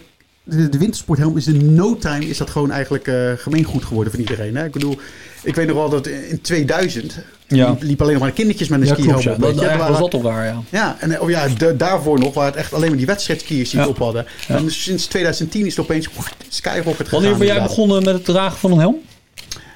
de, 0.49 0.69
de 0.69 0.77
wintersporthelm 0.77 1.37
is 1.37 1.47
in 1.47 1.73
no 1.73 1.97
time 1.97 2.25
is 2.25 2.37
dat 2.37 2.49
gewoon 2.49 2.71
eigenlijk 2.71 3.07
uh, 3.07 3.31
gemeengoed 3.37 3.85
geworden 3.85 4.11
van 4.11 4.21
iedereen. 4.21 4.55
Hè? 4.55 4.65
Ik 4.65 4.71
bedoel, 4.71 4.97
ik 5.43 5.55
weet 5.55 5.67
nog 5.67 5.75
wel 5.75 5.89
dat 5.89 6.07
in 6.07 6.41
2000 6.41 7.17
Ja. 7.47 7.69
liep, 7.69 7.81
liep 7.81 8.01
alleen 8.01 8.13
nog 8.13 8.21
maar 8.21 8.31
kindertjes 8.31 8.67
met 8.67 8.81
een 8.81 8.87
Ja, 8.87 8.93
skihelm. 8.93 9.21
Ja. 9.21 9.31
op. 9.31 9.39
Dat, 9.39 9.57
eigenlijk 9.59 9.89
was 9.89 9.99
dat 9.99 10.11
toch 10.11 10.21
waar, 10.21 10.45
ja. 10.45 10.61
ja, 10.69 10.97
en 10.99 11.19
of 11.21 11.29
ja, 11.29 11.47
de- 11.47 11.75
daarvoor 11.75 12.19
nog 12.19 12.33
waren 12.33 12.51
het 12.51 12.59
echt 12.59 12.73
alleen 12.73 12.87
maar 12.89 12.97
die 12.97 13.05
wedstrijdskiers 13.05 13.69
die 13.69 13.79
Ja. 13.79 13.85
het 13.85 13.95
op 13.95 14.01
hadden. 14.01 14.25
Ja. 14.47 14.55
En 14.55 14.63
dus 14.63 14.83
sinds 14.83 15.05
2010 15.05 15.65
is 15.65 15.75
het 15.75 15.85
opeens 15.85 16.07
skyrocket 16.49 16.95
gegaan. 17.07 17.21
Wanneer 17.21 17.37
ben 17.37 17.47
jij 17.47 17.61
begonnen 17.61 18.03
met 18.03 18.13
het 18.13 18.25
dragen 18.25 18.57
van 18.57 18.71
een 18.71 18.79
helm? 18.79 18.95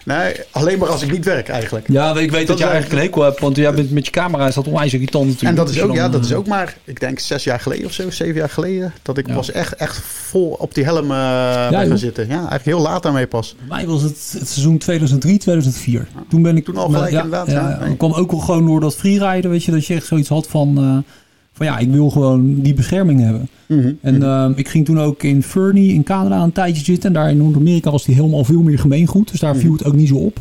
Nee, 0.05 0.33
alleen 0.51 0.79
maar 0.79 0.89
als 0.89 1.01
ik 1.01 1.11
niet 1.11 1.25
werk 1.25 1.49
eigenlijk. 1.49 1.87
Ja, 1.87 2.09
ik 2.15 2.31
weet 2.31 2.47
dat, 2.47 2.47
Dat 2.47 2.57
jij 2.57 2.67
eigenlijk 2.67 3.01
een 3.01 3.07
hekel 3.07 3.23
hebt, 3.23 3.39
want 3.39 3.55
jij 3.55 3.73
bent 3.73 3.91
met 3.91 4.05
je 4.05 4.11
camera 4.11 4.47
is 4.47 4.55
dat 4.55 4.67
onwijs 4.67 4.93
irritant 4.93 5.25
natuurlijk. 5.25 5.49
En 5.49 5.55
dat 5.55 5.69
is, 5.69 5.75
Dus 5.75 5.83
ook, 5.83 5.93
ja, 5.95 6.09
dat 6.09 6.25
is 6.25 6.31
eh, 6.31 6.37
ook 6.37 6.47
maar, 6.47 6.77
ik 6.83 6.99
denk 6.99 7.19
zes 7.19 7.43
jaar 7.43 7.59
geleden 7.59 7.85
of 7.85 7.91
zo, 7.93 8.09
zeven 8.09 8.35
jaar 8.35 8.49
geleden, 8.49 8.93
dat 9.01 9.17
ik 9.17 9.27
Ja. 9.27 9.33
pas 9.33 9.51
echt, 9.51 9.75
echt 9.75 9.97
vol 10.03 10.55
op 10.59 10.73
die 10.73 10.83
helm 10.83 11.11
uh, 11.11 11.67
joh. 11.71 11.79
gaan 11.79 11.97
zitten. 11.97 12.23
Ja, 12.27 12.33
eigenlijk 12.33 12.65
heel 12.65 12.79
laat 12.81 13.03
daarmee 13.03 13.27
pas. 13.27 13.55
Bij 13.57 13.77
mij 13.77 13.87
was 13.87 14.01
het 14.01 14.11
het 14.39 14.49
seizoen 14.49 14.77
2003, 14.77 15.37
2004. 15.37 16.07
Toen 16.29 16.41
ben 16.41 16.57
ik 16.57 16.65
Toen 16.65 16.77
al 16.77 16.89
gelijk 16.89 17.11
inderdaad. 17.11 17.47
Dat 17.49 17.97
kwam 17.97 18.13
ook 18.13 18.31
wel 18.31 18.39
gewoon 18.39 18.65
door 18.65 18.79
dat 18.79 18.95
freeriden, 18.95 19.51
weet 19.51 19.63
je, 19.63 19.71
dat 19.71 19.85
je 19.85 19.93
echt 19.93 20.05
zoiets 20.05 20.29
had 20.29 20.47
van, 20.47 20.77
eh, 20.77 20.97
van 21.65 21.73
ja, 21.73 21.77
ik 21.77 21.91
wil 21.91 22.09
gewoon 22.09 22.61
die 22.61 22.73
bescherming 22.73 23.19
hebben. 23.21 23.49
Mhm. 23.67 23.91
En 24.01 24.23
ehm, 24.23 24.51
ik 24.55 24.67
ging 24.67 24.85
toen 24.85 24.99
ook 24.99 25.23
in 25.23 25.43
Fernie 25.43 25.93
in 25.93 26.03
Canada 26.03 26.43
een 26.43 26.51
tijdje 26.51 26.83
zitten. 26.83 27.09
En 27.09 27.13
daar 27.13 27.29
in 27.29 27.37
Noord-Amerika 27.37 27.91
was 27.91 28.05
die 28.05 28.15
helemaal 28.15 28.37
al 28.37 28.43
veel 28.45 28.61
meer 28.61 28.79
gemeengoed. 28.79 29.31
Dus 29.31 29.39
daar 29.39 29.55
viel 29.55 29.73
het 29.73 29.85
ook 29.85 29.95
niet 29.95 30.07
zo 30.07 30.15
op. 30.15 30.35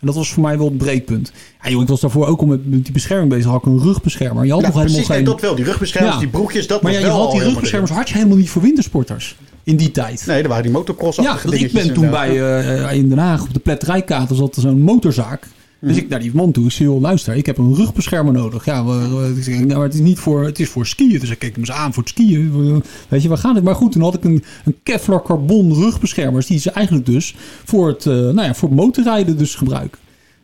En 0.00 0.06
dat 0.06 0.14
was 0.14 0.32
voor 0.32 0.42
mij 0.42 0.58
wel 0.58 0.66
het 0.66 0.78
breekpunt. 0.78 1.32
Ja, 1.62 1.70
joh, 1.70 1.82
ik 1.82 1.88
was 1.88 2.00
daarvoor 2.00 2.26
ook 2.26 2.40
al 2.40 2.46
met, 2.46 2.70
met 2.70 2.84
die 2.84 2.92
bescherming 2.92 3.30
bezig. 3.30 3.50
Had 3.50 3.60
ik 3.60 3.66
een 3.66 3.80
rugbeschermer. 3.82 4.44
Je 4.44 4.52
had 4.52 4.60
Ja, 4.60 4.66
nog 4.66 4.76
helemaal 4.76 4.92
precies, 4.94 5.08
nee, 5.08 5.16
geen... 5.16 5.26
dat 5.26 5.40
wel. 5.40 5.54
Die 5.54 5.64
rugbeschermers, 5.64 6.14
Ja. 6.14 6.20
die 6.20 6.28
broekjes, 6.28 6.66
dat 6.66 6.82
maar 6.82 6.92
was 6.92 7.00
ja, 7.00 7.06
je 7.06 7.12
wel 7.12 7.22
had 7.22 7.32
die 7.32 7.42
rugbeschermers 7.42 7.90
had 7.90 8.08
je 8.08 8.14
helemaal 8.14 8.36
niet 8.36 8.48
voor 8.50 8.62
wintersporters 8.62 9.36
in 9.64 9.76
die 9.76 9.90
tijd. 9.90 10.24
Nee, 10.26 10.42
er 10.42 10.48
waren 10.48 10.62
die 10.62 10.72
motocross 10.72 11.18
Ja, 11.18 11.38
ik 11.50 11.72
ben 11.72 11.94
toen 11.94 12.10
bij 12.10 12.58
eh, 12.88 12.96
in 12.96 13.08
Den 13.08 13.18
Haag 13.18 13.42
op 13.42 13.54
de 13.54 13.60
Pletterijkater 13.60 14.36
zat 14.36 14.56
er 14.56 14.62
zo'n 14.62 14.80
motorzaak. 14.80 15.48
Dus 15.80 15.90
Mhm. 15.90 15.98
ik 16.04 16.08
naar 16.08 16.20
die 16.20 16.34
man 16.34 16.52
toe, 16.52 16.64
ik 16.64 16.70
zei, 16.70 16.88
joh, 16.88 17.00
luister, 17.00 17.34
ik 17.36 17.46
heb 17.46 17.58
een 17.58 17.74
rugbeschermer 17.74 18.32
nodig. 18.32 18.64
Ja, 18.64 18.82
nou, 18.82 19.66
maar 19.66 19.82
het 19.82 19.94
is 19.94 20.00
niet 20.00 20.18
voor, 20.18 20.44
het 20.44 20.60
is 20.60 20.68
voor 20.68 20.86
skiën. 20.86 21.18
Dus 21.20 21.30
ik 21.30 21.38
keek 21.38 21.50
hem 21.50 21.60
eens 21.60 21.70
aan 21.72 21.92
voor 21.92 22.02
het 22.02 22.12
skiën. 22.12 22.82
Weet 23.08 23.22
je, 23.22 23.28
waar 23.28 23.38
gaat 23.38 23.54
het? 23.54 23.64
Maar 23.64 23.74
goed, 23.74 23.92
toen 23.92 24.02
had 24.02 24.14
ik 24.14 24.24
een, 24.24 24.44
een 24.64 24.76
Kevlar 24.82 25.22
carbon 25.22 25.74
rugbeschermers. 25.74 26.46
Die 26.46 26.58
ze 26.58 26.70
eigenlijk 26.70 27.06
dus 27.06 27.34
voor 27.64 27.88
het, 27.88 28.06
eh, 28.06 28.12
nou 28.12 28.42
ja, 28.42 28.54
voor 28.54 28.72
motorrijden 28.72 29.36
dus 29.38 29.54
gebruiken. 29.54 29.98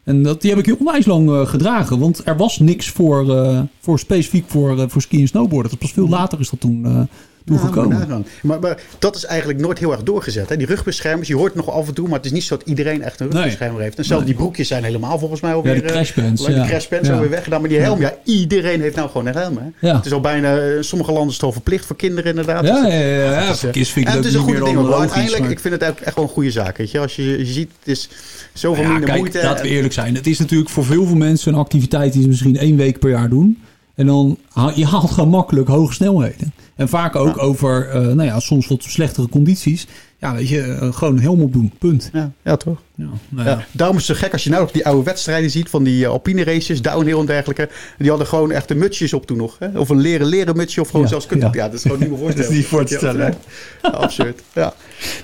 En 0.05 0.23
dat, 0.23 0.41
die 0.41 0.51
heb 0.51 0.59
ik 0.59 0.67
heel 0.67 0.77
onwijs 0.79 1.07
lang 1.07 1.31
eh, 1.31 1.47
gedragen. 1.47 1.99
Want 1.99 2.21
er 2.25 2.37
was 2.37 2.59
niks 2.59 2.89
voor, 2.89 3.37
eh, 3.37 3.61
voor 3.81 3.99
specifiek 3.99 4.45
voor, 4.47 4.79
eh, 4.81 4.85
voor 4.89 5.03
ski 5.03 5.21
en 5.21 5.29
snowboarden. 5.29 5.71
Dat 5.71 5.79
pas 5.81 5.93
veel 5.93 6.09
later 6.09 6.41
is 6.41 6.51
dat 6.51 6.61
toen, 6.61 7.09
eh, 7.47 7.73
toen 7.73 7.91
Ja. 8.09 8.23
Maar, 8.43 8.61
maar 8.61 8.79
dat 8.99 9.17
is 9.17 9.25
eigenlijk 9.25 9.61
nooit 9.61 9.79
heel 9.79 9.93
erg 9.93 10.03
doorgezet. 10.03 10.49
Hè? 10.49 10.57
Die 10.57 10.67
rugbeschermers, 10.67 11.29
je 11.29 11.37
hoort 11.37 11.55
nog 11.55 11.71
af 11.71 11.89
en 11.89 11.95
toe, 11.95 12.07
maar 12.09 12.17
het 12.17 12.27
is 12.27 12.33
niet 12.33 12.43
zo 12.45 12.57
dat 12.57 12.69
iedereen 12.69 13.03
echt 13.03 13.21
een 13.21 13.27
Nee. 13.29 13.37
rugbeschermer 13.37 13.81
heeft. 13.83 13.99
En 13.99 14.05
zelfs 14.05 14.23
Nee. 14.25 14.33
die 14.33 14.41
broekjes 14.43 14.69
zijn 14.69 14.85
helemaal 14.85 15.19
volgens 15.19 15.41
mij 15.41 15.55
alweer... 15.55 15.75
Ja, 15.75 15.81
de 15.81 15.87
eh, 15.87 15.93
crashbands, 15.93 16.45
alleen 16.45 16.57
ja. 16.57 16.63
De 16.63 16.69
crashbands 16.69 17.09
Ja. 17.09 17.15
alweer 17.15 17.31
weggedaan. 17.31 17.61
Maar 17.61 17.69
die 17.69 17.79
helm, 17.79 18.01
ja, 18.01 18.15
iedereen 18.25 18.81
heeft 18.81 18.97
nou 18.97 19.11
gewoon 19.11 19.27
een 19.27 19.35
helm. 19.35 19.59
Hè? 19.79 19.89
Het 19.91 20.07
is 20.07 20.13
al 20.13 20.21
bijna, 20.21 20.59
in 20.61 20.85
sommige 20.85 21.11
landen 21.13 21.29
is 21.29 21.35
het 21.35 21.45
al 21.45 21.53
verplicht 21.53 21.87
voor 21.87 21.97
kinderen 21.97 22.31
inderdaad. 22.31 22.67
Ja, 22.67 22.73
Dus 22.83 22.93
ja, 22.93 22.99
ja. 22.99 23.49
is, 23.51 23.95
eh, 23.95 24.07
en 24.07 24.13
het 24.17 24.25
is 24.25 24.35
een 24.35 24.41
goede 24.41 24.65
ding. 24.65 24.77
logisch, 24.77 24.99
uiteindelijk, 24.99 25.43
maar- 25.43 25.51
ik 25.51 25.61
vind 25.61 25.75
het 25.81 25.85
ook 25.91 25.99
echt 26.01 26.15
wel 26.17 26.25
een 26.25 26.31
goede 26.31 26.51
zaak. 26.51 26.77
Weet 26.77 26.91
je? 26.91 26.99
Als 26.99 27.17
je, 27.17 27.39
je 27.39 27.45
ziet, 27.53 27.71
het 27.79 27.89
is 27.89 28.09
zoveel 28.53 28.85
minder 28.85 29.05
kijk, 29.05 29.19
moeite. 29.19 29.43
laten 29.43 29.65
we 29.65 29.71
eerlijk 29.71 29.95
zijn. 29.95 30.15
Het 30.15 30.27
is 30.27 30.39
natuurlijk 30.39 30.71
voor 30.71 30.85
veel 30.85 31.07
veel 31.07 31.17
mensen 31.17 31.53
een 31.53 31.59
activiteit 31.59 32.13
die 32.13 32.23
ze 32.23 32.29
misschien 32.29 32.57
één 32.57 32.77
week 32.77 32.99
per 32.99 33.11
jaar 33.11 33.29
doen. 33.29 33.63
En 33.95 34.07
dan 34.07 34.39
haal 34.53 34.73
je 34.75 34.87
haalt 34.87 35.11
gewoon 35.11 35.31
makkelijk 35.31 35.69
hoge 35.69 35.93
snelheden. 35.93 36.53
En 36.77 36.89
vaak 36.89 37.17
ook 37.17 37.43
over, 37.43 37.89
eh, 37.89 38.01
nou 38.01 38.23
ja, 38.23 38.41
soms 38.41 38.67
wat 38.67 38.83
slechtere 38.83 39.29
condities. 39.29 39.87
ja, 40.19 40.35
weet 40.35 40.49
je, 40.49 40.63
eh, 40.63 40.93
gewoon 40.93 41.17
een 41.17 41.23
helm 41.23 41.41
opdoen. 41.41 41.73
Punt. 41.79 42.11
Ja, 42.13 42.33
ja 42.45 42.57
toch? 42.57 42.83
Ja, 42.95 43.09
nou 43.29 43.49
ja. 43.49 43.55
Ja. 43.55 43.65
Daarom 43.73 43.97
is 43.97 44.09
het 44.09 44.17
zo 44.17 44.23
gek 44.23 44.33
als 44.33 44.45
je 44.45 44.51
nou 44.51 44.63
nog 44.63 44.73
die 44.73 44.87
oude 44.87 45.03
wedstrijden 45.03 45.51
ziet 45.51 45.69
van 45.69 45.83
die 45.83 46.03
uh, 46.03 46.09
alpine 46.09 46.45
races, 46.45 46.83
downhill 46.83 47.19
en 47.19 47.27
dergelijke. 47.27 47.69
Die 47.99 48.09
hadden 48.09 48.27
gewoon 48.27 48.51
echt 48.53 48.71
een 48.71 48.79
mutsjes 48.79 49.13
op 49.13 49.27
toen 49.27 49.37
nog. 49.37 49.57
Hè? 49.59 49.79
Of 49.79 49.89
een 49.89 50.01
leren 50.01 50.27
leren 50.27 50.57
mutsje 50.57 50.81
of 50.81 50.89
gewoon 50.89 51.09
zelfs 51.09 51.27
kunt. 51.27 51.43
Ja. 51.43 51.51
ja. 51.53 51.65
dat 51.65 51.75
is 51.75 51.83
gewoon 51.83 51.99
niet 51.99 52.09
meer 52.09 52.19
voor 52.19 52.31
te 52.31 52.37
Dat 52.43 52.51
is 52.51 52.57
niet 52.57 52.67
voor 52.67 52.85
te 52.85 52.95
stellen. 52.97 53.35
Ja, 53.83 53.89
absurd. 53.89 54.41
Ja. 54.53 54.75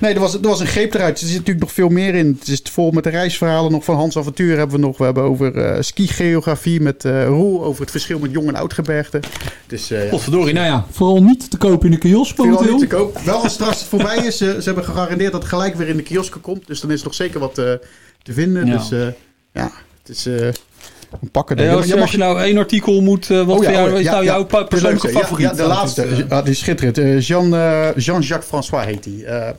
Nee, 0.01 0.15
er 0.15 0.21
was, 0.21 0.35
er 0.35 0.41
was 0.41 0.61
een 0.61 0.67
greep 0.67 0.95
eruit. 0.95 1.21
Er 1.21 1.27
zit 1.27 1.37
natuurlijk 1.37 1.61
nog 1.61 1.73
veel 1.73 1.89
meer 1.89 2.15
in. 2.15 2.37
Het 2.39 2.49
is 2.49 2.63
vol 2.73 2.91
met 2.91 3.05
de 3.05 3.11
reisverhalen 3.11 3.73
nog 3.73 3.85
van 3.85 3.97
Hans 3.97 4.17
Avontuur 4.17 4.57
hebben 4.57 4.77
we 4.77 4.87
nog. 4.87 4.99
We 4.99 5.05
hebben 5.05 5.23
over 5.23 5.57
eh 5.57 5.83
ski-geografie 5.83 6.81
met 6.81 7.05
eh 7.05 7.25
Roel. 7.27 7.65
Over 7.65 7.81
het 7.81 7.91
verschil 7.91 8.19
met 8.19 8.31
jong 8.31 8.49
en 8.49 8.55
oud 8.55 8.73
gebergte. 8.73 9.21
Dus 9.67 9.91
eh 9.91 10.05
ja. 10.05 10.11
Potverdorie, 10.11 10.55
nou 10.55 10.67
ja, 10.67 10.87
vooral 10.91 11.23
niet 11.23 11.51
te 11.51 11.57
kopen 11.57 11.85
in 11.87 11.91
de 11.91 11.99
kiosk 11.99 12.35
Veel 12.35 12.45
niet 12.45 12.55
momenteel. 12.55 12.79
te 12.79 12.87
koop. 12.87 13.19
Wel 13.19 13.43
als 13.43 13.53
straks 13.53 13.79
het 13.79 13.89
voorbij 13.89 14.17
is. 14.17 14.37
Ze, 14.37 14.57
ze 14.59 14.65
hebben 14.65 14.85
gegarandeerd 14.85 15.33
dat 15.33 15.41
het 15.41 15.51
gelijk 15.51 15.75
weer 15.75 15.89
in 15.89 15.97
de 15.97 16.03
kiosken 16.03 16.41
komt. 16.41 16.67
Dus 16.67 16.81
dan 16.81 16.91
is 16.91 17.03
nog 17.03 17.15
zeker 17.15 17.41
wat 17.41 17.58
eh, 17.58 17.58
te 18.23 18.33
vinden. 18.33 18.67
Ja. 18.67 18.77
Dus 18.77 18.91
eh, 18.91 19.07
ja, 19.53 19.71
het 20.03 20.09
is 20.17 20.27
eh, 20.27 20.47
een 21.21 21.31
pakken. 21.33 21.57
Ja, 21.63 21.73
als, 21.75 21.87
Je 21.87 22.01
als 22.01 22.11
je 22.11 22.19
nou 22.19 22.41
één 22.41 22.59
artikel 22.59 23.01
moet, 23.01 23.31
eh, 23.31 23.37
wat 23.37 23.49
Oh 23.49 23.55
voor 23.55 23.65
ja, 23.65 23.71
jou, 23.71 23.93
oh 23.93 23.99
is 23.99 24.05
ja, 24.05 24.11
nou 24.13 24.25
jouw 24.25 24.45
persoonlijke 24.45 25.09
favoriet? 25.09 25.49
Ja, 25.49 25.55
de 25.55 25.63
laatste. 25.63 26.07
is, 26.07 26.19
eh, 26.25 26.31
Ah, 26.31 26.43
die 26.43 26.53
is 26.53 26.59
schitterend. 26.59 26.99
Eh, 26.99 27.21
Jean, 27.21 27.55
eh, 27.55 27.89
Jean-Jacques 27.97 28.47
François 28.49 28.85
heet 28.85 29.05
hij. 29.05 29.55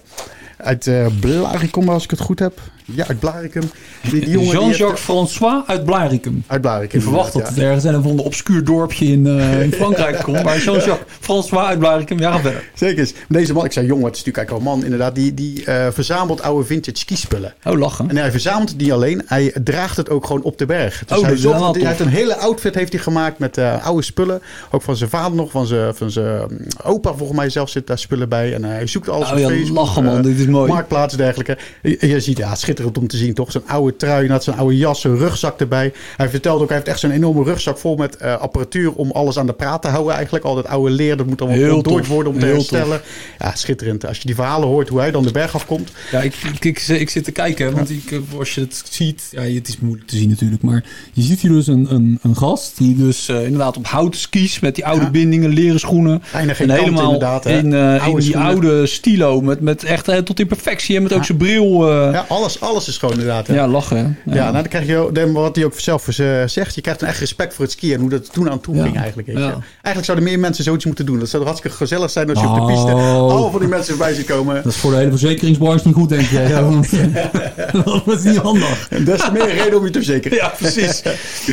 Uit 0.63 0.87
eh 0.87 1.05
Blaricum, 1.19 1.89
als 1.89 2.03
ik 2.03 2.09
het 2.09 2.19
goed 2.19 2.39
heb. 2.39 2.59
Ja, 2.85 3.05
uit. 3.17 3.71
Die, 4.01 4.11
die 4.11 4.19
die 4.21 4.31
Jean-Jacques 4.45 4.77
heeft- 4.77 4.99
François 4.99 5.63
uit 5.67 5.83
Blaricum. 5.85 6.43
Uit 6.47 6.61
Blaricum. 6.61 6.97
Ik 6.99 7.05
verwacht 7.05 7.33
dat 7.33 7.35
inderdaad, 7.35 7.55
het 7.55 7.63
ergens 7.87 8.05
in 8.05 8.11
een 8.11 8.19
obscuur 8.19 8.63
dorpje 8.63 9.05
in, 9.05 9.27
eh, 9.27 9.61
in 9.61 9.73
Frankrijk 9.81 10.17
komt. 10.23 10.43
Maar 10.43 10.57
Jean-Jacques 10.59 10.97
François 11.19 11.65
uit 11.67 11.79
Blaricum, 11.79 12.19
ja, 12.19 12.39
verder. 12.39 12.69
Zeker. 12.73 12.97
is. 13.01 13.13
Deze 13.27 13.53
man, 13.53 13.65
ik 13.65 13.71
zei 13.71 13.85
jongen, 13.85 14.05
het 14.05 14.15
is 14.15 14.23
natuurlijk 14.23 14.37
eigenlijk 14.49 14.67
al 14.67 14.73
een 14.73 14.79
man 14.79 14.91
inderdaad. 14.91 15.15
Die, 15.15 15.33
die 15.33 15.63
eh, 15.65 15.87
verzamelt 15.91 16.41
oude 16.41 16.65
vintage 16.65 16.97
skispullen. 16.97 17.53
Oh, 17.63 17.77
lachen. 17.79 18.09
En 18.09 18.17
hij 18.17 18.31
verzamelt 18.31 18.77
niet 18.77 18.91
alleen, 18.91 19.21
hij 19.25 19.53
draagt 19.63 19.97
het 19.97 20.09
ook 20.09 20.25
gewoon 20.25 20.41
op 20.41 20.57
de 20.57 20.65
berg. 20.65 21.03
Dus 21.05 21.17
Oh, 21.17 21.23
hij, 21.25 21.37
wel 21.41 21.63
hij 21.63 21.73
tof. 21.73 21.83
heeft 21.87 21.99
een 21.99 22.07
hele 22.07 22.35
outfit 22.35 22.75
heeft 22.75 22.93
hij 22.93 23.01
gemaakt 23.01 23.39
met 23.39 23.57
oude 23.57 24.03
spullen. 24.03 24.41
Ook 24.71 24.81
van 24.81 24.95
zijn 24.95 25.09
vader 25.09 25.35
nog, 25.35 25.51
van 25.51 25.65
zijn, 25.67 25.95
van 25.95 26.11
zijn 26.11 26.41
opa 26.83 27.13
volgens 27.13 27.37
mij 27.37 27.49
zelf 27.49 27.69
zit 27.69 27.87
daar 27.87 27.99
spullen 27.99 28.29
bij. 28.29 28.53
En 28.53 28.63
hij 28.63 28.87
zoekt 28.87 29.09
alles 29.09 29.27
Oh 29.27 29.33
op 29.33 29.39
ja, 29.39 29.47
Facebook. 29.47 29.77
lachen 29.77 30.03
man, 30.03 30.21
dit 30.21 30.39
is 30.39 30.45
mooi. 30.51 30.71
Marktplaats 30.71 31.13
en 31.13 31.19
dergelijke. 31.19 31.57
Je, 31.81 32.07
je 32.07 32.19
ziet, 32.19 32.37
ja, 32.37 32.55
schitterend 32.55 32.97
om 32.97 33.07
te 33.07 33.17
zien 33.17 33.33
toch. 33.33 33.51
Zo'n 33.51 33.67
oude 33.67 33.95
trui, 33.95 34.27
net 34.27 34.43
zo'n 34.43 34.57
oude 34.57 34.77
jas, 34.77 35.01
zo'n 35.01 35.17
rugzak 35.17 35.59
erbij. 35.59 35.93
Hij 36.17 36.29
vertelde 36.29 36.61
ook, 36.63 36.67
hij 36.67 36.77
heeft 36.77 36.89
echt 36.89 36.99
zo'n 36.99 37.11
enorme 37.11 37.43
rugzak 37.43 37.77
vol 37.77 37.95
met 37.95 38.17
eh, 38.17 38.37
apparatuur 38.37 38.93
om 38.93 39.11
alles 39.11 39.37
aan 39.37 39.45
de 39.45 39.53
praat 39.53 39.81
te 39.81 39.87
houden 39.87 40.13
eigenlijk. 40.13 40.45
Al 40.45 40.55
dat 40.55 40.67
oude 40.67 40.91
leer, 40.91 41.17
dat 41.17 41.25
moet 41.25 41.41
allemaal 41.41 41.59
Heel 41.59 41.75
ontdooid 41.75 42.07
worden 42.07 42.33
om 42.33 42.39
te 42.39 42.45
Heel 42.45 42.55
herstellen. 42.55 43.01
Ja, 43.39 43.55
schitterend. 43.55 44.05
Als 44.05 44.17
je 44.17 44.25
die 44.25 44.35
verhalen 44.35 44.67
hoort, 44.67 44.89
hoe 44.89 44.99
hij 44.99 45.11
dan 45.11 45.23
de 45.23 45.31
berg 45.31 45.55
afkomt. 45.55 45.91
Ja, 46.11 46.21
ik, 46.21 46.35
ik, 46.53 46.65
ik, 46.65 46.87
ik 46.87 47.09
zit 47.09 47.23
te 47.23 47.31
kijken, 47.31 47.73
want 47.75 47.89
ik, 47.89 48.11
eh, 48.11 48.19
als 48.37 48.55
je 48.55 48.61
het 48.61 48.83
ziet, 48.89 49.27
ja, 49.31 49.41
het 49.41 49.67
is 49.67 49.79
moeilijk 49.79 50.07
te 50.07 50.15
zien 50.15 50.29
natuurlijk, 50.29 50.61
maar 50.61 50.83
je 51.13 51.21
ziet 51.21 51.39
hier 51.39 51.51
dus 51.51 51.67
een, 51.67 51.87
een, 51.93 52.19
een 52.21 52.35
gast 52.35 52.77
die 52.77 52.95
dus 52.95 53.29
eh, 53.29 53.43
inderdaad 53.43 53.77
op 53.77 53.85
houten 53.87 54.19
skis 54.19 54.59
met 54.59 54.75
die 54.75 54.85
oude 54.85 55.03
Ja. 55.05 55.11
bindingen, 55.11 55.49
leren 55.49 55.79
schoenen. 55.79 56.21
En 56.33 56.49
helemaal 56.71 57.03
inderdaad, 57.03 57.43
hè. 57.43 57.57
in, 57.57 57.73
eh, 57.73 57.79
Oude 57.79 58.05
in 58.09 58.15
die 58.15 58.21
schoenen. 58.21 58.51
oude 58.51 58.85
stilo, 58.85 59.41
met, 59.41 59.61
met 59.61 59.83
echt 59.83 60.07
eh, 60.07 60.17
tot 60.39 60.49
in 60.49 60.55
perfectie 60.63 60.95
en 60.95 61.03
met 61.03 61.13
ook 61.13 61.25
zijn 61.25 61.37
bril. 61.37 61.89
eh, 61.89 62.11
Ja, 62.13 62.25
alles, 62.27 62.61
alles 62.61 62.87
is 62.87 62.97
gewoon 62.97 63.13
inderdaad. 63.13 63.47
hè. 63.47 63.53
ja, 63.53 63.67
lachen. 63.67 63.97
hè. 63.97 64.33
Ja, 64.35 64.41
nou, 64.41 64.53
dan 64.53 64.67
krijg 64.67 64.87
je 64.87 64.97
ook- 64.97 65.15
dan 65.15 65.31
wat 65.33 65.55
hij 65.55 65.65
ook 65.65 65.79
zelf 65.79 66.07
eh, 66.07 66.25
zegt. 66.45 66.75
Je 66.75 66.81
krijgt 66.81 67.01
een 67.01 67.07
echt 67.07 67.19
respect 67.19 67.53
voor 67.53 67.63
het 67.65 67.73
skiën 67.73 67.93
en 67.93 67.99
hoe 67.99 68.09
dat 68.09 68.33
toen 68.33 68.49
aan 68.49 68.59
toe 68.59 68.75
Ja. 68.75 68.83
ging 68.83 68.97
eigenlijk. 68.97 69.27
Eigenlijk 69.27 70.05
zouden 70.05 70.23
meer 70.27 70.39
mensen 70.39 70.63
zoiets 70.63 70.85
moeten 70.85 71.05
doen. 71.05 71.19
Dat 71.19 71.29
zou 71.29 71.43
hartstikke 71.43 71.77
gezellig 71.77 72.09
zijn 72.11 72.29
als 72.29 72.39
je 72.39 72.47
op 72.47 72.55
de 72.55 72.61
Oh. 72.61 72.67
piste 72.67 72.91
allemaal 72.91 73.51
van 73.51 73.59
die 73.59 73.69
mensen 73.69 73.95
voorbij 73.95 74.13
ziet 74.13 74.25
komen. 74.25 74.55
Dat 74.55 74.65
is 74.65 74.75
voor 74.77 74.91
de 74.91 74.97
hele 74.97 75.09
verzekeringsbranche 75.09 75.87
niet 75.87 75.95
goed, 75.95 76.09
denk 76.09 76.27
je. 76.27 76.37
Ja, 76.49 76.63
want, 76.63 76.89
dat 78.05 78.17
is 78.17 78.23
niet 78.23 78.37
handig. 78.37 78.87
En 78.89 79.03
des 79.09 79.19
te 79.21 79.31
meer 79.31 79.53
reden 79.55 79.77
om 79.77 79.83
je 79.85 79.91
te 79.91 79.97
verzekeren. 80.03 80.37
Ja, 80.37 80.53
precies. 80.57 81.01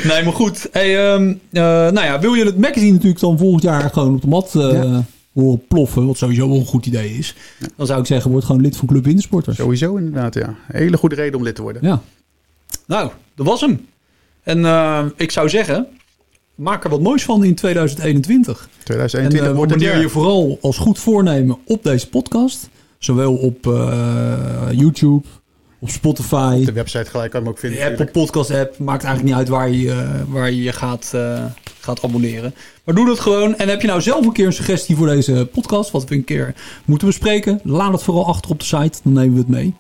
Nee, 0.03 0.23
maar 0.25 0.33
goed. 0.33 0.69
Hey, 0.73 1.11
ehm, 1.13 1.29
eh, 1.53 1.63
nou 1.63 2.01
ja, 2.05 2.21
wil 2.21 2.35
je 2.35 2.45
het 2.45 2.59
magazine 2.59 2.93
natuurlijk 2.93 3.21
dan 3.21 3.39
volgend 3.39 3.63
jaar 3.63 3.91
gewoon 3.93 4.15
op 4.15 4.21
de 4.21 4.29
mat 4.29 4.55
eh, 4.55 4.73
Ja. 4.73 5.05
Horen 5.41 5.67
ploffen, 5.69 6.07
wat 6.07 6.17
sowieso 6.17 6.49
wel 6.49 6.59
een 6.59 6.67
goed 6.67 6.87
idee 6.87 7.19
is, 7.19 7.35
dan 7.77 7.87
zou 7.87 8.01
ik 8.01 8.07
zeggen, 8.07 8.31
word 8.31 8.45
gewoon 8.45 8.61
lid 8.61 8.77
van 8.77 8.89
Club 8.89 9.05
Wintersporters. 9.05 9.57
Sowieso 9.57 9.97
inderdaad, 9.97 10.35
ja. 10.35 10.49
Een 10.49 10.57
hele 10.69 10.97
goede 10.97 11.15
reden 11.15 11.39
om 11.39 11.45
lid 11.45 11.55
te 11.55 11.63
worden. 11.63 11.83
Ja. 11.85 12.03
Nou, 12.87 13.11
dat 13.35 13.47
was 13.47 13.61
hem. 13.61 13.87
En 14.43 14.65
eh, 14.65 15.05
ik 15.17 15.31
zou 15.31 15.49
zeggen, 15.49 15.87
maak 16.55 16.85
er 16.85 16.91
wat 16.91 17.01
moois 17.01 17.25
van 17.25 17.45
in 17.45 17.55
2021. 17.55 18.69
En 18.79 18.85
2021 18.85 19.51
eh 19.51 19.57
wordt 19.57 19.71
het 19.71 19.81
abonneer 19.81 19.95
jaar. 19.95 20.01
je 20.01 20.09
vooral 20.09 20.59
als 20.61 20.79
goed 20.79 20.99
voornemen 20.99 21.59
op 21.65 21.83
deze 21.83 22.09
podcast. 22.09 22.69
Zowel 22.99 23.37
op 23.37 23.67
eh, 23.67 24.69
YouTube, 24.71 25.27
op 25.87 25.93
Spotify, 25.93 26.65
De 26.65 26.73
website 26.73 27.11
gelijk 27.11 27.31
kan 27.31 27.41
je 27.41 27.47
hem 27.47 27.55
ook 27.55 27.59
vinden. 27.61 27.79
de 27.79 27.87
Apple. 27.87 28.07
Podcast 28.07 28.51
app. 28.51 28.79
Maakt 28.79 29.05
eigenlijk 29.05 29.25
niet 29.25 29.35
uit 29.35 29.49
waar 29.49 29.71
je 29.71 29.91
eh, 29.91 30.09
waar 30.29 30.51
je 30.51 30.63
je 30.63 30.73
gaat, 30.73 31.11
eh, 31.15 31.45
gaat 31.81 32.03
abonneren. 32.05 32.55
Maar 32.85 32.95
doe 32.95 33.07
dat 33.07 33.21
gewoon. 33.21 33.57
En 33.57 33.69
heb 33.69 33.81
je 33.81 33.87
nou 33.87 34.01
zelf 34.01 34.27
een 34.27 34.33
keer 34.33 34.47
een 34.47 34.53
suggestie 34.53 34.97
voor 34.97 35.07
deze 35.07 35.49
podcast, 35.53 35.91
wat 35.91 36.05
we 36.09 36.15
een 36.15 36.25
keer 36.25 36.55
moeten 36.85 37.07
bespreken, 37.07 37.61
laat 37.63 37.93
het 37.93 38.03
vooral 38.03 38.27
achter 38.27 38.51
op 38.51 38.59
de 38.59 38.65
site. 38.65 38.99
Dan 39.03 39.13
nemen 39.13 39.33
we 39.33 39.39
het 39.39 39.49
mee. 39.49 39.75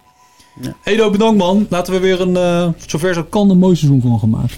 Ja. 0.60 0.76
Edo, 0.84 1.10
bedankt 1.10 1.38
man. 1.38 1.66
Laten 1.70 1.92
we 1.92 2.00
weer 2.00 2.20
een, 2.20 2.36
eh, 2.36 2.68
zover 2.86 3.14
zo 3.14 3.22
kan, 3.24 3.50
een 3.50 3.58
mooi 3.58 3.76
seizoen 3.76 4.00
van 4.00 4.18
gaan 4.18 4.30
maken. 4.30 4.56